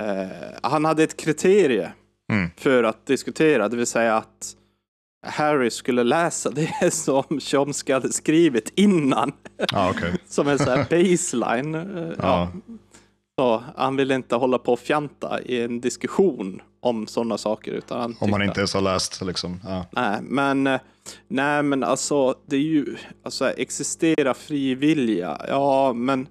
eh, 0.00 0.28
han 0.62 0.84
hade 0.84 1.02
ett 1.02 1.16
kriterie 1.16 1.92
Mm. 2.32 2.50
för 2.56 2.84
att 2.84 3.06
diskutera, 3.06 3.68
det 3.68 3.76
vill 3.76 3.86
säga 3.86 4.16
att 4.16 4.56
Harry 5.26 5.70
skulle 5.70 6.02
läsa 6.04 6.50
det 6.80 6.90
som 6.94 7.40
Chomsky 7.40 7.92
hade 7.92 8.12
skrivit 8.12 8.72
innan, 8.76 9.32
Ja, 9.72 9.90
okej. 9.90 10.14
som 10.26 10.48
en 10.48 10.58
sån 10.58 10.68
här 10.68 10.86
baseline. 10.90 11.74
eh, 11.74 12.12
Ja. 12.18 12.48
Så 13.38 13.62
han 13.76 13.96
ville 13.96 14.14
inte 14.14 14.36
hålla 14.36 14.58
på 14.58 14.72
och 14.72 14.78
fjanta 14.78 15.40
i 15.42 15.62
en 15.62 15.80
diskussion 15.80 16.62
om 16.86 17.06
sådana 17.06 17.38
saker. 17.38 17.72
Utan 17.72 18.00
han 18.00 18.16
Om 18.20 18.30
man 18.30 18.42
inte 18.42 18.60
ens 18.60 18.74
har 18.74 18.80
läst 18.80 19.22
liksom. 19.24 19.60
Ja. 19.64 19.86
Nej, 19.90 20.18
men, 20.22 20.66
eh, 20.66 20.80
nej, 21.28 21.62
men 21.62 21.84
alltså 21.84 22.34
det 22.46 22.56
är 22.56 22.60
ju, 22.60 22.96
alltså 23.22 23.50
existera 23.50 24.34
fri 24.34 24.74
vilja, 24.74 25.40
ja 25.48 25.92
men 25.92 26.28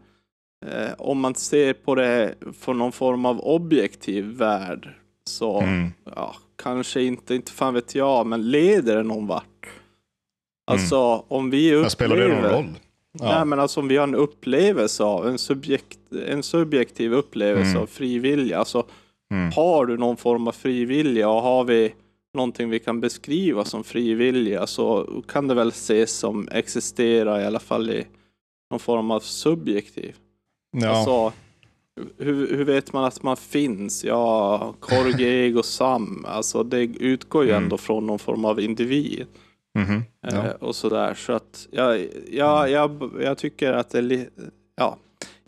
eh, 0.66 0.93
om 0.97 1.20
man 1.20 1.36
ser 1.36 1.74
på 1.74 1.95
det 1.95 2.36
från 2.60 2.78
någon 2.78 2.91
form 2.91 3.26
av 3.26 3.39
objektiv 3.39 4.26
värld 4.26 4.89
så, 5.30 5.60
Mm. 5.62 5.91
ja, 6.16 6.36
kanske 6.64 7.01
inte, 7.01 7.36
inte 7.36 7.51
fan 7.51 7.74
vet 7.74 7.95
jag, 7.95 8.28
men 8.28 8.51
leder 8.51 8.95
det 8.95 9.03
någon 9.03 9.28
vart? 9.28 9.68
Alltså 10.72 11.26
om 11.28 11.49
vi 11.49 11.68
upplever... 11.68 11.82
Men 11.82 11.89
spelar 11.89 12.16
det 12.16 12.28
någon 12.28 12.43
roll? 12.51 12.70
Ja. 13.20 13.36
Nej 13.36 13.45
men 13.45 13.60
alltså 13.60 13.80
om 13.80 13.88
vi 13.88 13.97
har 13.97 14.03
en 14.03 14.16
upplevelse 14.16 15.03
av, 15.03 15.28
en, 15.28 15.38
subjekt, 15.38 15.99
en 16.28 16.43
subjektiv 16.43 17.14
upplevelse 17.14 17.70
Mm. 17.72 17.82
av 17.82 17.86
fri 17.88 18.20
vilja, 18.20 18.60
alltså 18.60 18.86
Mm. 19.34 19.51
har 19.55 19.86
du 19.86 19.97
någon 19.97 20.17
form 20.17 20.47
av 20.47 20.51
fri 20.51 20.86
vilja 20.86 21.30
och 21.30 21.41
har 21.41 21.63
vi 21.63 21.93
någonting 22.34 22.69
vi 22.69 22.80
kan 22.80 22.99
beskriva 22.99 23.65
som 23.65 23.84
fri 23.84 24.13
vilja 24.13 24.67
så 24.67 25.07
kan 25.28 25.47
det 25.47 25.53
väl 25.53 25.67
ses 25.69 26.11
som 26.11 26.47
existera 26.51 27.41
i 27.41 27.45
alla 27.45 27.59
fall 27.59 27.89
i 27.89 28.05
någon 28.71 28.80
form 28.80 29.11
av 29.11 29.19
subjektiv. 29.19 30.15
ja. 30.78 30.89
Alltså, 30.89 31.34
hur, 32.17 32.57
hur 32.57 32.65
vet 32.65 32.93
man 32.93 33.03
att 33.05 33.23
man 33.23 33.38
finns? 33.38 34.03
Ja, 34.03 34.73
Korge, 34.80 35.28
Ego, 35.45 35.63
Sam. 35.63 36.26
Alltså 36.28 36.63
det 36.63 36.82
utgår 36.84 37.43
ju 37.43 37.49
Mm. 37.51 37.63
ändå 37.63 37.78
från 37.78 38.05
någon 38.07 38.19
form 38.19 38.45
av 38.45 38.59
individ. 38.59 39.26
Mhm. 39.80 40.03
ja. 40.21 40.30
Eh, 40.30 40.51
och 40.51 40.76
sådär. 40.76 41.13
Så 41.13 41.34
att 41.34 41.67
jag, 41.71 42.07
jag, 42.32 42.69
jag, 42.71 43.11
jag 43.21 43.38
tycker 43.38 43.73
att 43.73 43.89
det 43.89 43.99
är 43.99 44.30
ja. 44.76 44.97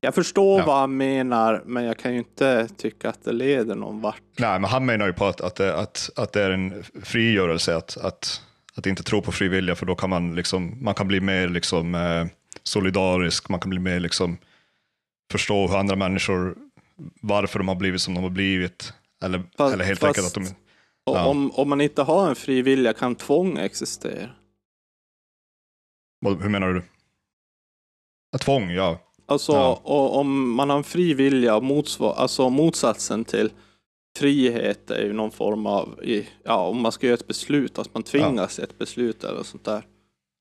Jag 0.01 0.15
förstår 0.15 0.59
Ja. 0.59 0.65
vad 0.65 0.79
han 0.79 0.97
menar, 0.97 1.63
men 1.65 1.83
jag 1.83 1.97
kan 1.99 2.11
ju 2.11 2.17
inte 2.17 2.67
tycka 2.77 3.09
att 3.09 3.23
det 3.23 3.31
leder 3.31 3.75
någon 3.75 4.01
vart. 4.01 4.21
Nej, 4.39 4.59
men 4.59 4.69
han 4.69 4.85
menar 4.85 5.07
ju 5.07 5.13
på 5.13 5.25
att, 5.25 5.41
att, 5.41 5.55
det, 5.55 5.75
att, 5.79 6.09
att 6.15 6.33
det 6.33 6.41
är 6.43 6.51
en 6.51 6.83
frigörelse 7.03 7.75
att, 7.75 7.97
att, 7.97 8.41
att 8.75 8.85
inte 8.85 9.03
tro 9.03 9.21
på 9.21 9.31
frivilliga, 9.31 9.75
för 9.75 9.85
då 9.85 9.95
kan 9.95 10.09
man, 10.09 10.35
liksom, 10.35 10.83
man 10.83 10.93
kan 10.95 11.07
bli 11.07 11.19
mer 11.19 11.47
liksom, 11.47 11.95
eh, 11.95 12.25
solidarisk, 12.63 13.49
man 13.49 13.59
kan 13.59 13.69
bli 13.69 13.79
mer 13.79 13.99
liksom, 13.99 14.37
förstå 15.31 15.67
hur 15.67 15.77
andra 15.77 15.95
människor, 15.95 16.55
varför 17.21 17.59
de 17.59 17.67
har 17.67 17.75
blivit 17.75 18.01
som 18.01 18.13
de 18.13 18.23
har 18.23 18.29
blivit. 18.29 18.93
Eller, 19.23 19.43
Fast- 19.57 19.73
eller 19.73 19.85
helt 19.85 19.99
fast- 19.99 20.07
enkelt 20.19 20.37
att 20.37 20.43
de... 20.45 20.55
Ja. 21.05 21.25
om, 21.25 21.51
om 21.51 21.69
man 21.69 21.81
inte 21.81 22.01
har 22.03 22.29
en 22.29 22.35
fri 22.35 22.61
vilja 22.61 22.93
kan 22.93 23.15
tvång 23.15 23.57
existera. 23.57 24.29
Hur 26.25 26.49
menar 26.49 26.73
du? 26.73 26.81
Tvång, 28.39 28.69
ja. 28.71 28.99
Alltså 29.30 29.51
Ja. 29.51 29.82
om 29.84 30.51
man 30.51 30.69
har 30.69 30.78
en 30.78 30.84
fri 30.84 31.13
vilja, 31.13 31.59
motsvar, 31.59 32.13
alltså 32.13 32.49
motsatsen 32.49 33.25
till 33.25 33.49
frihet 34.17 34.91
är 34.91 35.01
ju 35.03 35.13
någon 35.13 35.32
form 35.32 35.65
av, 35.65 35.99
ja 36.43 36.55
om 36.67 36.82
man 36.82 36.91
ska 36.91 37.07
göra 37.07 37.13
ett 37.17 37.28
beslut, 37.28 37.80
att 37.80 37.93
man 37.93 38.03
tvingas 38.03 38.55
till 38.55 38.63
ett 38.63 38.78
beslut 38.78 39.23
eller 39.23 39.43
sånt 39.43 39.63
där. 39.65 39.82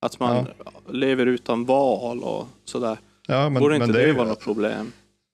Att 0.07 0.20
man 0.20 0.47
lever 0.91 1.26
utan 1.26 1.64
val 1.64 2.22
och 2.22 2.47
sådär. 2.64 2.99
ja 3.26 3.49
men, 3.51 3.62
Borde 3.62 3.74
inte 3.74 3.87
men 3.87 3.97
det, 3.97 4.07
ju- 4.07 4.12
vara 4.12 4.28
något 4.28 4.41
problem? 4.41 4.93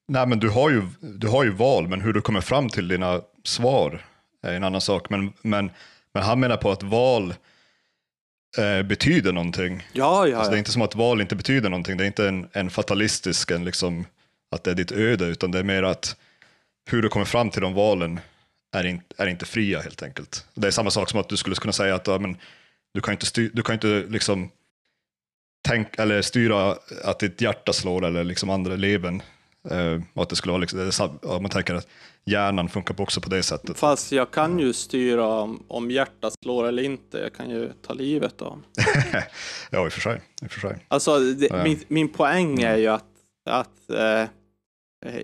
Nej, 0.09 0.27
men 0.27 0.39
du 0.41 0.51
har, 0.51 0.71
ju, 0.71 0.83
du 1.01 1.29
har 1.29 1.45
ju 1.45 1.51
val, 1.51 1.89
men 1.89 2.01
hur 2.01 2.13
du 2.13 2.21
kommer 2.21 2.41
fram 2.41 2.69
till 2.69 2.89
dina 2.89 3.21
svar 3.45 4.05
är 4.43 4.53
en 4.55 4.65
annan 4.65 4.81
sak. 4.81 5.11
Men, 5.11 5.33
men, 5.43 5.71
men 6.15 6.23
han 6.23 6.41
menar 6.41 6.57
på 6.57 6.71
att 6.71 6.83
val 6.83 7.35
eh, 8.59 8.83
betyder 8.83 9.33
någonting. 9.33 9.89
Ja, 9.93 10.27
ja, 10.27 10.37
Alltså, 10.37 10.51
det 10.51 10.57
är 10.57 10.59
inte 10.59 10.73
som 10.73 10.83
att 10.83 10.95
val 10.95 11.21
inte 11.21 11.37
betyder 11.37 11.71
någonting. 11.71 11.97
Det 11.97 12.05
är 12.05 12.07
inte 12.07 12.29
en, 12.29 12.49
en 12.53 12.71
fatalistisk, 12.71 13.51
en 13.51 13.65
liksom, 13.65 14.07
att 14.51 14.65
det 14.65 14.71
är 14.71 14.75
ditt 14.75 14.93
öde, 14.93 15.25
utan 15.27 15.51
det 15.51 15.59
är 15.59 15.63
mer 15.63 15.83
att 15.83 16.17
hur 16.91 17.03
du 17.03 17.09
kommer 17.09 17.27
fram 17.27 17.51
till 17.51 17.63
de 17.63 17.75
valen 17.75 18.21
är, 18.73 18.87
in, 18.87 19.03
är 19.17 19.27
inte 19.27 19.47
fria 19.47 19.81
helt 19.81 20.03
enkelt. 20.03 20.47
Det 20.55 20.67
är 20.67 20.71
samma 20.71 20.91
sak 20.91 21.11
som 21.11 21.21
att 21.21 21.29
du 21.29 21.37
skulle 21.37 21.57
kunna 21.57 21.73
säga 21.73 21.95
att 21.95 22.07
ja, 22.07 22.19
men, 22.19 22.37
du 22.95 23.01
kan 23.01 23.13
inte, 23.15 23.27
styr, 23.27 23.51
du 23.55 23.63
kan 23.63 23.75
inte 23.75 24.05
liksom, 24.09 24.51
tänk, 25.69 25.99
eller 25.99 26.23
styra 26.23 26.77
att 27.05 27.19
ditt 27.19 27.41
hjärta 27.41 27.73
slår 27.73 28.05
eller 28.05 28.25
liksom 28.25 28.51
andra 28.51 28.77
levern. 28.77 29.23
Eh, 29.71 30.01
och 30.15 30.23
att 30.23 30.29
det 30.29 30.37
skulle 30.37 30.53
vara 30.53 30.61
liksom, 30.61 30.79
det 30.79 30.99
ja, 31.23 31.41
man 31.41 31.51
tänker 31.51 31.75
att 31.75 31.89
hjärnan 32.25 32.69
funkar 32.69 33.01
också 33.01 33.21
på 33.21 33.29
det 33.29 33.43
sättet. 33.43 33.79
Fast 33.79 34.13
jag 34.13 34.31
kan 34.31 34.59
ju 34.59 34.73
styra 34.73 35.27
om, 35.27 35.63
om 35.69 35.91
hjärtat 35.91 36.33
slår 36.43 36.69
eller 36.69 36.83
inte. 36.83 37.19
Jag 37.19 37.33
kan 37.35 37.51
ju 37.51 37.73
ta 37.87 37.95
livet 37.95 38.43
av 38.43 38.63
ja, 39.71 39.85
i 39.87 39.89
och 39.89 39.93
för 39.93 40.01
sig. 40.01 40.21
I, 40.43 40.49
för 40.49 40.61
sig. 40.61 40.87
Alltså, 40.89 41.19
det, 41.19 41.47
Ja. 41.51 41.65
min, 41.65 41.81
min 41.89 42.09
poäng 42.09 42.63
är 42.63 42.77
ju 42.77 42.87
att, 42.89 43.05
att 43.51 43.91
eh, 43.91 44.25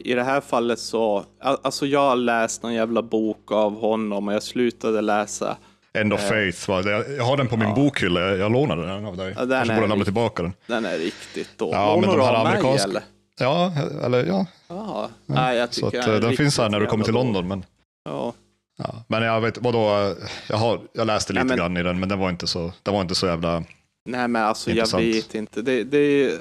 i 0.01 0.14
det 0.14 0.22
här 0.22 0.40
fallet 0.40 0.78
så, 0.78 1.24
al- 1.40 1.59
alltså 1.62 1.86
jag 1.86 2.01
har 2.09 2.16
läst 2.16 2.62
någon 2.62 2.74
jävla 2.74 3.03
bok 3.03 3.53
av 3.53 3.80
honom 3.80 4.28
och 4.28 4.34
jag 4.34 4.42
slutade 4.42 5.01
läsa. 5.01 5.57
End 5.92 6.12
of 6.12 6.20
faith, 6.28 6.68
va? 6.70 6.82
Jag 7.16 7.24
har 7.24 7.36
den 7.36 7.49
på 7.49 7.57
min 7.57 7.74
bokhylla, 7.74 8.20
jag, 8.20 8.53
lånade 8.53 8.86
den 8.86 9.05
av 9.07 9.16
dig. 9.16 9.34
Ja, 9.36 9.44
den 9.44 9.59
Kanske 9.59 9.74
borde 9.74 9.86
lämna 9.86 10.05
tillbaka 10.05 10.42
den. 10.42 10.53
Den 10.66 10.84
är 10.84 10.99
riktigt 10.99 11.59
dålig. 11.59 11.74
Ja, 11.76 11.96
men 12.01 12.11
Lånar 12.11 12.16
de 12.16 12.18
du 12.18 12.24
här 12.26 12.34
av 12.34 12.44
mig, 12.44 12.53
amerikanska- 12.57 12.88
eller? 12.90 13.03
Ja, 13.39 13.72
eller 14.05 14.26
ja. 14.26 14.47
Jaha. 14.68 15.09
Nej, 15.26 15.57
jag 15.59 15.74
Så 15.74 15.86
att, 15.86 15.95
är 15.95 16.14
eh, 16.14 16.20
den 16.20 16.36
finns 16.36 16.59
här 16.59 16.68
när 16.68 16.80
du 16.80 16.86
kommer 16.86 17.05
till 17.05 17.14
London. 17.14 17.49
Men. 17.49 17.64
Ja. 18.05 18.32
ja. 18.78 19.05
men 19.09 19.22
jag 19.22 19.41
vet, 19.41 19.59
vadå, 19.59 20.14
jag, 20.49 20.57
har, 20.57 20.80
jag 20.93 21.07
läste 21.07 21.32
lite 21.32 21.45
Nej, 21.45 21.49
men- 21.49 21.59
grann 21.59 21.76
i 21.76 21.82
den, 21.82 22.01
men 22.01 22.09
den 22.09 22.18
var 22.18 22.30
inte 22.30 22.47
så, 22.47 22.72
den 22.82 22.95
var 22.95 23.01
inte 23.03 23.14
så 23.14 23.26
jävla... 23.26 23.64
Nej, 24.05 24.28
men 24.28 24.43
alltså 24.45 24.70
jag 24.70 24.76
Intressant. 24.76 25.03
vet 25.05 25.34
inte. 25.34 25.62
Det, 25.62 25.84
det, 25.84 26.39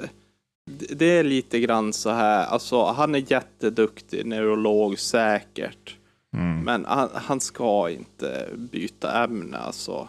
det 0.90 1.04
är 1.18 1.24
lite 1.24 1.60
grann 1.60 1.92
så 1.92 2.10
här, 2.10 2.46
alltså 2.46 2.84
han 2.84 3.14
är 3.14 3.32
jätteduktig 3.32 4.26
neurolog 4.26 4.98
säkert. 4.98 5.96
Mm. 6.36 6.60
Men 6.60 6.84
han, 6.84 7.08
han 7.14 7.40
ska 7.40 7.90
inte 7.90 8.48
byta 8.56 9.24
ämne 9.24 9.58
alltså. 9.58 10.08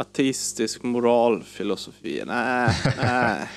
Ateistisk 0.00 0.82
moralfilosofi, 0.82 2.22
nej, 2.26 2.70
nej. 3.02 3.36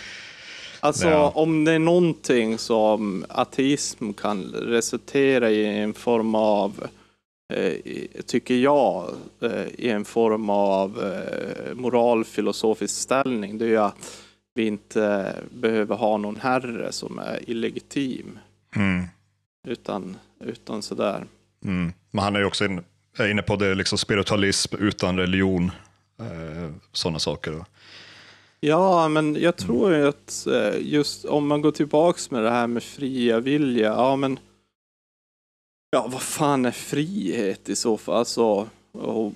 Alltså 0.83 1.07
Ja. 1.07 1.31
om 1.35 1.63
det 1.65 1.71
är 1.71 1.79
någonting 1.79 2.57
som 2.57 3.25
ateism 3.29 4.13
kan 4.13 4.43
resultera 4.43 5.49
i 5.49 5.79
en 5.79 5.93
form 5.93 6.35
av, 6.35 6.87
eh, 7.53 7.73
tycker 8.25 8.55
jag, 8.55 9.09
eh, 9.41 9.67
i 9.77 9.89
en 9.89 10.05
form 10.05 10.49
av 10.49 11.03
eh, 11.03 11.75
moralfilosofisk 11.75 12.95
ställning, 13.01 13.57
det 13.57 13.65
är 13.65 13.69
ju 13.69 13.77
att 13.77 14.21
vi 14.55 14.65
inte 14.67 15.35
behöver 15.53 15.95
ha 15.95 16.17
någon 16.17 16.35
herre 16.35 16.91
som 16.91 17.19
är 17.19 17.49
illegitim. 17.49 18.39
Mm. 18.75 19.03
Utan, 19.67 20.17
utan 20.39 20.81
sådär. 20.81 21.25
Mm. 21.65 21.93
Men 22.11 22.23
han 22.23 22.35
är 22.35 22.39
ju 22.39 22.45
också 22.45 22.65
inne 23.19 23.41
på 23.41 23.55
det, 23.55 23.75
liksom 23.75 23.97
spiritualism 23.97 24.75
utan 24.79 25.17
religion, 25.17 25.71
eh, 26.19 26.71
sådana 26.91 27.19
saker. 27.19 27.65
Ja, 28.65 29.07
men 29.07 29.35
jag 29.41 29.55
tror 29.55 29.95
ju 29.95 30.07
att 30.07 30.47
eh, 30.47 30.81
just 30.81 31.25
om 31.25 31.47
man 31.47 31.61
går 31.61 31.71
tillbaks 31.71 32.31
med 32.31 32.43
det 32.43 32.49
här 32.49 32.67
med 32.67 32.83
fria 32.83 33.39
vilja, 33.39 33.87
ja 33.87 34.15
men 34.15 34.39
Ja, 35.91 36.07
vad 36.11 36.21
fan 36.21 36.65
är 36.65 36.71
frihet 36.71 37.69
i 37.69 37.75
så 37.75 37.97
fall? 37.97 38.15
Alltså, 38.15 38.67
och 38.91 39.33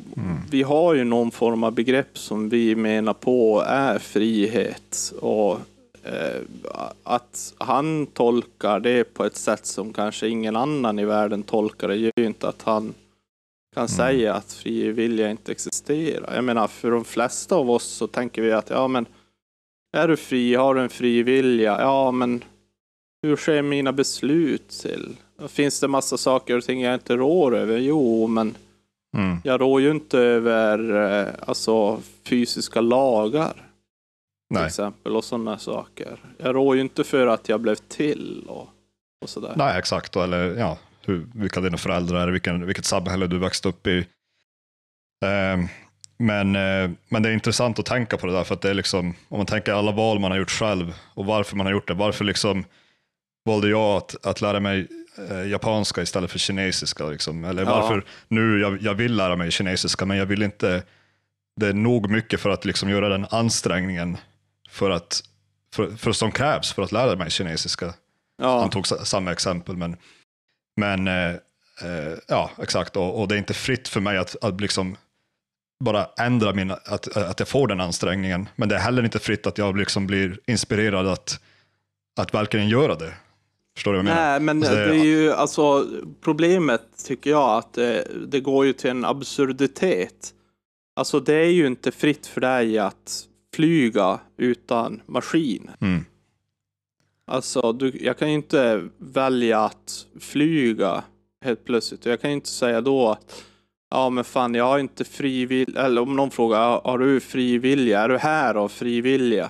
Vi 0.51 0.63
har 0.63 0.93
ju 0.93 1.03
någon 1.03 1.32
form 1.32 1.63
av 1.63 1.71
begrepp 1.71 2.17
som 2.17 2.49
vi 2.49 2.75
menar 2.75 3.13
på 3.13 3.63
är 3.67 3.99
frihet. 3.99 5.13
Och 5.19 5.59
eh, 6.03 6.41
att 7.03 7.53
han 7.57 8.05
tolkar 8.05 8.80
det 8.80 9.03
på 9.03 9.25
ett 9.25 9.38
sätt 9.38 9.65
som 9.65 9.93
kanske 9.93 10.28
ingen 10.28 10.55
annan 10.55 10.99
i 10.99 11.05
världen 11.05 11.43
tolkar 11.43 11.88
det 11.88 11.95
gör 11.95 12.11
ju 12.15 12.25
inte 12.25 12.47
att 12.47 12.61
han 12.61 12.93
kan 13.75 13.88
säga 13.88 14.34
att 14.34 14.53
fri 14.53 14.91
vilja 14.91 15.32
inte 15.32 15.51
existerar. 15.51 16.36
Jag 16.36 16.43
menar, 16.43 16.67
för 16.67 16.91
de 16.91 17.05
flesta 17.05 17.55
av 17.55 17.71
oss 17.71 17.84
så 17.84 18.07
tänker 18.07 18.41
vi 18.41 18.51
att 18.51 18.69
ja, 18.69 18.88
men 18.88 19.05
är 19.94 20.08
du 20.08 20.18
fri, 20.18 20.56
har 20.56 20.76
du 20.76 20.82
en 20.82 20.90
fri 20.90 21.24
vilja, 21.24 21.78
ja, 21.82 22.12
men 22.12 22.44
hur 23.22 23.36
sker 23.36 23.62
mina 23.62 23.94
beslut 23.94 24.70
till? 24.70 25.16
Finns 25.48 25.80
det 25.80 25.88
massa 25.88 26.18
saker 26.18 26.58
och 26.58 26.64
ting 26.64 26.82
jag 26.82 26.94
inte 26.94 27.16
rår 27.16 27.56
över? 27.56 27.78
Jo, 27.78 28.28
men 28.28 28.58
Mm. 29.18 29.38
jag 29.44 29.62
rår 29.62 29.82
ju 29.82 29.92
inte 29.92 30.20
över 30.20 30.96
eh, 31.28 31.34
alltså, 31.48 32.02
fysiska 32.26 32.82
lagar 32.82 33.54
till 33.54 33.62
Nej. 34.50 34.66
exempel 34.66 35.16
och 35.16 35.24
sådana 35.24 35.58
saker. 35.58 36.20
Jag 36.38 36.56
rår 36.56 36.76
ju 36.76 36.82
inte 36.82 37.04
för 37.04 37.28
att 37.28 37.50
jag 37.50 37.60
blev 37.62 37.76
till 37.76 38.46
och, 38.48 38.70
och 39.22 39.30
sådär. 39.30 39.54
Nej, 39.58 39.80
exakt. 39.80 40.16
Eller 40.16 40.56
ja, 40.56 40.78
hur, 41.06 41.28
vilka 41.36 41.62
dina 41.62 41.78
föräldrar 41.78 42.28
är, 42.28 42.32
vilken, 42.32 42.66
vilket 42.66 42.86
samhälle 42.86 43.28
du 43.28 43.40
växte 43.40 43.70
upp 43.70 43.88
i. 43.88 43.98
Eh, 45.26 45.66
men, 46.18 46.55
eh, 46.55 46.89
men 47.09 47.24
det 47.24 47.30
är 47.30 47.34
intressant 47.34 47.80
att 47.80 47.86
tänka 47.86 48.18
på 48.18 48.28
det 48.28 48.34
där, 48.34 48.43
för 48.43 48.53
att 48.55 48.61
det 48.61 48.70
är 48.70 48.74
liksom, 48.74 49.13
om 49.30 49.38
man 49.38 49.45
tänker 49.45 49.74
alla 49.74 49.91
val 49.91 50.20
man 50.20 50.32
har 50.32 50.38
gjort 50.38 50.51
själv 50.51 50.93
och 51.13 51.26
varför 51.26 51.55
man 51.55 51.65
har 51.65 51.74
gjort 51.74 51.88
det. 51.88 51.93
Varför 51.93 52.26
liksom 52.26 52.65
valde 53.45 53.70
jag 53.70 53.97
att, 53.97 54.26
att 54.26 54.41
lära 54.41 54.59
mig 54.59 54.88
eh, 55.30 55.47
japanska 55.47 56.01
istället 56.01 56.32
för 56.32 56.39
kinesiska? 56.39 57.05
Liksom? 57.05 57.43
Eller 57.45 57.63
Ja. 57.63 57.70
varför 57.80 58.05
nu 58.28 58.59
jag, 58.59 58.82
jag 58.82 58.93
vill 58.93 59.15
lära 59.15 59.36
mig 59.36 59.51
kinesiska, 59.51 60.05
men 60.05 60.18
jag 60.18 60.26
vill 60.26 60.43
inte, 60.43 60.84
det 61.59 61.68
är 61.68 61.74
nog 61.74 62.09
mycket 62.09 62.39
för 62.39 62.49
att 62.49 62.65
liksom 62.65 62.89
göra 62.89 63.09
den 63.09 63.26
ansträngningen 63.30 64.18
för 64.70 64.89
att, 64.91 65.22
för, 65.76 65.89
för 65.95 66.11
som 66.11 66.32
krävs 66.32 66.74
för 66.74 66.82
att 66.82 66.91
lära 66.91 67.15
mig 67.15 67.32
kinesiska. 67.32 67.93
Ja, 68.41 68.59
Han 68.59 68.70
tog 68.70 68.88
sa- 68.88 69.05
samma 69.05 69.32
exempel, 69.32 69.78
men, 69.78 69.97
men 70.78 71.07
eh, 71.07 71.30
eh, 71.84 72.13
ja, 72.28 72.51
exakt. 72.61 72.95
Och, 72.97 73.22
och 73.22 73.28
det 73.28 73.36
är 73.36 73.39
inte 73.39 73.53
fritt 73.53 73.88
för 73.88 73.99
mig 74.01 74.18
att, 74.18 74.43
att 74.43 74.61
liksom 74.61 74.97
bara 75.80 76.05
ändra 76.19 76.53
min, 76.53 76.71
att, 76.71 77.17
att 77.17 77.39
jag 77.39 77.47
får 77.47 77.67
den 77.67 77.82
ansträngningen. 77.82 78.49
Men 78.55 78.69
det 78.69 78.75
är 78.75 78.80
heller 78.80 79.03
inte 79.03 79.19
fritt 79.19 79.47
att 79.47 79.57
jag 79.57 79.78
liksom 79.78 80.07
blir 80.07 80.39
inspirerad 80.45 81.07
att, 81.07 81.39
att 82.19 82.34
verkligen 82.34 82.69
göra 82.69 82.95
det. 82.95 83.13
Förstår 83.75 83.93
du 83.93 83.97
vad 83.97 84.05
jag 84.05 84.15
menar? 84.15 84.30
Nej, 84.30 84.39
men 84.39 84.57
Alltså, 84.57 84.75
det 84.75 84.95
är 84.95 85.05
ju 85.05 85.34
alltså 85.34 85.88
problemet 86.21 86.82
tycker 87.05 87.30
jag 87.30 87.57
att 87.57 87.73
det, 87.73 88.07
det 88.28 88.39
går 88.39 88.65
ju 88.65 88.73
till 88.73 88.89
en 88.89 89.05
absurditet. 89.05 90.34
Alltså 90.95 91.19
det 91.19 91.34
är 91.34 91.49
ju 91.49 91.67
inte 91.67 91.91
fritt 91.91 92.28
för 92.28 92.41
dig 92.41 92.80
att 92.80 93.28
flyga 93.55 94.19
utan 94.38 95.01
maskin. 95.05 95.69
Mm. 95.82 96.05
Alltså 97.28 97.73
du, 97.73 97.97
jag 98.01 98.17
kan 98.17 98.28
ju 98.28 98.34
inte 98.34 98.89
välja 98.97 99.59
att 99.59 100.05
flyga 100.19 101.03
helt 101.45 101.65
plötsligt. 101.65 102.05
Jag 102.05 102.21
kan 102.21 102.30
ju 102.30 102.36
inte 102.36 102.49
säga 102.49 102.82
då 102.82 103.09
att 103.09 103.43
ja 103.90 104.10
men 104.10 104.24
fan 104.24 104.56
jag 104.56 104.66
har 104.66 104.80
inte 104.80 105.04
frivillig, 105.06 105.78
eller 105.78 106.02
om 106.02 106.16
någon 106.16 106.32
frågar 106.32 106.60
"Ja, 106.60 106.82
har 106.86 106.98
du 106.98 107.20
frivilliga, 107.20 108.00
är 108.00 108.10
du 108.10 108.18
här 108.18 108.56
av 108.56 108.70
frivilliga? 108.70 109.50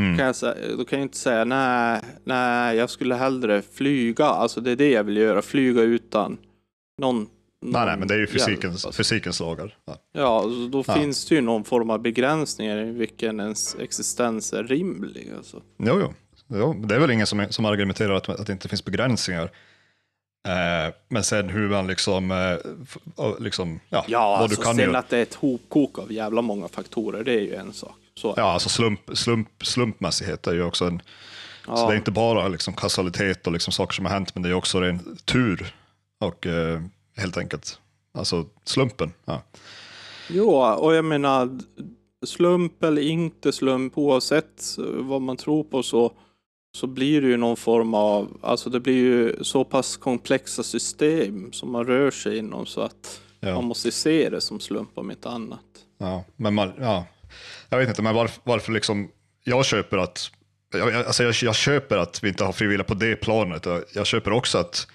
Mm. 0.00 0.16
Kan 0.16 0.26
jag 0.26 0.36
säga, 0.36 0.54
då 0.78 0.84
kan 0.84 0.98
jag 0.98 1.06
inte 1.06 1.16
säga 1.18 1.44
nej, 1.44 2.00
nej, 2.24 2.76
jag 2.76 2.90
skulle 2.90 3.14
hellre 3.14 3.62
flyga. 3.62 4.24
Alltså 4.24 4.60
det 4.60 4.70
är 4.70 4.76
det 4.76 4.90
jag 4.90 5.04
vill 5.04 5.16
göra, 5.16 5.42
flyga 5.42 5.82
utan 5.82 6.38
någon. 7.02 7.26
Nej, 7.62 7.86
nej, 7.86 7.96
men 7.98 8.08
det 8.08 8.14
är 8.14 8.18
ju 8.18 8.26
fysikens, 8.26 8.84
alltså. 8.86 8.92
fysikens 8.92 9.40
lagar. 9.40 9.74
Ja. 9.86 9.96
Ja, 10.12 10.42
så 10.42 10.68
då 10.72 10.84
Ja. 10.86 10.94
finns 10.94 11.26
det 11.28 11.34
ju 11.34 11.40
någon 11.40 11.64
form 11.64 11.90
av 11.90 12.02
begränsningar 12.02 12.78
i 12.78 12.90
vilken 12.90 13.40
ens 13.40 13.76
existens 13.80 14.52
är 14.52 14.64
rimlig. 14.64 15.32
Alltså. 15.36 15.62
Jo, 15.78 16.00
jo. 16.00 16.14
jo, 16.48 16.74
det 16.86 16.94
är 16.94 16.98
väl 16.98 17.10
ingen 17.10 17.26
som, 17.26 17.46
som 17.50 17.64
argumenterar 17.64 18.14
att, 18.14 18.28
att 18.28 18.46
det 18.46 18.52
inte 18.52 18.68
finns 18.68 18.84
begränsningar. 18.84 19.50
Eh, 20.46 20.94
men 21.08 21.24
sen 21.24 21.48
hur 21.48 21.68
man 21.68 21.86
liksom, 21.86 22.30
eh, 22.30 22.56
liksom 23.40 23.80
ja, 23.88 24.04
Ja, 24.08 24.36
alltså 24.36 24.56
du 24.56 24.64
kan 24.64 24.74
sen 24.76 24.84
göra. 24.84 24.98
att 24.98 25.08
det 25.08 25.18
är 25.18 25.22
ett 25.22 25.34
hopkok 25.34 25.98
av 25.98 26.12
jävla 26.12 26.42
många 26.42 26.68
faktorer, 26.68 27.24
det 27.24 27.32
är 27.32 27.40
ju 27.40 27.54
en 27.54 27.72
sak. 27.72 27.94
Så, 28.14 28.34
Ja, 28.36 28.42
alltså 28.52 28.68
slump, 28.68 29.00
slump, 29.14 29.48
slumpmässighet 29.62 30.46
är 30.46 30.54
ju 30.54 30.62
också 30.62 30.84
en, 30.84 30.98
så 31.64 31.72
Ja. 31.72 31.86
det 31.86 31.92
är 31.94 31.96
inte 31.96 32.10
bara 32.10 32.48
liksom 32.48 32.74
kausalitet 32.74 33.46
och 33.46 33.52
liksom 33.52 33.72
saker 33.72 33.94
som 33.94 34.04
har 34.04 34.12
hänt, 34.12 34.34
men 34.34 34.42
det 34.42 34.48
är 34.48 34.54
också 34.54 34.80
ren 34.80 35.16
tur 35.24 35.74
och 36.20 36.46
eh, 36.46 36.80
helt 37.16 37.36
enkelt, 37.36 37.78
alltså 38.18 38.44
slumpen. 38.64 39.12
Ja. 39.24 39.42
Jo, 40.28 40.50
och 40.56 40.94
jag 40.94 41.04
menar 41.04 41.58
slump 42.26 42.82
eller 42.84 43.02
inte 43.02 43.52
slump, 43.52 43.98
oavsett 43.98 44.62
vad 44.98 45.22
man 45.22 45.36
tror 45.36 45.64
på 45.64 45.82
så, 45.82 46.12
så 46.76 46.86
blir 46.86 47.20
det 47.20 47.28
ju 47.28 47.36
någon 47.36 47.56
form 47.56 47.94
av, 47.94 48.38
alltså 48.42 48.70
det 48.70 48.80
blir 48.80 48.94
ju 48.94 49.44
så 49.44 49.64
pass 49.64 49.96
komplexa 49.96 50.62
system 50.62 51.52
som 51.52 51.72
man 51.72 51.86
rör 51.86 52.10
sig 52.10 52.38
inom 52.38 52.66
så 52.66 52.80
att 52.80 53.20
man 53.40 53.50
Ja, 53.50 53.60
måste 53.60 53.90
se 53.92 54.30
det 54.30 54.40
som 54.40 54.60
slump 54.60 54.98
om 54.98 55.10
inte 55.10 55.28
annat. 55.28 55.60
ja, 55.98 56.24
men 56.36 56.54
man, 56.54 56.72
ja. 56.80 57.06
Jag 57.68 57.78
vet 57.78 57.88
inte, 57.88 58.02
men 58.02 58.14
varför, 58.14 58.40
varför 58.44 58.72
liksom, 58.72 59.08
jag 59.44 59.64
köper 59.66 59.98
att 59.98 60.30
jag, 60.72 60.94
alltså 60.94 61.22
jag, 61.22 61.34
jag 61.42 61.54
köper 61.54 61.96
att 61.96 62.24
vi 62.24 62.28
inte 62.28 62.44
har 62.44 62.52
frivilliga 62.52 62.84
på 62.84 62.94
det 62.94 63.16
planet. 63.16 63.66
Jag, 63.66 63.84
jag 63.94 64.06
köper 64.06 64.32
också 64.32 64.58
att, 64.58 64.86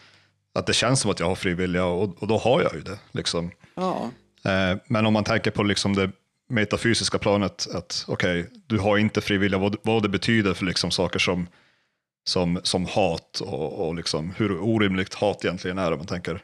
att 0.55 0.65
det 0.65 0.73
känns 0.73 0.99
som 1.01 1.11
att 1.11 1.19
jag 1.19 1.27
har 1.27 1.35
frivilliga 1.35 1.85
och, 1.85 2.21
och 2.21 2.27
då 2.27 2.37
har 2.37 2.61
jag 2.61 2.73
ju 2.75 2.81
det. 2.81 2.99
Liksom. 3.11 3.51
Ja, 3.75 4.09
Eh, 4.45 4.77
men 4.87 5.05
om 5.05 5.13
man 5.13 5.23
tänker 5.23 5.51
på 5.51 5.63
liksom 5.63 5.95
det 5.95 6.11
metafysiska 6.49 7.17
planet, 7.17 7.67
att 7.73 8.05
okej, 8.07 8.49
du 8.67 8.79
har 8.79 8.97
inte 8.97 9.21
frivilliga, 9.21 9.59
vad, 9.59 9.75
vad 9.83 10.03
det 10.03 10.09
betyder 10.09 10.53
för 10.53 10.65
liksom 10.65 10.91
saker 10.91 11.19
som, 11.19 11.47
som, 12.23 12.59
som 12.63 12.85
hat 12.85 13.39
och, 13.39 13.87
och 13.87 13.95
liksom 13.95 14.31
hur 14.37 14.59
orimligt 14.59 15.13
hat 15.13 15.45
egentligen 15.45 15.77
är 15.77 15.91
om 15.91 15.97
man 15.97 16.07
tänker 16.07 16.43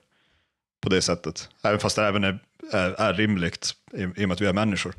på 0.82 0.90
det 0.90 1.02
sättet. 1.02 1.50
Även 1.64 1.80
fast 1.80 1.96
det 1.96 2.06
även 2.06 2.24
är, 2.24 2.40
är, 2.72 2.90
är 2.90 3.14
rimligt 3.14 3.72
i, 3.94 4.02
i 4.02 4.06
och 4.06 4.18
med 4.18 4.32
att 4.32 4.42
vi 4.42 4.46
är 4.46 4.54
människor. 4.54 4.94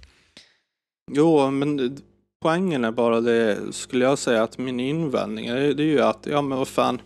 jo, 1.11 1.51
men 1.51 1.99
poängen 2.43 2.85
är 2.85 2.91
bara 2.91 3.21
det, 3.21 3.73
skulle 3.73 4.05
jag 4.05 4.19
säga 4.19 4.43
att 4.43 4.59
min 4.59 4.81
invändning 4.81 5.47
är, 5.47 5.75
det 5.75 5.83
är 5.83 5.87
ju 5.87 6.01
att, 6.01 6.27
ja 6.31 6.43
men 6.43 6.59
vad 6.59 6.69
fan, 6.69 7.01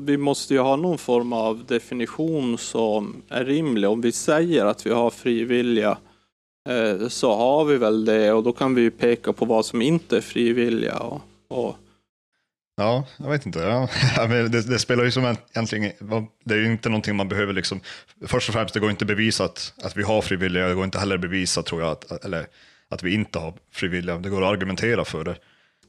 vi 0.00 0.16
måste 0.16 0.54
ju 0.54 0.60
ha 0.60 0.76
någon 0.76 0.98
form 0.98 1.32
av 1.32 1.64
definition 1.66 2.58
som 2.58 3.22
är 3.28 3.44
rimlig. 3.44 3.90
Om 3.90 4.00
vi 4.00 4.12
säger 4.12 4.64
att 4.64 4.86
vi 4.86 4.90
har 4.90 5.10
frivilliga 5.10 5.98
eh, 6.68 7.08
så 7.08 7.34
har 7.34 7.64
vi 7.64 7.76
väl 7.76 8.04
det 8.04 8.32
och 8.32 8.42
då 8.42 8.52
kan 8.52 8.74
vi 8.74 8.82
ju 8.82 8.90
peka 8.90 9.32
på 9.32 9.44
vad 9.44 9.66
som 9.66 9.82
inte 9.82 10.16
är 10.16 10.20
frivilliga. 10.20 10.98
Och, 10.98 11.20
och, 11.48 11.76
Ja, 12.76 13.04
jag 13.16 13.30
vet 13.30 13.46
inte. 13.46 13.58
Ja. 14.16 14.26
Men 14.28 14.50
det, 14.50 14.62
det 14.62 14.78
spelar 14.78 15.04
ju 15.04 15.10
som 15.10 15.36
egentligen, 15.54 15.92
det 16.44 16.54
är 16.54 16.58
ju 16.58 16.72
inte 16.72 16.88
någonting 16.88 17.16
man 17.16 17.28
behöver 17.28 17.52
liksom, 17.52 17.80
först 18.26 18.48
och 18.48 18.54
främst 18.54 18.74
det 18.74 18.80
går 18.80 18.90
inte 18.90 19.04
bevisa 19.04 19.44
att, 19.44 19.72
att 19.82 19.96
vi 19.96 20.02
har 20.02 20.22
frivilliga, 20.22 20.68
det 20.68 20.74
går 20.74 20.84
inte 20.84 20.98
heller 20.98 21.18
bevisa 21.18 21.62
tror 21.62 21.80
jag, 21.80 21.90
att, 21.90 22.24
eller 22.24 22.46
att 22.88 23.02
vi 23.02 23.14
inte 23.14 23.38
har 23.38 23.54
frivilliga, 23.72 24.18
det 24.18 24.28
går 24.28 24.42
att 24.42 24.52
argumentera 24.52 25.04
för 25.04 25.24
det. 25.24 25.36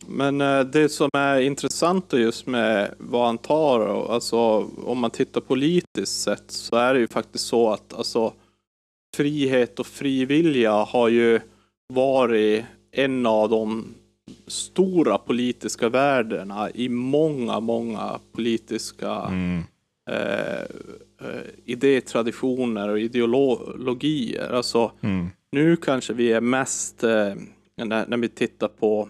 men 0.07 0.41
eh, 0.41 0.59
det 0.59 0.89
som 0.89 1.09
är 1.13 1.39
intressant 1.39 2.13
just 2.13 2.47
med 2.47 2.93
vad 2.97 3.25
han 3.25 3.37
tar, 3.37 4.07
alltså 4.13 4.37
om 4.85 4.99
man 4.99 5.11
tittar 5.11 5.41
politiskt 5.41 6.21
sett 6.21 6.51
så 6.51 6.75
är 6.75 6.93
det 6.93 6.99
ju 6.99 7.07
faktiskt 7.07 7.47
så 7.47 7.73
att 7.73 7.93
alltså, 7.93 8.33
frihet 9.15 9.79
och 9.79 9.87
frivilliga 9.87 10.71
har 10.71 11.09
ju 11.09 11.39
varit 11.93 12.65
en 12.91 13.25
av 13.25 13.49
de 13.49 13.93
stora 14.47 15.17
politiska 15.17 15.89
värdena 15.89 16.71
i 16.71 16.89
många, 16.89 17.59
många 17.59 18.19
politiska 18.31 19.11
Mm. 19.11 19.63
eh, 20.09 20.61
eh, 21.21 21.41
idétraditioner 21.65 22.89
och 22.89 22.99
ideologier. 22.99 24.53
Alltså, 24.53 24.91
Mm. 25.01 25.27
nu 25.51 25.75
kanske 25.75 26.13
vi 26.13 26.31
är 26.31 26.41
mest, 26.41 27.03
eh, 27.03 27.33
när, 27.77 28.05
när 28.07 28.17
vi 28.17 28.29
tittar 28.29 28.67
på 28.67 29.09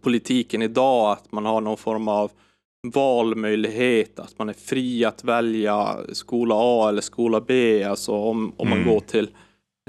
politiken 0.00 0.62
idag, 0.62 1.12
att 1.12 1.32
man 1.32 1.44
har 1.46 1.60
någon 1.60 1.76
form 1.76 2.08
av 2.08 2.30
valmöjlighet, 2.94 4.18
att 4.18 4.38
man 4.38 4.48
är 4.48 4.52
fri 4.52 5.04
att 5.04 5.24
välja 5.24 5.96
skola 6.12 6.54
A 6.58 6.88
eller 6.88 7.00
skola 7.02 7.40
B. 7.40 7.84
Alltså 7.84 8.12
om, 8.12 8.52
om 8.56 8.68
man 8.68 8.78
Mm. 8.78 8.90
går 8.94 9.00
till 9.00 9.28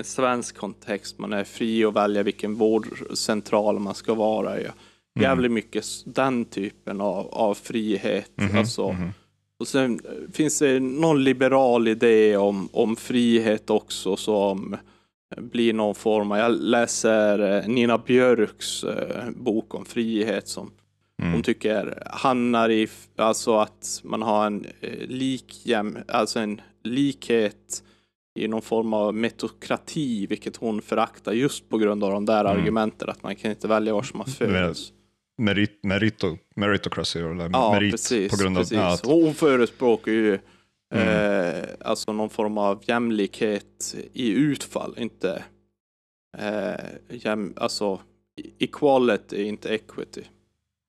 svensk 0.04 0.58
kontext, 0.58 1.20
man 1.20 1.34
är 1.34 1.44
fri 1.44 1.86
att 1.86 1.94
välja 1.96 2.24
vilken 2.24 2.56
vårdcentral 2.56 3.80
man 3.80 3.96
ska 3.96 4.14
vara 4.14 4.60
i. 4.62 4.68
Jävligt 5.20 5.52
mycket 5.52 5.86
den 6.06 6.46
typen 6.46 7.02
av, 7.02 7.28
av 7.28 7.54
frihet. 7.54 8.32
Mhm, 8.36 8.58
Alltså, 8.58 8.92
mhm. 8.92 9.10
och 9.60 9.68
sen 9.68 10.00
eh, 10.06 10.32
finns 10.34 10.60
det 10.60 10.80
någon 10.80 11.24
liberal 11.24 11.88
idé 11.88 12.38
om, 12.38 12.70
om 12.72 12.96
frihet 12.96 13.70
också 13.70 14.16
som 14.16 14.78
blir 15.38 15.74
någon 15.74 15.96
form 15.96 16.32
av, 16.32 16.38
jag 16.38 16.52
läser 16.52 17.58
eh, 17.58 17.68
Nina 17.68 17.98
Björks 17.98 18.84
eh, 18.84 19.30
bok 19.36 19.76
om 19.76 19.86
frihet 19.86 20.48
som 20.48 20.72
Mm. 21.22 21.34
hon 21.34 21.44
tycker 21.44 22.04
hamnar 22.12 22.70
i, 22.70 22.88
alltså 23.16 23.58
att 23.58 24.02
man 24.04 24.22
har 24.22 24.46
en 24.46 24.66
eh, 24.82 25.08
likjäm, 25.08 25.98
alltså 26.08 26.40
en 26.40 26.62
likhet 26.84 27.84
i 28.36 28.48
någon 28.48 28.62
form 28.62 28.94
av 28.94 29.14
metokrati, 29.16 30.26
vilket 30.28 30.56
hon 30.56 30.82
föraktar 30.82 31.32
just 31.34 31.70
på 31.70 31.78
grund 31.78 32.04
av 32.04 32.12
de 32.12 32.26
där 32.26 32.46
Mm. 32.46 32.58
argumenten 32.62 33.10
att 33.10 33.24
man 33.24 33.36
kan 33.36 33.52
inte 33.52 33.68
välja 33.68 33.94
var 33.94 34.04
som 34.04 34.18
man 34.18 34.28
föds. 34.28 34.94
Merit, 35.38 35.84
merito, 35.84 36.38
meritocracy, 36.56 37.20
eller 37.20 37.50
Ja, 37.54 37.72
merit 37.74 37.92
precis. 37.92 38.32
på 38.32 38.38
grund 38.44 38.58
av 38.58 38.62
precis. 38.62 38.78
att, 38.78 39.06
Hon 39.06 39.34
förespråkar 39.34 40.12
ju 40.12 40.40
Mm. 40.94 41.08
eh, 41.08 41.64
alltså 41.82 42.14
någon 42.14 42.30
form 42.30 42.58
av 42.58 42.84
jämlikhet 42.86 43.96
i 44.14 44.32
utfall, 44.32 44.96
inte 44.98 45.44
eh, 46.38 46.86
jäm, 47.10 47.54
alltså 47.58 48.00
equality, 48.60 49.44
inte 49.44 49.70
equity, 49.70 50.22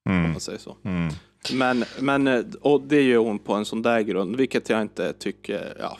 om 0.09 0.11
mm, 0.15 0.31
man 0.31 0.39
säger 0.39 0.59
så. 0.59 0.77
mm, 0.83 1.13
Men, 1.53 1.83
men 2.01 2.45
och 2.61 2.81
det 2.81 3.01
gör 3.01 3.17
hon 3.19 3.39
på 3.39 3.53
en 3.53 3.65
sån 3.65 3.81
där 3.81 4.01
grund, 4.01 4.35
vilket 4.35 4.69
jag 4.69 4.81
inte 4.81 5.13
tycker, 5.13 5.77
ja, 5.79 5.97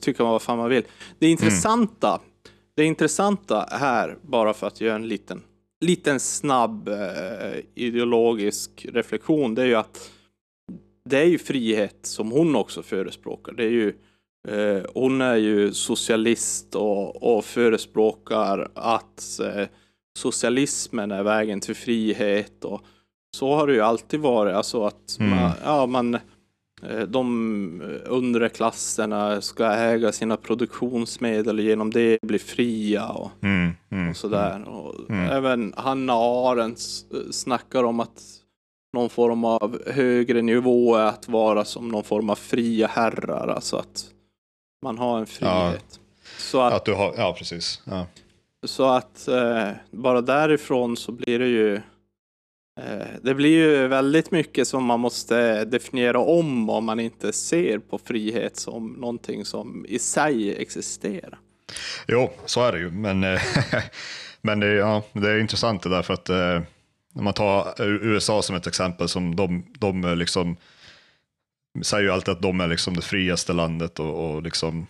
tycker 0.00 0.22
man 0.24 0.32
vad 0.32 0.42
fan 0.42 0.58
man 0.58 0.68
vill. 0.70 0.84
Det 1.18 1.26
intressanta, 1.28 2.20
det 2.76 2.84
intressanta 2.84 3.68
här, 3.70 4.16
bara 4.22 4.54
för 4.54 4.66
att 4.66 4.80
göra 4.80 4.94
en 4.94 5.08
liten, 5.08 5.42
liten 5.80 6.20
snabb 6.20 6.88
eh, 6.88 7.60
ideologisk 7.74 8.86
reflektion, 8.92 9.54
det 9.54 9.62
är 9.62 9.66
ju 9.66 9.74
att 9.74 10.10
det 11.04 11.18
är 11.18 11.24
ju 11.24 11.38
frihet 11.38 11.96
som 12.02 12.30
hon 12.30 12.56
också 12.56 12.82
förespråkar. 12.82 13.52
Det 13.52 13.64
är 13.64 13.70
ju, 13.70 13.88
eh, 14.48 14.82
hon 14.94 15.20
är 15.20 15.36
ju 15.36 15.72
socialist 15.72 16.74
och, 16.74 17.36
och 17.36 17.44
förespråkar 17.44 18.70
att 18.74 19.40
eh, 19.40 19.66
socialismen 20.18 21.10
är 21.10 21.22
vägen 21.22 21.60
till 21.60 21.74
frihet. 21.74 22.64
Och 22.64 22.80
så 23.36 23.54
har 23.54 23.66
det 23.66 23.72
ju 23.72 23.80
alltid 23.80 24.20
varit. 24.20 24.54
Alltså 24.54 24.84
att 24.84 25.16
Mm. 25.20 25.30
man, 25.30 25.50
ja, 25.64 25.86
man, 25.86 26.18
de 27.08 27.82
undre 28.06 28.48
klasserna 28.48 29.40
ska 29.40 29.66
äga 29.66 30.12
sina 30.12 30.36
produktionsmedel 30.36 31.58
och 31.58 31.64
genom 31.64 31.90
det 31.90 32.18
bli 32.22 32.38
fria. 32.38 33.08
Och, 33.08 33.30
Mm, 33.42 33.70
mm, 33.90 34.10
och 34.10 34.16
sådär. 34.16 34.68
Och 34.68 35.10
Mm. 35.10 35.30
Även 35.30 35.74
Hanna 35.76 36.12
Arendt 36.12 36.78
s- 36.78 37.04
snackar 37.30 37.84
om 37.84 38.00
att 38.00 38.22
någon 38.92 39.10
form 39.10 39.44
av 39.44 39.82
högre 39.86 40.42
nivå 40.42 40.94
är 40.96 41.04
att 41.06 41.28
vara 41.28 41.64
som 41.64 41.88
någon 41.88 42.04
form 42.04 42.30
av 42.30 42.34
fria 42.34 42.86
herrar, 42.86 43.48
alltså 43.48 43.76
att 43.76 44.04
man 44.82 44.98
har 44.98 45.18
en 45.18 45.26
frihet. 45.26 46.00
Så 46.38 46.60
att, 46.60 46.72
Att 46.72 46.84
du 46.84 46.94
har, 46.94 47.14
ja 47.16 47.34
precis. 47.38 47.82
Ja. 47.84 48.06
så 48.66 48.84
att 48.84 49.28
eh, 49.28 49.68
bara 49.90 50.20
därifrån 50.20 50.96
så 50.96 51.12
blir 51.12 51.38
det 51.38 51.46
ju 51.48 51.74
eh, 51.74 51.80
Eh, 52.86 53.06
det 53.22 53.34
blir 53.34 53.50
ju 53.50 53.86
väldigt 53.88 54.30
mycket 54.30 54.68
som 54.68 54.84
man 54.84 55.00
måste 55.00 55.64
definiera 55.64 56.18
om 56.18 56.70
om 56.70 56.84
man 56.84 57.00
inte 57.00 57.32
ser 57.32 57.78
på 57.78 57.98
frihet 57.98 58.56
som 58.56 58.92
någonting 58.92 59.44
som 59.44 59.86
i 59.88 59.98
sig 59.98 60.54
existerar. 60.62 61.38
Jo, 62.08 62.30
så 62.46 62.62
är 62.64 62.72
det 62.72 62.78
ju. 62.78 62.90
Men, 62.90 63.24
eh, 63.24 63.40
men 64.40 64.60
det, 64.60 64.66
är- 64.66 64.74
ja, 64.74 65.02
det 65.12 65.30
är 65.30 65.38
intressant 65.38 65.82
det 65.82 65.88
där 65.88 66.02
för 66.02 66.14
att 66.14 66.28
eh, 66.28 66.60
när 67.14 67.22
man 67.22 67.32
tar 67.34 67.82
USA 67.82 68.42
som 68.42 68.56
ett 68.56 68.66
exempel, 68.66 69.08
som 69.08 69.36
de, 69.36 69.64
de 69.78 70.18
liksom 70.18 70.56
säger 71.82 72.04
ju 72.04 72.10
alltid 72.10 72.32
att 72.32 72.42
de 72.42 72.60
är 72.60 72.68
liksom 72.68 72.96
det 72.96 73.02
friaste 73.02 73.52
landet 73.52 73.98
och, 74.00 74.30
och 74.34 74.42
liksom, 74.42 74.86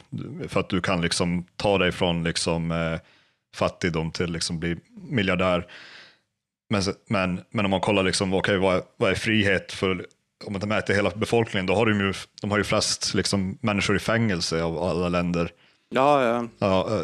för 0.49 0.61
att 0.61 0.69
du 0.69 0.81
kan 0.81 1.01
liksom 1.01 1.45
ta 1.57 1.79
dig 1.79 1.93
från 1.93 2.25
liksom, 2.25 2.99
fattigdom 3.55 4.11
till 4.11 4.33
liksom 4.33 4.59
bli 4.61 4.77
miljardär. 5.09 5.67
Men, 6.71 6.83
men, 7.09 7.41
men 7.51 7.65
om 7.65 7.71
man 7.71 7.81
kollar 7.81 8.03
liksom, 8.03 8.35
okej, 8.35 8.59
vad, 8.59 8.77
är- 8.77 8.83
vad 8.97 9.11
är 9.11 9.15
frihet 9.15 9.73
för, 9.73 10.07
om 10.47 10.53
man 10.53 10.69
mäter 10.69 10.95
hela 10.95 11.11
befolkningen, 11.11 11.67
då 11.67 11.75
har 11.75 11.87
de 11.87 12.01
ju, 12.01 12.13
de 12.41 12.51
har 12.51 12.59
ju 12.59 12.65
flest 12.65 13.15
liksom, 13.15 13.59
människor 13.61 13.97
i 13.97 13.99
fängelse 13.99 14.63
av 14.63 14.79
alla 14.79 15.09
länder. 15.09 15.53
Ja, 15.89 16.25
ja. 16.25 16.47
Ja, 16.59 16.97
eh, 16.97 17.03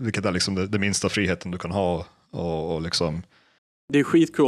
vilket 0.00 0.24
är 0.24 0.32
liksom 0.32 0.54
det, 0.54 0.66
det 0.66 0.78
minsta 0.78 1.08
friheten 1.08 1.50
du 1.50 1.58
kan 1.58 1.70
ha. 1.70 2.06
Och, 2.30 2.74
och 2.74 2.82
liksom, 2.82 3.22
Det 3.92 3.98
är 3.98 4.04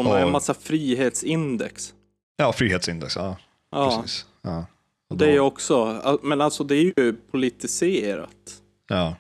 har 0.07 0.19
Ja. 0.19 0.27
en 0.27 0.33
massa 0.33 0.55
frihetsindex. 0.55 1.95
ja, 2.37 2.53
frihetsindex, 2.53 3.17
ja. 3.17 3.37
Ja, 3.71 4.01
Precis. 4.03 4.27
Ja. 4.43 4.67
Och 5.11 5.17
det 5.17 5.31
är 5.33 5.37
då- 5.37 5.43
också, 5.45 6.03
men 6.23 6.41
alltså 6.41 6.65
det 6.65 6.75
är 6.77 6.93
ju 6.97 7.13
politiserat. 7.31 8.63
Ja. 8.89 9.17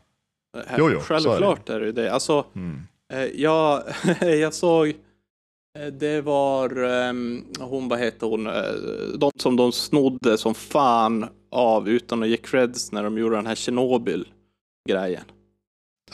Jo, 0.79 0.91
jo, 0.91 1.01
så 1.01 1.15
är 1.15 1.19
det. 1.19 1.23
Självklart 1.25 1.69
är 1.69 1.81
det 1.81 1.93
det. 1.93 2.13
Alltså, 2.13 2.45
Mm. 2.55 2.83
eh, 3.13 3.23
jag, 3.25 3.83
jag 4.21 4.55
såg, 4.55 4.89
eh, 4.89 4.95
det 5.93 6.21
var, 6.21 6.83
ehm, 6.85 7.45
hon, 7.61 7.89
vad 7.89 7.99
heter 7.99 8.27
hon, 8.27 8.47
eh, 8.47 8.63
de 9.19 9.31
som 9.37 9.57
de 9.57 9.73
snodde 9.73 10.39
som 10.39 10.55
fan 10.55 11.29
av 11.51 11.89
utan 11.89 12.23
att 12.23 12.29
ge 12.29 12.37
creds 12.37 12.93
när 12.93 13.03
de 13.05 13.19
gjorde 13.19 13.37
den 13.37 13.47
här 13.47 13.55
Tjernobyl-grejen. 13.55 15.25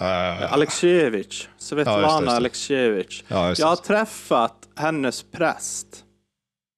Eh, 0.00 0.52
Alexievich, 0.52 1.44
Ja, 1.44 1.50
Svetlana 1.58 2.20
det. 2.20 2.36
Alexievich. 2.36 3.22
ja, 3.28 3.54
Jag 3.58 3.66
har 3.66 3.76
träffat 3.76 4.68
hennes 4.76 5.22
präst. 5.22 6.04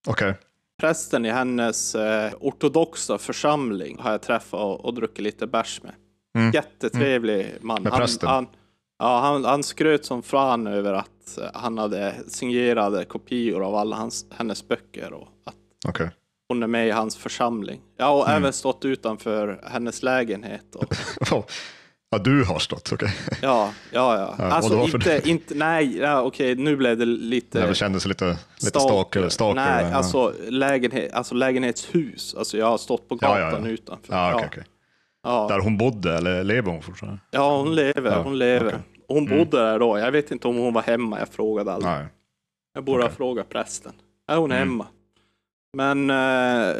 Okej. 0.07 0.33
Prästen 0.81 1.25
i 1.25 1.29
hennes 1.29 1.95
eh, 1.95 2.31
ortodoxa 2.39 3.17
församling 3.17 3.97
har 3.99 4.11
jag 4.11 4.21
träffat 4.21 4.59
och, 4.59 4.85
och 4.85 4.93
druckit 4.93 5.19
lite 5.23 5.47
bärs 5.47 5.81
med. 5.83 5.93
Mm. 6.37 6.51
Jättetrevlig 6.51 7.53
man. 7.61 7.83
Med 7.83 7.91
Han, 7.91 8.01
prästen? 8.01 8.29
han, 8.29 8.47
ja, 8.99 9.19
han, 9.19 9.45
han 9.45 9.63
skröt 9.63 10.05
som 10.05 10.23
fan 10.23 10.67
över 10.67 10.93
att 10.93 11.37
eh, 11.37 11.43
han 11.53 11.77
hade 11.77 12.15
signerade 12.27 13.05
kopior 13.05 13.63
av 13.63 13.75
alla 13.75 13.95
hans, 13.95 14.25
hennes 14.37 14.67
böcker 14.67 15.13
och 15.13 15.27
att 15.45 15.55
Okej. 15.87 16.09
hon 16.49 16.63
är 16.63 16.67
med 16.67 16.87
i 16.87 16.91
hans 16.91 17.15
församling. 17.17 17.81
Ja, 17.97 18.09
och 18.09 18.27
Mm. 18.29 18.37
även 18.41 18.53
stått 18.53 18.85
utanför 18.85 19.61
hennes 19.71 20.03
lägenhet. 20.03 20.75
Och, 20.75 20.95
Ja, 22.09 22.17
du 22.17 22.43
har 22.43 22.59
stått, 22.59 22.91
okej. 22.93 23.13
ja, 23.41 23.73
ja, 23.91 24.15
ja. 24.17 24.35
Ja, 24.37 24.45
och 24.47 24.53
Alltså 24.53 24.83
inte, 24.83 25.21
inte, 25.25 25.55
nej, 25.55 25.97
ja, 25.97 26.21
okej, 26.21 26.55
nu 26.55 26.75
blev 26.75 26.97
det 26.97 27.05
lite... 27.05 27.67
Det 27.67 27.75
kändes 27.75 28.05
lite, 28.05 28.25
lite 28.25 28.79
stalker. 28.79 29.29
stalker 29.29 29.55
Nej, 29.55 29.85
ja. 29.91 29.95
alltså, 29.97 30.33
lägenhet, 30.49 31.13
alltså 31.13 31.35
lägenhetshus. 31.35 32.35
Alltså 32.35 32.57
jag 32.57 32.65
har 32.65 32.77
stått 32.77 33.09
på 33.09 33.17
Ja, 33.21 33.27
gatan 33.27 33.61
ja, 33.63 33.67
ja. 33.67 33.73
utanför. 33.73 34.13
Ja, 34.15 34.35
okej, 34.45 34.63
ja. 35.27 35.47
Där 35.49 35.59
hon 35.59 35.77
bodde, 35.77 36.13
eller 36.17 36.43
lever 36.43 36.71
hon 36.71 36.81
fortfarande? 36.81 37.19
ja, 37.31 37.57
hon 37.57 37.75
lever. 37.75 38.11
Ja, 38.11 38.21
hon 38.21 38.37
lever. 38.37 38.67
okej. 38.67 38.79
Hon 39.07 39.27
Mm. 39.27 39.37
bodde 39.37 39.57
där 39.57 39.79
då. 39.79 39.97
Jag 39.99 40.11
vet 40.11 40.31
inte 40.31 40.47
om 40.47 40.57
hon 40.57 40.73
var 40.73 40.81
hemma. 40.81 41.19
Jag 41.19 41.29
frågade 41.29 41.71
aldrig. 41.73 41.91
Nej. 41.93 42.05
Jag 42.73 42.83
borde 42.83 42.97
ha 43.03 43.05
okej. 43.07 43.15
frågat 43.17 43.49
prästen. 43.49 43.91
Är 44.27 44.37
hon 44.37 44.51
Mm. 44.51 44.67
hemma? 44.69 44.85
Men 45.77 46.09
eh, 46.09 46.75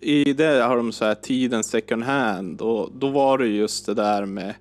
i 0.00 0.32
det 0.36 0.62
har 0.62 0.76
de 0.76 0.92
så 0.92 1.04
här 1.04 1.14
tiden 1.14 1.64
second 1.64 2.02
hand 2.02 2.60
och 2.60 2.90
då 2.94 3.08
var 3.08 3.38
det 3.38 3.46
just 3.46 3.86
det 3.86 3.94
där 3.94 4.26
med 4.26 4.54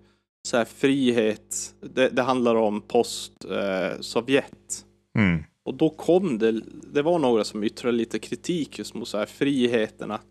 så 0.48 0.58
här 0.58 0.66
frihet. 0.66 1.74
Det, 1.94 2.10
det 2.10 2.22
handlar 2.22 2.56
om 2.56 2.82
post 2.82 3.34
eh, 3.52 4.00
Sovjet. 4.00 4.86
Mm. 5.18 5.44
Och 5.66 5.74
då 5.74 5.90
kom 5.90 6.38
det, 6.38 6.62
det 6.94 7.02
var 7.02 7.20
några 7.20 7.44
som 7.44 7.64
yttrade 7.64 7.98
lite 7.98 8.20
kritik 8.20 8.80
just 8.80 8.94
mot 8.94 9.08
så 9.08 9.18
här 9.18 9.26
friheten 9.26 10.12
att 10.12 10.26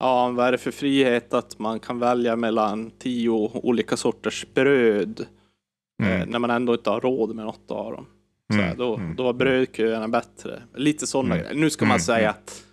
ja, 0.00 0.30
vad 0.30 0.46
är 0.46 0.52
det 0.52 0.58
för 0.58 0.70
frihet 0.70 1.34
att 1.34 1.58
man 1.58 1.80
kan 1.80 1.98
välja 1.98 2.36
mellan 2.36 2.90
tio 2.98 3.28
olika 3.54 3.96
sorters 3.96 4.46
bröd 4.54 5.20
eh, 5.20 5.26
Mm. 6.16 6.28
när 6.28 6.38
man 6.38 6.50
ändå 6.50 6.74
inte 6.74 6.90
har 6.90 7.00
råd 7.00 7.36
med 7.36 7.44
något 7.44 7.70
av 7.70 7.92
dem. 7.92 8.06
Så 8.52 8.56
här, 8.58 8.64
Mm, 8.64 8.78
då, 8.78 8.96
mm, 8.96 9.16
då 9.16 9.22
var 9.22 9.32
brödköerna 9.32 10.08
bättre. 10.08 10.62
Lite 10.74 11.06
sådana 11.06 11.36
Mm. 11.40 11.60
Nu 11.60 11.70
ska 11.70 11.84
man 11.84 11.90
Mm, 11.94 12.00
säga 12.00 12.18
mm. 12.28 12.30
att 12.30 12.64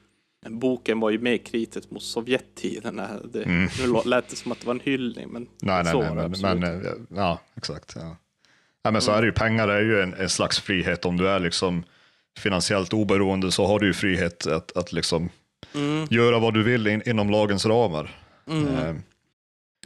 boken 0.50 1.00
var 1.00 1.10
ju 1.10 1.20
mer 1.20 1.38
kritisk 1.38 1.92
mot 1.92 2.04
Sovjettiden. 2.04 3.02
Det, 3.34 3.44
Mm. 3.44 3.70
Nu 3.80 4.10
lät 4.10 4.30
det 4.30 4.36
som 4.36 4.52
att 4.52 4.60
det 4.60 4.68
var 4.68 4.74
en 4.74 4.80
hyllning, 4.80 5.30
men 5.30 5.48
Nej, 5.62 5.84
nej, 5.84 5.92
så 5.94 6.00
nej, 6.02 6.10
var 6.16 6.16
det 6.30 6.38
men, 6.42 6.60
men 6.60 6.86
eh, 6.86 6.92
ja, 7.16 7.40
exakt. 7.58 7.94
Ja. 7.96 8.16
Ja, 8.84 8.92
men 8.92 9.02
så 9.02 9.12
Mm. 9.12 9.18
är 9.18 9.22
det 9.22 9.26
ju, 9.28 9.34
pengar 9.34 9.68
är 9.68 9.82
ju 9.82 10.02
en, 10.02 10.14
en 10.14 10.30
slags 10.30 10.60
frihet. 10.60 11.06
Om 11.06 11.18
du 11.18 11.30
är 11.30 11.40
liksom 11.40 11.84
finansiellt 12.40 12.94
oberoende 12.94 13.52
så 13.52 13.66
har 13.66 13.80
du 13.80 13.88
ju 13.88 13.94
frihet 13.94 14.48
att, 14.48 14.78
att 14.78 14.92
liksom 14.94 15.30
Mm, 15.74 16.08
göra 16.10 16.40
vad 16.40 16.54
du 16.54 16.64
vill 16.64 16.88
in, 16.88 17.02
inom 17.06 17.30
lagens 17.30 17.66
ramar. 17.66 18.16
mm. 18.48 18.68
Eh, 18.78 18.96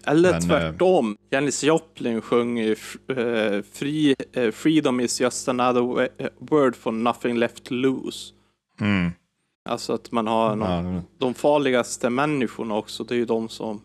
Eller 0.08 0.32
Men, 0.32 0.42
tvärtom. 0.42 1.18
Janis 1.30 1.64
Joplin 1.64 2.22
sjöng 2.22 2.58
ju 2.58 2.76
eh, 3.08 3.62
free, 3.74 4.16
eh, 4.34 4.52
Freedom 4.52 5.00
is 5.00 5.22
just 5.22 5.48
another 5.50 6.10
eh, 6.18 6.28
word 6.40 6.76
for 6.76 6.92
nothing 6.92 7.38
left 7.38 7.64
to 7.64 7.74
lose. 7.74 8.34
mm, 8.82 9.12
Alltså 9.70 9.94
att 9.94 10.12
man 10.12 10.28
har 10.28 10.56
någon, 10.56 10.96
ja, 10.96 11.02
de 11.18 11.34
farligaste 11.34 12.10
människorna 12.10 12.76
också, 12.76 13.04
det 13.04 13.16
är 13.16 13.18
ju 13.18 13.26
de 13.26 13.50
som 13.50 13.82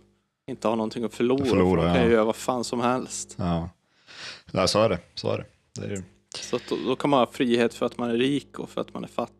inte 0.50 0.68
har 0.68 0.76
någonting 0.76 1.04
att 1.04 1.14
förlora. 1.14 1.44
Förlora, 1.44 1.80
för 1.80 1.88
de 1.88 1.94
kan 1.94 2.02
ju 2.04 2.08
ja. 2.10 2.14
göra 2.14 2.24
vad 2.24 2.36
fan 2.36 2.64
som 2.64 2.80
helst. 2.80 3.34
ja. 3.38 3.70
Nej, 4.52 4.68
så 4.68 4.82
är 4.82 4.88
det. 4.88 4.98
Så 5.14 5.32
är 5.32 5.38
det. 5.38 5.44
det 5.80 5.86
är 5.86 5.90
ju... 5.90 6.02
Så 6.40 6.58
då, 6.68 6.76
då 6.86 6.96
kan 6.96 7.10
man 7.10 7.18
ha 7.20 7.26
frihet 7.32 7.74
för 7.74 7.86
att 7.86 7.98
man 7.98 8.10
är 8.10 8.14
rik 8.14 8.58
och 8.58 8.70
för 8.70 8.80
att 8.80 8.94
man 8.94 9.04
är 9.04 9.08
fattig. 9.08 9.36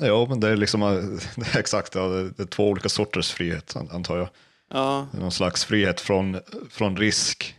Ja, 0.00 0.26
men 0.28 0.40
det 0.40 0.48
är 0.48 0.56
liksom 0.56 0.80
det 1.36 1.54
är 1.54 1.58
exakt, 1.58 1.94
ja, 1.94 2.02
det 2.08 2.42
är 2.42 2.46
två 2.46 2.68
olika 2.68 2.88
sorters 2.88 3.32
frihet 3.32 3.76
an- 3.76 3.88
antar 3.92 4.16
jag. 4.18 4.28
Ja, 4.70 5.06
Någon 5.12 5.32
slags 5.32 5.64
frihet 5.64 6.00
från, 6.00 6.40
från 6.70 6.96
risk. 6.96 7.54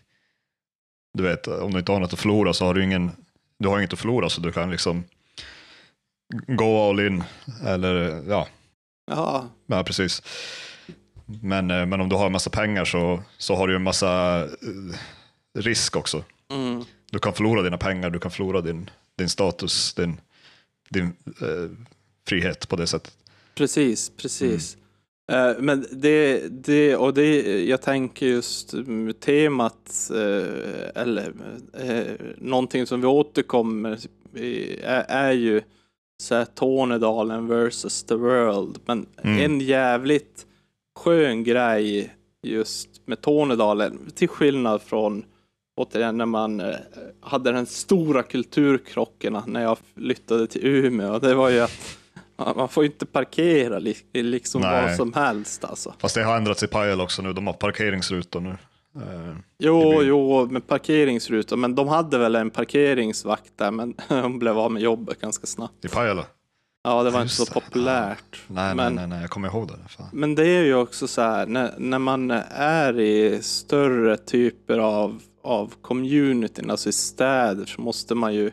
Du 1.13 1.23
vet, 1.23 1.47
om 1.47 1.71
du 1.73 1.79
inte 1.79 1.91
har 1.91 1.99
något 1.99 2.13
att 2.13 2.19
förlora 2.19 2.53
så 2.53 2.65
har 2.65 2.73
du 2.73 2.83
ingen, 2.83 3.11
du 3.59 3.67
har 3.67 3.77
inget 3.79 3.93
att 3.93 3.99
förlora 3.99 4.29
så 4.29 4.41
du 4.41 4.51
kan 4.51 4.71
liksom 4.71 5.03
gå 6.47 6.89
all 6.89 6.99
in. 6.99 7.23
Eller 7.65 8.23
ja, 8.29 8.47
ja, 9.11 9.49
ja 9.67 9.83
precis. 9.83 10.21
Men, 11.25 11.71
eh, 11.71 11.85
men 11.85 12.01
om 12.01 12.09
du 12.09 12.15
har 12.15 12.25
en 12.25 12.31
massa 12.31 12.49
pengar 12.49 12.85
så, 12.85 13.23
så 13.37 13.55
har 13.55 13.67
du 13.67 13.75
en 13.75 13.83
massa 13.83 14.43
eh, 14.43 14.97
risk 15.59 15.95
också. 15.95 16.23
mm, 16.51 16.83
Du 17.11 17.19
kan 17.19 17.33
förlora 17.33 17.61
dina 17.61 17.77
pengar, 17.77 18.09
du 18.09 18.19
kan 18.19 18.31
förlora 18.31 18.61
din, 18.61 18.89
din 19.17 19.29
status, 19.29 19.93
din, 19.93 20.21
din 20.89 21.05
eh, 21.41 21.69
frihet 22.29 22.69
på 22.69 22.75
det 22.75 22.87
sättet. 22.87 23.13
precis, 23.55 24.11
precis. 24.17 24.77
Eh, 25.31 25.51
Men 25.59 25.85
det, 25.91 26.47
det, 26.65 26.95
och 26.95 27.13
det, 27.13 27.63
jag 27.65 27.81
tänker 27.81 28.25
just 28.25 28.73
temat, 29.19 30.11
eh, 30.15 31.01
eller 31.01 31.33
eh, 31.79 32.13
någonting 32.37 32.85
som 32.87 33.01
vi 33.01 33.07
återkommer 33.07 33.97
i, 34.35 34.79
är, 34.83 35.05
är 35.07 35.31
ju 35.31 35.61
så 36.23 36.35
här 36.35 36.45
Tornedalen 36.45 37.47
versus 37.47 38.03
the 38.03 38.15
world. 38.15 38.77
Men 38.85 39.05
Mm. 39.23 39.39
en 39.51 39.59
jävligt 39.61 40.45
skön 40.99 41.43
grej 41.43 42.13
just 42.43 42.89
med 43.05 43.21
Tornedalen, 43.21 44.11
till 44.15 44.27
skillnad 44.27 44.81
från 44.81 45.25
återigen 45.77 46.17
när 46.17 46.25
man 46.25 46.61
hade 47.21 47.51
den 47.51 47.65
stora 47.65 48.23
kulturkrocken 48.23 49.37
när 49.47 49.61
jag 49.61 49.77
flyttade 49.95 50.47
till 50.47 50.65
Umeå. 50.65 51.19
Det 51.19 51.33
var 51.35 51.49
ju 51.49 51.59
att 51.59 51.97
Man 52.55 52.69
får 52.69 52.83
ju 52.83 52.89
inte 52.89 53.05
parkera 53.05 53.79
li- 53.79 53.97
liksom 54.13 54.61
Nej. 54.61 54.81
vad 54.87 54.95
som 54.95 55.13
helst 55.13 55.63
alltså. 55.65 55.93
Fast 55.99 56.15
det 56.15 56.23
har 56.23 56.37
ändrats 56.37 56.63
i 56.63 56.67
Pajala 56.67 57.03
också 57.03 57.21
nu. 57.21 57.33
De 57.33 57.47
har 57.47 57.53
parkeringsrutor 57.53 58.39
nu. 58.41 58.49
Eh, 58.95 59.35
Jo, 59.59 60.03
jo, 60.03 60.45
med 60.51 60.67
parkeringsrutor. 60.67 61.57
Men 61.57 61.75
de 61.75 61.87
hade 61.87 62.17
väl 62.17 62.35
en 62.35 62.49
parkeringsvakt 62.49 63.51
där, 63.55 63.71
men 63.71 63.93
de 64.07 64.39
blev 64.39 64.57
av 64.59 64.71
med 64.71 64.81
jobbet 64.81 65.21
ganska 65.21 65.47
snabbt. 65.47 65.85
I 65.85 65.87
Pajala? 65.87 66.25
Ja, 66.83 67.03
det 67.03 67.09
var 67.09 67.21
inte 67.21 67.25
Just 67.25 67.37
så 67.37 67.45
det. 67.45 67.51
populärt. 67.65 68.41
Nej, 68.47 68.75
men, 68.75 68.77
nej, 68.77 68.93
nej, 68.95 69.07
nej, 69.07 69.21
jag 69.21 69.29
kommer 69.29 69.47
ihåg 69.47 69.67
det. 69.67 69.89
Fan. 69.89 70.07
men 70.13 70.35
det 70.35 70.47
är 70.47 70.63
ju 70.63 70.75
också 70.75 71.07
så 71.07 71.21
här, 71.21 71.45
när, 71.45 71.73
när 71.77 71.99
man 71.99 72.31
är 72.55 72.99
i 72.99 73.39
större 73.41 74.17
typer 74.17 74.77
av, 74.79 75.21
av 75.43 75.73
communityn, 75.81 76.69
alltså 76.71 76.89
i 76.89 76.91
städer, 76.91 77.65
så 77.65 77.81
måste 77.81 78.15
man 78.15 78.33
ju 78.33 78.51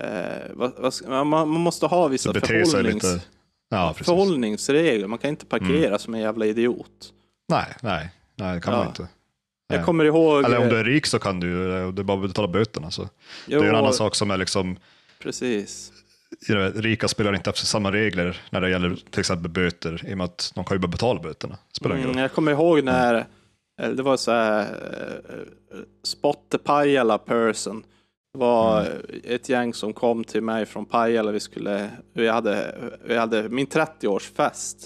eh, 0.00 0.50
vad, 0.54 0.72
vad, 0.78 1.26
man, 1.26 1.28
man 1.28 1.48
måste 1.48 1.86
ha 1.86 2.08
vissa 2.08 2.32
förhållnings, 2.34 3.04
lite... 3.04 3.20
Ja, 3.68 3.94
förhållningsregler. 3.94 5.06
Man 5.06 5.18
kan 5.18 5.30
inte 5.30 5.46
parkera 5.46 5.98
som 5.98 6.14
en 6.14 6.20
jävla 6.20 6.46
idiot. 6.46 7.12
Nej, 7.48 7.66
nej, 7.82 8.10
nej, 8.34 8.54
det 8.54 8.60
kan 8.60 8.72
Ja. 8.72 8.78
man 8.78 8.88
inte. 8.88 9.08
Jag 9.68 9.76
Nej. 9.76 9.84
kommer 9.84 10.04
ihåg... 10.04 10.44
Eller 10.44 10.58
om 10.58 10.68
du 10.68 10.78
är 10.78 10.84
rik 10.84 11.06
så 11.06 11.18
kan 11.18 11.40
du 11.40 11.46
ju, 11.48 11.92
det 11.92 12.02
är 12.02 12.04
bara 12.04 12.16
betala 12.16 12.48
böterna. 12.48 12.90
Så. 12.90 13.08
jo, 13.46 13.60
Det 13.60 13.66
är 13.66 13.70
en 13.70 13.76
annan 13.76 13.92
sak 13.92 14.14
som 14.14 14.30
är 14.30 14.36
liksom, 14.36 14.76
Precis. 15.22 15.92
rika 16.74 17.08
spelar 17.08 17.34
inte 17.34 17.50
efter 17.50 17.66
samma 17.66 17.92
regler 17.92 18.40
när 18.50 18.60
det 18.60 18.70
gäller 18.70 18.96
till 19.10 19.20
exempel 19.20 19.50
böter, 19.50 20.02
i 20.06 20.14
och 20.14 20.18
med 20.18 20.24
att 20.24 20.52
de 20.54 20.64
kan 20.64 20.74
ju 20.74 20.78
bara 20.78 20.88
betala 20.88 21.20
böterna. 21.20 21.58
Spelar 21.72 21.96
Mm, 21.96 22.18
jag 22.18 22.32
kommer 22.32 22.52
ihåg 22.52 22.84
när 22.84 23.14
eh, 23.82 23.88
det 23.90 24.02
var 24.02 24.16
så 24.16 24.30
här 24.30 24.60
eh, 24.60 25.76
Spot 26.04 26.38
the 26.50 26.58
Pajala 26.58 27.18
person. 27.18 27.82
Det 28.32 28.38
var 28.38 28.80
Mm. 28.80 28.96
ett 29.24 29.48
gäng 29.48 29.74
som 29.74 29.92
kom 29.92 30.24
till 30.24 30.42
mig 30.42 30.66
från 30.66 30.84
Pajala. 30.86 31.30
Vi 31.30 31.40
skulle, 31.40 31.90
vi 32.12 32.28
hade, 32.28 32.74
vi 33.04 33.16
hade 33.16 33.48
min 33.48 33.66
30-årsfest. 33.66 34.76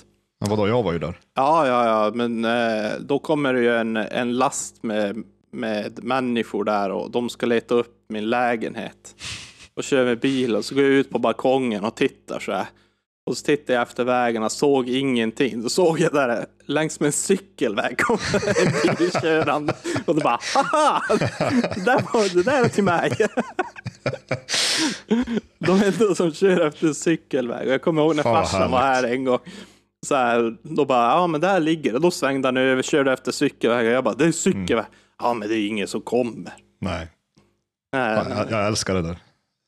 Men 0.40 0.50
vadå, 0.50 0.68
jag 0.68 0.82
var 0.82 0.92
ju 0.92 0.98
där. 0.98 1.18
Ja, 1.34 1.66
ja, 1.66 1.86
ja, 1.86 2.10
men 2.14 2.44
eh, 2.44 2.92
då 3.00 3.18
kommer 3.18 3.54
det 3.54 3.60
ju 3.60 3.74
en, 3.76 3.96
en 3.96 4.36
last 4.36 4.82
med, 4.82 5.22
med 5.52 6.04
människor 6.04 6.64
där 6.64 6.90
och 6.90 7.10
de 7.10 7.28
ska 7.28 7.46
leta 7.46 7.74
upp 7.74 8.04
min 8.08 8.30
lägenhet. 8.30 9.14
Och 9.74 9.84
kör 9.84 10.04
med 10.04 10.20
bilen 10.20 10.62
så 10.62 10.74
går 10.74 10.84
jag 10.84 10.92
ut 10.92 11.10
på 11.10 11.18
balkongen 11.18 11.84
och 11.84 11.94
tittar 11.96 12.38
så 12.40 12.52
här. 12.52 12.66
Och 13.26 13.36
så 13.36 13.44
tittar 13.44 13.74
jag 13.74 13.82
efter 13.82 14.42
och 14.42 14.52
såg 14.52 14.88
ingenting. 14.88 15.62
Då 15.62 15.68
såg 15.68 16.00
jag 16.00 16.12
där 16.12 16.46
längs 16.66 17.00
med 17.00 17.06
en 17.06 17.12
cykelväg 17.12 17.98
kom 17.98 18.18
en 18.88 18.94
bil 18.94 19.10
körande. 19.10 19.74
Och 20.06 20.14
då 20.14 20.20
bara 20.20 20.38
haha! 20.54 21.02
Det 21.74 21.84
där, 21.84 22.12
var, 22.12 22.34
det 22.34 22.42
där 22.42 22.64
är 22.64 22.68
till 22.68 22.84
mig. 22.84 23.12
De 25.58 25.82
enda 25.82 26.14
som 26.14 26.32
kör 26.32 26.66
efter 26.66 26.86
en 26.86 26.94
cykelväg. 26.94 27.66
Och 27.66 27.72
jag 27.72 27.82
kommer 27.82 28.02
ihåg 28.02 28.16
när 28.16 28.22
Fan, 28.22 28.34
farsan 28.34 28.70
var 28.70 28.78
här 28.80 29.04
en 29.04 29.24
gång. 29.24 29.38
Så 30.06 30.14
här, 30.14 30.56
då 30.62 30.84
bara, 30.84 31.10
ja 31.10 31.26
men 31.26 31.40
där 31.40 31.60
ligger 31.60 31.92
det. 31.92 31.98
Då 31.98 32.10
svängde 32.10 32.48
han 32.48 32.56
över, 32.56 32.82
körde 32.82 33.12
efter 33.12 33.32
cykelvägen. 33.32 33.92
Jag 33.92 34.04
bara, 34.04 34.14
det 34.14 34.24
är 34.24 34.32
cykelväg. 34.32 34.84
Ja 35.18 35.34
men 35.34 35.48
det 35.48 35.54
är 35.54 35.68
ingen 35.68 35.88
som 35.88 36.00
kommer. 36.00 36.52
Nej, 36.80 37.08
Nej, 37.92 38.16
jag, 38.16 38.30
jag, 38.30 38.50
jag 38.50 38.66
älskar 38.66 38.94
det 38.94 39.02
där. 39.02 39.16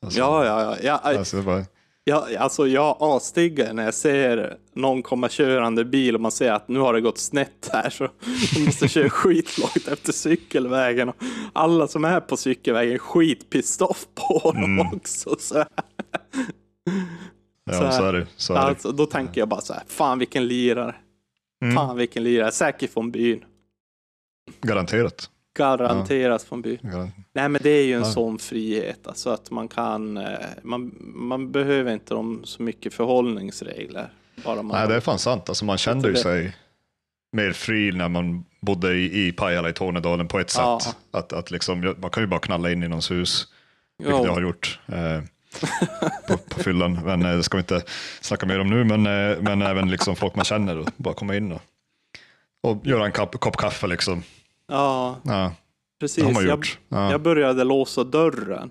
Alltså, 0.05 0.19
Ja, 0.19 0.45
ja, 0.45 0.75
ja. 0.83 0.97
Alltså, 0.97 1.37
det 1.37 1.43
bara, 1.43 1.65
ja 2.07 2.27
alltså 2.39 2.67
jag 2.67 2.97
asdiggar 2.99 3.73
när 3.73 3.83
jag 3.85 3.93
ser 3.93 4.57
någon 4.73 5.03
komma 5.03 5.29
körande 5.29 5.85
bil 5.85 6.15
och 6.15 6.21
man 6.21 6.31
ser 6.31 6.51
att 6.51 6.67
nu 6.67 6.79
har 6.79 6.93
det 6.93 7.01
gått 7.01 7.17
snett 7.17 7.69
här 7.73 7.89
så 7.89 8.07
de 8.55 8.65
måste 8.65 8.87
köra 8.87 9.09
skitlångt 9.09 9.87
efter 9.87 10.11
cykelvägen. 10.11 11.09
Och 11.09 11.15
alla 11.53 11.87
som 11.87 12.05
är 12.05 12.19
på 12.19 12.37
cykelvägen 12.37 12.93
är 12.93 12.97
skitpissed 12.97 13.87
off 13.87 14.05
på 14.15 14.51
dem 14.55 14.79
också. 14.93 15.35
Så, 15.39 15.55
ja, 17.65 17.73
Så 17.73 17.83
här. 17.83 17.91
så 17.91 18.03
är 18.03 18.13
det. 18.13 18.27
Så 18.35 18.53
är 18.53 18.57
det. 18.57 18.63
alltså, 18.65 18.91
då 18.91 19.05
tänker 19.05 19.41
jag 19.41 19.47
bara 19.49 19.61
så 19.61 19.73
här, 19.73 19.83
fan 19.87 20.19
vilken 20.19 20.47
lirare. 20.47 20.95
Mm. 21.63 21.75
Fan 21.75 21.97
vilken 21.97 22.23
lirare. 22.23 22.51
Säkert 22.51 22.93
från 22.93 23.11
byn. 23.11 23.43
Garanterat. 24.61 25.29
Garanterat 25.57 26.43
från 26.43 26.61
byn. 26.61 26.77
Garan- 26.81 27.11
Nej 27.33 27.49
men 27.49 27.61
det 27.63 27.69
är 27.69 27.83
ju 27.83 27.93
en 27.93 27.99
Ja. 28.03 28.11
sån 28.11 28.39
frihet. 28.39 29.07
Alltså 29.07 29.29
att 29.29 29.51
man 29.51 29.67
kan, 29.67 30.17
eh, 30.17 30.23
man, 30.63 30.91
man 30.99 31.51
behöver 31.51 31.93
inte 31.93 32.13
de 32.13 32.41
så 32.45 32.61
mycket 32.63 32.93
förhållningsregler. 32.93 34.09
Bara 34.45 34.61
man 34.61 34.77
Nej, 34.79 34.87
det 34.87 34.95
är 34.95 34.99
fan 34.99 35.19
sant. 35.19 35.49
Alltså, 35.49 35.65
man 35.65 35.77
kände 35.77 36.07
ju 36.07 36.13
det- 36.13 36.19
sig 36.19 36.55
mer 37.31 37.51
fri 37.51 37.91
när 37.91 38.09
man 38.09 38.45
bodde 38.61 38.93
i, 38.93 39.27
i 39.27 39.31
Pajala 39.31 39.69
i 39.69 39.73
Tornedalen 39.73 40.27
på 40.27 40.39
ett 40.39 40.53
Ja. 40.57 40.79
sätt. 40.83 40.95
Att, 41.11 41.33
att 41.33 41.51
liksom, 41.51 41.95
man 41.97 42.09
kan 42.09 42.23
ju 42.23 42.27
bara 42.27 42.39
knalla 42.39 42.71
in 42.71 42.83
i 42.83 42.87
någons 42.87 43.11
hus, 43.11 43.47
vilket 43.97 44.15
Ja. 44.17 44.25
jag 44.25 44.33
har 44.33 44.41
gjort 44.41 44.79
eh, 44.87 45.21
på, 46.27 46.37
på 46.37 46.59
fyllan. 46.63 46.99
Men 47.05 47.25
eh, 47.25 47.35
det 47.37 47.43
ska 47.43 47.57
vi 47.57 47.61
inte 47.61 47.81
snacka 48.21 48.45
mer 48.45 48.59
om 48.59 48.69
nu, 48.69 48.83
men, 48.83 49.05
eh, 49.31 49.37
men 49.41 49.61
även 49.61 49.91
liksom 49.91 50.15
folk 50.15 50.35
man 50.35 50.45
känner 50.45 50.77
och 50.77 50.89
bara 50.97 51.13
komma 51.13 51.35
in 51.35 51.51
och, 51.51 51.61
och 52.63 52.85
göra 52.87 53.05
en 53.05 53.11
kopp, 53.11 53.39
kopp 53.39 53.57
kaffe. 53.57 53.87
Liksom. 53.87 54.23
Ja, 54.67 55.19
Ja, 55.23 55.51
precis. 55.99 56.23
har 56.23 56.31
man 56.31 56.45
Jag. 56.47 56.65
Ja. 56.89 57.11
jag 57.11 57.21
började 57.21 57.63
låsa 57.63 58.03
dörren 58.03 58.69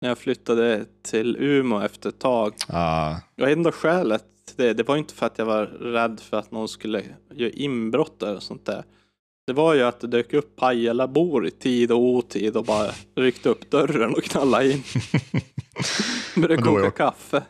när 0.00 0.08
jag 0.08 0.18
flyttade 0.18 0.84
till 1.02 1.36
Umeå 1.40 1.80
efter 1.80 2.08
ett 2.08 2.18
tag. 2.18 2.54
Ja, 2.68 3.20
Och 3.40 3.50
enda 3.50 3.72
skälet 3.72 4.24
till 4.46 4.56
det, 4.56 4.72
det 4.74 4.82
var 4.88 4.96
inte 4.96 5.14
för 5.14 5.26
att 5.26 5.38
jag 5.38 5.46
var 5.46 5.66
rädd 5.66 6.20
för 6.20 6.36
att 6.36 6.50
någon 6.50 6.68
skulle 6.68 7.02
göra 7.34 7.50
inbrott 7.50 8.22
eller 8.22 8.40
sånt 8.40 8.66
där. 8.66 8.84
Det 9.46 9.52
var 9.52 9.74
ju 9.74 9.82
att 9.82 10.00
det 10.00 10.06
dök 10.06 10.32
upp 10.32 10.56
Pajalabor 10.56 11.46
i 11.46 11.50
tid 11.50 11.92
och 11.92 11.98
otid 11.98 12.56
och 12.56 12.64
bara 12.64 12.90
ryckte 13.16 13.48
upp 13.48 13.70
dörren 13.70 14.14
och 14.14 14.22
knallade 14.22 14.72
in. 14.72 14.82
Började 16.36 16.62
koka 16.62 16.82
jag- 16.84 16.96
kaffe. 16.96 17.42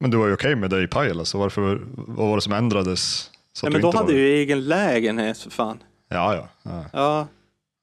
men 0.00 0.10
du 0.10 0.16
var 0.16 0.26
ju 0.26 0.32
okej 0.34 0.56
med 0.56 0.70
det 0.70 0.82
i 0.82 0.86
Pajala, 0.86 1.24
så 1.24 1.38
varför, 1.38 1.80
vad 1.96 2.28
var 2.28 2.36
det 2.36 2.42
som 2.42 2.52
ändrades? 2.52 3.30
Så 3.52 3.66
Ja, 3.66 3.70
men 3.70 3.80
då 3.80 3.90
hade 3.90 4.12
jag 4.12 4.20
ju 4.20 4.34
egen 4.34 4.64
lägenhet 4.64 5.38
för 5.38 5.50
fan. 5.50 5.78
Ja, 6.12 6.34
ja. 6.34 6.48
ja. 6.62 6.84
Ja. 6.92 7.26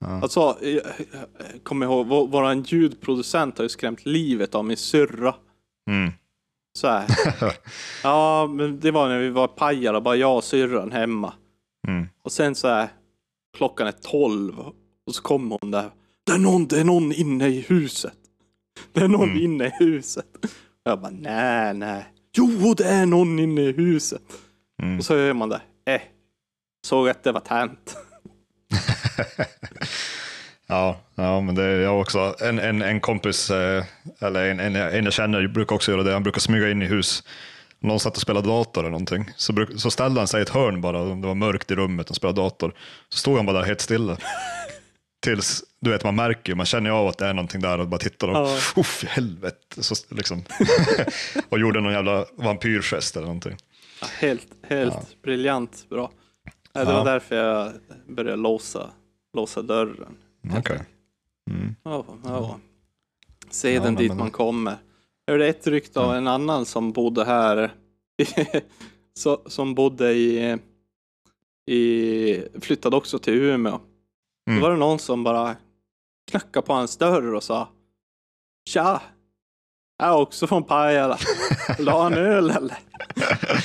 Ja. 0.02 0.22
Alltså, 0.22 0.58
jag, 0.62 0.74
jag 1.54 1.64
kommer 1.64 1.86
ihåg, 1.86 2.08
vår, 2.08 2.28
våran 2.28 2.62
ljudproducent 2.64 3.58
har 3.58 3.66
ju 3.66 3.70
skrämt 3.70 4.06
livet 4.06 4.56
av 4.56 4.66
min 4.66 4.78
syrra. 4.78 5.36
Mm. 5.90 6.12
Så 6.78 6.88
här. 6.88 7.06
Ja, 8.04 8.48
men 8.48 8.80
det 8.80 8.92
var 8.92 9.10
när 9.10 9.20
vi 9.20 9.30
var 9.30 9.46
i 9.46 9.48
Pajala, 9.48 10.02
bara 10.02 10.16
jag 10.16 10.36
och 10.38 10.44
syrran 10.44 10.92
hemma. 10.92 11.34
Mm. 11.88 12.08
Och 12.24 12.32
sen 12.32 12.56
så 12.56 12.68
här, 12.68 12.88
klockan 13.58 13.88
är 13.88 13.92
tolv 13.92 14.60
och 15.08 15.16
så 15.16 15.22
kommer 15.22 15.58
hon 15.62 15.72
där. 15.72 15.90
Det 16.26 16.32
är 16.32 16.38
någon, 16.40 16.68
det 16.68 16.80
är 16.80 16.84
någon 16.84 17.12
inne 17.12 17.48
i 17.48 17.62
huset. 17.62 18.14
Det 18.94 19.02
är 19.02 19.08
någon 19.08 19.30
Mm. 19.30 19.42
inne 19.44 19.66
i 19.68 19.72
huset. 19.80 20.26
Och 20.86 20.92
jag 20.92 21.02
bara, 21.02 21.12
nej, 21.12 21.74
nej. 21.74 22.06
Jo, 22.38 22.74
det 22.78 22.86
är 22.86 23.06
någon 23.06 23.40
inne 23.40 23.62
i 23.62 23.72
huset. 23.72 24.22
Mm. 24.84 24.98
Och 24.98 25.06
så 25.06 25.16
hör 25.16 25.34
man 25.34 25.50
det. 25.50 25.62
Eh, 25.86 26.02
såg 26.88 27.10
att 27.10 27.24
det 27.24 27.32
var 27.32 27.40
tänt. 27.42 27.98
Ja, 30.72 31.00
ja, 31.16 31.42
men 31.42 31.56
det 31.56 31.64
är 31.64 31.80
jag 31.80 32.00
också. 32.02 32.36
En, 32.42 32.60
en, 32.60 32.82
en 32.82 33.00
kompis, 33.00 33.50
eh, 33.52 33.84
eller 34.20 34.46
en, 34.46 34.60
en, 34.60 34.76
en 34.76 35.04
jag 35.06 35.14
känner, 35.14 35.48
brukar 35.48 35.76
också 35.76 35.92
göra 35.92 36.04
det. 36.04 36.14
Han 36.14 36.24
brukar 36.24 36.40
smyga 36.40 36.70
in 36.72 36.82
i 36.82 36.86
hus. 36.86 37.24
Någon 37.80 38.00
satt 38.00 38.16
och 38.16 38.22
spelade 38.22 38.48
dator 38.48 38.82
eller 38.82 38.92
någonting, 38.92 39.32
så, 39.36 39.54
bruk, 39.54 39.70
så 39.78 39.92
ställde 39.92 40.20
han 40.22 40.28
sig 40.28 40.40
i 40.40 40.42
ett 40.44 40.50
hörn 40.50 40.82
bara, 40.82 41.04
det 41.04 41.28
var 41.28 41.36
mörkt 41.36 41.72
i 41.72 41.76
rummet 41.76 42.10
och 42.10 42.16
spelade 42.16 42.42
dator. 42.42 42.74
Så 43.10 43.18
stod 43.18 43.38
han 43.38 43.46
bara 43.46 43.58
där 43.60 43.66
helt 43.66 43.82
stilla. 43.82 44.18
Tills, 45.24 45.64
du 45.82 45.90
vet, 45.92 46.04
man 46.04 46.16
märker 46.16 46.52
ju, 46.52 46.56
man 46.56 46.66
känner 46.66 46.90
ju 46.90 46.96
av 46.96 47.08
att 47.08 47.18
det 47.18 47.28
är 47.28 47.34
någonting 47.34 47.62
där 47.62 47.80
och 47.80 47.88
bara 47.88 48.00
tittar 48.00 48.28
och, 48.28 48.36
Ja. 48.38 48.58
uff, 48.76 49.04
helvete. 49.08 49.84
Så, 49.84 49.96
liksom. 50.10 50.44
och 51.50 51.60
gjorde 51.60 51.82
någon 51.82 51.94
jävla 51.94 52.26
vampyrgest 52.38 53.16
eller 53.16 53.28
någonting. 53.28 53.58
Ja, 54.02 54.08
helt, 54.20 54.48
helt 54.70 55.22
briljant 55.24 55.86
bra. 55.90 56.12
Det 56.86 56.94
var 56.94 57.06
därför 57.06 57.36
jag 57.36 57.72
började 58.08 58.36
låsa, 58.42 58.90
låsa 59.34 59.62
dörren. 59.62 60.18
Okej. 60.58 60.82
Mm. 61.50 61.76
Ja, 61.84 62.06
ja. 62.24 62.60
Se 63.50 63.74
Ja, 63.74 63.82
den 63.82 63.94
men- 63.94 64.02
dit 64.02 64.10
men- 64.12 64.18
man 64.18 64.32
kommer. 64.32 64.78
Jag 65.26 65.34
hörde 65.34 65.48
ett 65.48 65.68
rykte 65.68 66.00
av 66.00 66.16
en 66.16 66.28
annan 66.28 66.66
som 66.66 66.92
bodde 66.92 67.26
här. 67.26 67.72
som 69.48 69.76
bodde 69.76 70.12
i, 70.14 70.58
i... 71.66 72.44
Flyttade 72.62 72.96
också 72.96 73.20
till 73.20 73.34
Umeå. 73.34 73.80
Mm. 74.50 74.60
Då 74.60 74.66
var 74.68 74.72
det 74.72 74.78
någon 74.80 75.00
som 75.00 75.24
bara 75.24 75.56
knackade 76.32 76.66
på 76.68 76.74
hans 76.74 76.98
dörr 76.98 77.34
och 77.34 77.44
sa 77.44 77.68
Tja! 78.66 79.02
Är 80.00 80.14
också 80.14 80.48
från 80.48 80.64
Pajala. 80.64 81.18
Vill 81.78 81.86
du 81.86 81.92
ha 81.92 82.08
en 82.08 82.14
öl 82.14 82.50
eller? 82.50 82.78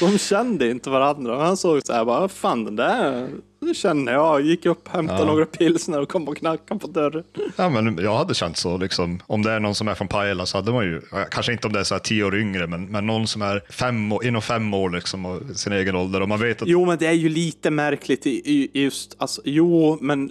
De 0.01 0.19
kände 0.19 0.71
inte 0.71 0.91
varandra. 0.91 1.37
Men 1.37 1.47
han 1.47 1.57
såg 1.57 1.83
så 1.87 1.93
här 1.93 2.05
bara, 2.05 2.21
"Vad 2.21 2.31
fan 2.31 2.65
den 2.65 2.77
där 2.77 3.29
det 3.61 3.75
känner 3.75 4.13
jag. 4.13 4.41
Gick 4.41 4.67
upp, 4.67 4.89
hämtade 4.89 5.21
Ja. 5.21 5.27
några 5.27 5.47
pilsner 5.47 6.01
och 6.01 6.09
kom 6.09 6.29
och 6.29 6.37
knackade 6.37 6.81
på 6.81 6.87
dörren. 6.87 7.25
Ja, 7.57 7.69
men 7.69 7.99
jag 8.03 8.17
hade 8.17 8.35
känt 8.35 8.57
så, 8.57 8.77
liksom, 8.77 9.21
om 9.27 9.43
det 9.43 9.51
är 9.53 9.61
någon 9.61 9.75
som 9.75 9.89
är 9.89 9.95
från 9.95 10.09
Pajala 10.09 10.47
så 10.47 10.59
hade 10.59 10.73
man 10.73 10.85
ju, 10.85 11.01
kanske 11.31 11.53
inte 11.53 11.67
om 11.67 11.73
det 11.73 11.81
är 11.81 11.85
så 11.85 11.95
här 11.95 11.99
tio 12.01 12.25
år 12.25 12.37
yngre, 12.37 12.67
men, 12.67 12.87
men 12.87 13.07
någon 13.07 13.27
som 13.27 13.43
är 13.43 13.63
fem 13.71 14.13
år, 14.13 14.25
inom 14.25 14.43
fem 14.43 14.75
år 14.75 14.91
liksom, 14.91 15.27
och 15.27 15.43
sin 15.57 15.73
egen 15.73 15.97
ålder 15.97 16.21
och 16.21 16.29
man 16.29 16.41
vet 16.41 16.63
att 16.63 16.69
Jo, 16.69 16.87
men 16.87 16.99
det 16.99 17.07
är 17.07 17.13
ju 17.13 17.29
lite 17.29 17.71
märkligt 17.71 18.27
i, 18.27 18.31
i 18.31 18.71
just, 18.85 19.17
alltså, 19.19 19.43
jo, 19.45 19.99
men 20.01 20.25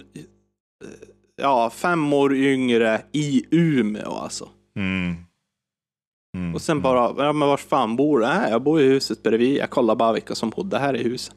ja, 1.42 1.70
fem 1.70 2.12
år 2.12 2.34
yngre 2.34 3.02
i 3.12 3.44
Umeå 3.50 4.12
alltså. 4.12 4.48
mm, 4.76 5.16
Mm. 6.34 6.54
Och 6.54 6.62
sen 6.62 6.80
bara, 6.82 7.24
ja 7.24 7.32
men 7.32 7.48
var 7.48 7.56
fan 7.56 7.96
bor 7.96 8.20
du? 8.20 8.26
Nej, 8.26 8.50
jag 8.50 8.62
bor 8.62 8.80
i 8.80 8.84
huset 8.84 9.22
bredvid. 9.22 9.56
Jag 9.56 9.70
kollar 9.70 9.94
bara 9.94 10.12
vilka 10.12 10.34
som 10.34 10.50
bodde 10.50 10.78
här 10.78 10.96
i 10.96 11.02
huset. 11.02 11.34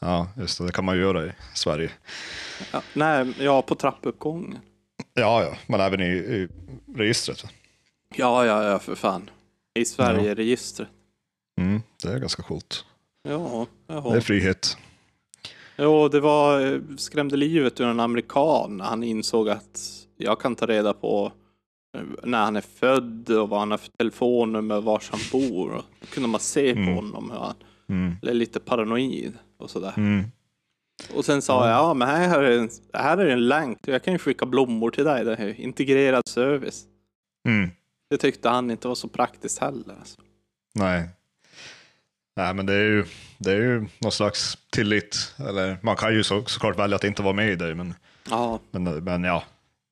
Ja, 0.00 0.28
just 0.36 0.58
det. 0.58 0.66
Det 0.66 0.72
kan 0.72 0.84
man 0.84 0.96
ju 0.96 1.00
göra 1.02 1.26
i 1.26 1.32
Sverige. 1.54 1.90
Ja, 2.72 2.82
nej, 2.92 3.34
ja 3.38 3.62
på 3.62 3.74
trappuppgången. 3.74 4.58
Ja, 5.14 5.42
ja, 5.42 5.56
men 5.66 5.80
även 5.80 6.00
i, 6.00 6.06
i 6.06 6.48
registret. 6.96 7.44
Ja, 8.14 8.46
ja, 8.46 8.64
ja 8.64 8.78
för 8.78 8.94
fan. 8.94 9.30
I 9.74 9.84
Sverige-registret. 9.84 10.88
Mm, 11.60 11.82
det 12.02 12.08
är 12.08 12.18
ganska 12.18 12.42
coolt. 12.42 12.84
Ja, 13.28 13.66
Det 13.86 14.16
är 14.16 14.20
frihet. 14.20 14.76
Jo, 15.78 16.08
det 16.08 16.20
var, 16.20 16.60
eh, 16.60 16.80
skrämde 16.98 17.36
livet 17.36 17.80
ur 17.80 17.86
en 17.86 18.00
amerikan 18.00 18.76
när 18.76 18.84
han 18.84 19.02
insåg 19.02 19.48
att 19.48 19.80
jag 20.16 20.40
kan 20.40 20.56
ta 20.56 20.66
reda 20.66 20.92
på 20.94 21.32
när 22.22 22.44
han 22.44 22.56
är 22.56 22.60
född 22.60 23.30
och 23.30 23.48
vad 23.48 23.58
han 23.60 23.70
har 23.70 23.78
för 23.78 23.90
telefonnummer, 23.98 24.80
var 24.80 25.02
han 25.10 25.20
bor. 25.32 25.70
Och 25.72 25.84
då 26.00 26.06
kunde 26.06 26.28
man 26.28 26.40
se 26.40 26.72
på 26.74 26.78
Mm. 26.80 26.94
honom 26.94 27.30
hur 27.30 27.38
han 27.38 27.54
Mm. 27.88 28.16
är 28.22 28.34
lite 28.34 28.60
paranoid 28.60 29.32
och 29.58 29.70
sådär. 29.70 29.92
Mm. 29.96 30.24
Och 31.14 31.24
sen 31.24 31.42
sa 31.42 31.68
jag, 31.68 31.76
ja 31.78 31.94
men 31.94 32.08
här 32.08 32.42
är, 32.42 32.58
en, 32.58 32.68
här 32.92 33.18
är 33.18 33.26
en 33.26 33.48
länk, 33.48 33.78
jag 33.86 34.02
kan 34.04 34.12
ju 34.12 34.18
skicka 34.18 34.46
blommor 34.46 34.90
till 34.90 35.04
dig, 35.04 35.24
det 35.24 35.36
här 35.36 35.60
integrerad 35.60 36.28
service. 36.28 36.84
Mm. 37.48 37.70
Det 38.10 38.16
tyckte 38.16 38.48
han 38.48 38.70
inte 38.70 38.88
var 38.88 38.94
så 38.94 39.08
praktiskt 39.08 39.58
heller. 39.58 39.94
Alltså. 39.98 40.20
Nej. 40.74 41.08
Nej, 42.36 42.54
men 42.54 42.66
det 42.66 42.74
är 42.74 42.82
ju, 42.84 43.04
det 43.38 43.50
är 43.52 43.56
ju 43.56 43.86
någon 43.98 44.12
slags 44.12 44.58
tillit. 44.72 45.34
Eller 45.38 45.76
man 45.82 45.96
kan 45.96 46.14
ju 46.14 46.22
så, 46.24 46.44
såklart 46.44 46.78
välja 46.78 46.96
att 46.96 47.04
inte 47.04 47.22
vara 47.22 47.32
med 47.32 47.52
i 47.52 47.56
det, 47.56 47.74
men, 47.74 47.94
Ja, 48.30 48.60
men, 48.70 48.84
men 49.04 49.24
ja. 49.24 49.44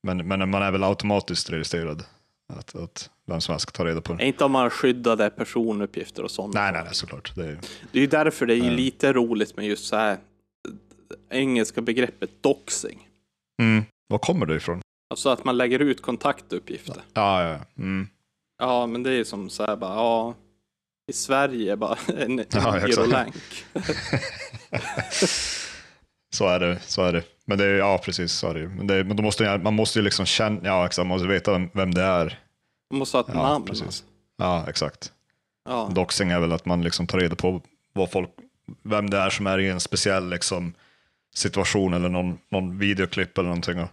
Men, 0.03 0.29
men 0.29 0.51
man 0.51 0.63
är 0.63 0.71
väl 0.71 0.85
automatiskt 0.85 1.51
registrad. 1.51 2.05
Att, 2.53 2.75
att 2.75 3.11
vem 3.27 3.41
som 3.41 3.53
helst 3.53 3.63
ska 3.63 3.71
ta 3.73 3.85
reda 3.85 4.01
på 4.01 4.13
det. 4.15 4.25
inte 4.25 4.45
om 4.45 4.53
man 4.53 4.71
skyddade 4.71 5.31
personuppgifter 5.31 6.23
och 6.23 6.31
sånt. 6.31 6.55
Nej, 6.55 6.73
nej, 6.73 6.83
nej, 6.85 6.95
såklart. 6.95 7.33
Det 7.37 7.45
är, 7.47 7.59
Det 7.93 7.99
är 7.99 8.01
ju 8.01 8.07
därför 8.07 8.47
det 8.47 8.55
är 8.55 8.71
lite 8.71 9.13
roligt 9.13 9.57
med 9.57 9.67
just 9.67 9.85
så 9.87 9.97
här 9.97 10.19
engelska 11.31 11.81
begreppet 11.81 12.31
doxing. 12.43 13.09
mm. 13.63 13.85
Var 14.09 14.19
kommer 14.19 14.47
det 14.47 14.57
ifrån? 14.57 14.81
Alltså 15.11 15.29
att 15.29 15.45
man 15.45 15.57
lägger 15.57 15.79
ut 15.79 16.03
kontaktuppgifter. 16.03 17.03
Ja, 17.15 17.49
ja. 17.49 17.59
Mm. 17.79 18.09
Ja, 18.59 18.87
men 18.87 19.03
det 19.03 19.13
är 19.13 19.25
som 19.25 19.51
så 19.51 19.67
här 19.67 19.77
bara, 19.77 19.95
ja, 19.95 20.35
i 21.11 21.13
Sverige 21.13 21.77
bara 21.77 21.99
en, 22.19 22.39
Ja, 22.53 22.81
girolänk. 22.87 23.35
Så 26.35 26.47
är 26.49 26.61
det. 26.61 26.79
Så 26.87 27.03
är 27.03 27.13
det. 27.13 27.23
Men 27.45 27.59
det 27.59 27.65
är, 27.65 27.75
ja, 27.75 27.99
precis. 28.05 28.33
Så 28.33 28.49
är 28.51 28.55
det. 28.55 28.69
Men, 28.69 28.87
det, 28.87 29.05
men 29.05 29.17
då 29.17 29.23
måste, 29.23 29.59
man 29.59 29.75
måste 29.75 29.99
ju 29.99 30.03
liksom 30.05 30.27
känna, 30.27 30.61
ja, 30.63 30.87
exakt, 30.87 30.99
man 30.99 31.15
måste 31.19 31.29
veta 31.29 31.69
vem, 31.73 31.95
det 31.95 32.03
är. 32.03 32.39
Man 32.91 32.99
måste 32.99 33.17
ha 33.17 33.23
ett 33.25 33.31
Ja, 33.35 33.43
namn. 33.43 33.65
precis. 33.65 33.85
Alltså. 33.87 34.05
Ja, 34.39 34.65
exakt. 34.69 35.13
Ja. 35.69 35.91
Doxing 35.95 36.31
är 36.31 36.41
väl 36.41 36.53
att 36.53 36.67
man 36.67 36.83
liksom 36.83 37.07
tar 37.07 37.19
reda 37.19 37.37
på 37.37 37.63
vad 37.93 38.11
folk, 38.11 38.31
vem 38.83 39.11
det 39.11 39.17
är 39.19 39.31
som 39.31 39.47
är 39.47 39.59
i 39.59 39.69
en 39.69 39.81
speciell 39.81 40.29
liksom, 40.31 40.75
situation 41.35 41.95
eller 41.95 42.09
någon, 42.09 42.39
någon 42.51 42.79
videoklipp 42.79 43.39
eller 43.39 43.49
någonting. 43.49 43.87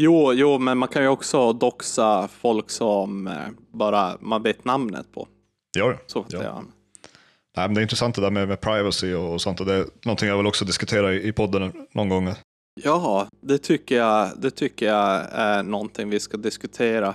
Jo, 0.00 0.32
jo, 0.32 0.58
men 0.58 0.78
man 0.78 0.88
kan 0.88 1.02
ju 1.02 1.08
också 1.08 1.52
doxa 1.52 2.28
folk 2.28 2.70
som 2.70 3.26
eh, 3.26 3.34
bara 3.72 4.16
man 4.20 4.42
vet 4.42 4.64
namnet 4.64 5.12
på. 5.14 5.28
Ja, 5.78 5.90
ja. 5.90 5.96
Så 6.06 6.24
Ja. 6.28 6.62
Nej, 7.58 7.68
men 7.68 7.74
det 7.74 7.80
är 7.80 7.82
intressant 7.82 8.14
det 8.14 8.20
där 8.20 8.30
med, 8.30 8.48
med 8.48 8.60
privacy 8.60 9.14
och, 9.14 9.32
och 9.32 9.40
sånt. 9.40 9.60
Och 9.60 9.66
det 9.66 9.74
är 9.74 9.84
någonting 10.04 10.28
jag 10.28 10.36
vill 10.36 10.46
också 10.46 10.64
diskutera 10.64 11.14
i, 11.14 11.28
i 11.28 11.32
podden 11.32 11.72
någon 11.92 12.08
gång. 12.08 12.32
Ja, 12.84 13.28
det 13.40 13.58
tycker 13.58 13.96
jag, 13.96 14.30
det 14.38 14.50
tycker 14.50 14.86
jag 14.86 15.26
är 15.30 15.62
någonting 15.62 16.10
vi 16.10 16.20
ska 16.20 16.36
diskutera. 16.36 17.14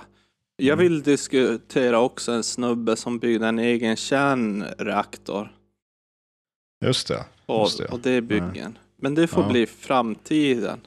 Jag 0.56 0.72
Mm. 0.72 0.78
vill 0.82 1.02
diskutera 1.02 2.00
också 2.00 2.32
en 2.32 2.42
snubbe 2.42 2.96
som 2.96 3.18
byggde 3.18 3.46
en 3.46 3.58
egen 3.58 3.96
kärnreaktor. 3.96 5.52
Just 6.84 7.08
det. 7.08 7.24
Och, 7.46 7.60
Just 7.60 7.78
det. 7.78 7.84
och 7.86 8.00
det 8.00 8.10
är 8.10 8.20
byggen. 8.20 8.78
Men 8.96 9.14
det 9.14 9.26
får 9.26 9.42
Ja. 9.42 9.48
bli 9.50 9.66
framtiden. 9.66 10.80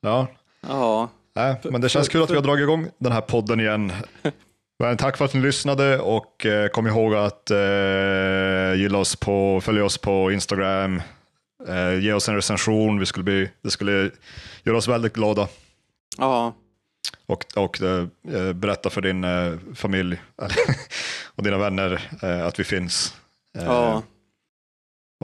Ja, 0.00 0.26
Ja, 0.68 1.08
Nej, 1.34 1.60
men 1.64 1.80
det 1.80 1.88
känns 1.88 2.06
för- 2.06 2.12
kul 2.12 2.22
att 2.22 2.30
vi 2.30 2.34
har 2.34 2.42
dragit 2.42 2.62
igång 2.62 2.86
den 2.98 3.12
här 3.12 3.20
podden 3.20 3.60
igen. 3.60 3.92
Men 4.82 4.96
tack 4.96 5.16
för 5.16 5.24
att 5.24 5.34
ni 5.34 5.40
lyssnade 5.40 5.98
och 5.98 6.46
eh, 6.46 6.68
kom 6.68 6.86
ihåg 6.86 7.14
att 7.14 7.50
eh, 7.50 8.74
gilla 8.76 8.98
oss 8.98 9.16
på, 9.16 9.60
följa 9.60 9.84
oss 9.84 9.98
på 9.98 10.32
Instagram, 10.32 11.02
eh, 11.68 11.98
ge 11.98 12.12
oss 12.12 12.28
en 12.28 12.34
recension, 12.34 12.98
vi 12.98 13.06
skulle 13.06 13.24
bli, 13.24 13.50
det 13.62 13.70
skulle 13.70 14.10
göra 14.64 14.76
oss 14.76 14.88
väldigt 14.88 15.12
glada. 15.12 15.48
ja, 16.18 16.54
Och, 17.26 17.44
och 17.56 17.82
eh, 17.82 18.06
eh, 18.32 18.52
berätta 18.52 18.90
för 18.90 19.00
din 19.00 19.24
eh, 19.24 19.52
familj 19.74 20.22
och 21.34 21.42
dina 21.42 21.58
vänner 21.58 22.08
eh, 22.22 22.46
att 22.46 22.60
vi 22.60 22.64
finns. 22.64 23.16
Ja. 23.58 24.02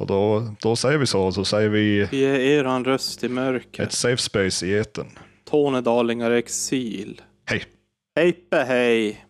Och 0.00 0.06
då, 0.06 0.54
då 0.60 0.76
säger 0.76 0.98
vi 0.98 1.06
så, 1.06 1.32
så 1.32 1.44
säger 1.44 1.68
vi 1.68 2.08
Vi 2.10 2.24
är 2.24 2.38
eran 2.40 2.84
röst 2.84 3.24
i 3.24 3.28
mörker. 3.28 3.82
ett 3.82 3.92
safe 3.92 4.22
space 4.22 4.66
i 4.66 4.78
etern. 4.78 5.18
Tornedalingar 5.44 6.30
i 6.30 6.38
exil. 6.38 7.22
Hej! 7.44 7.64
Hejpe 8.16 8.64
hej! 8.64 9.24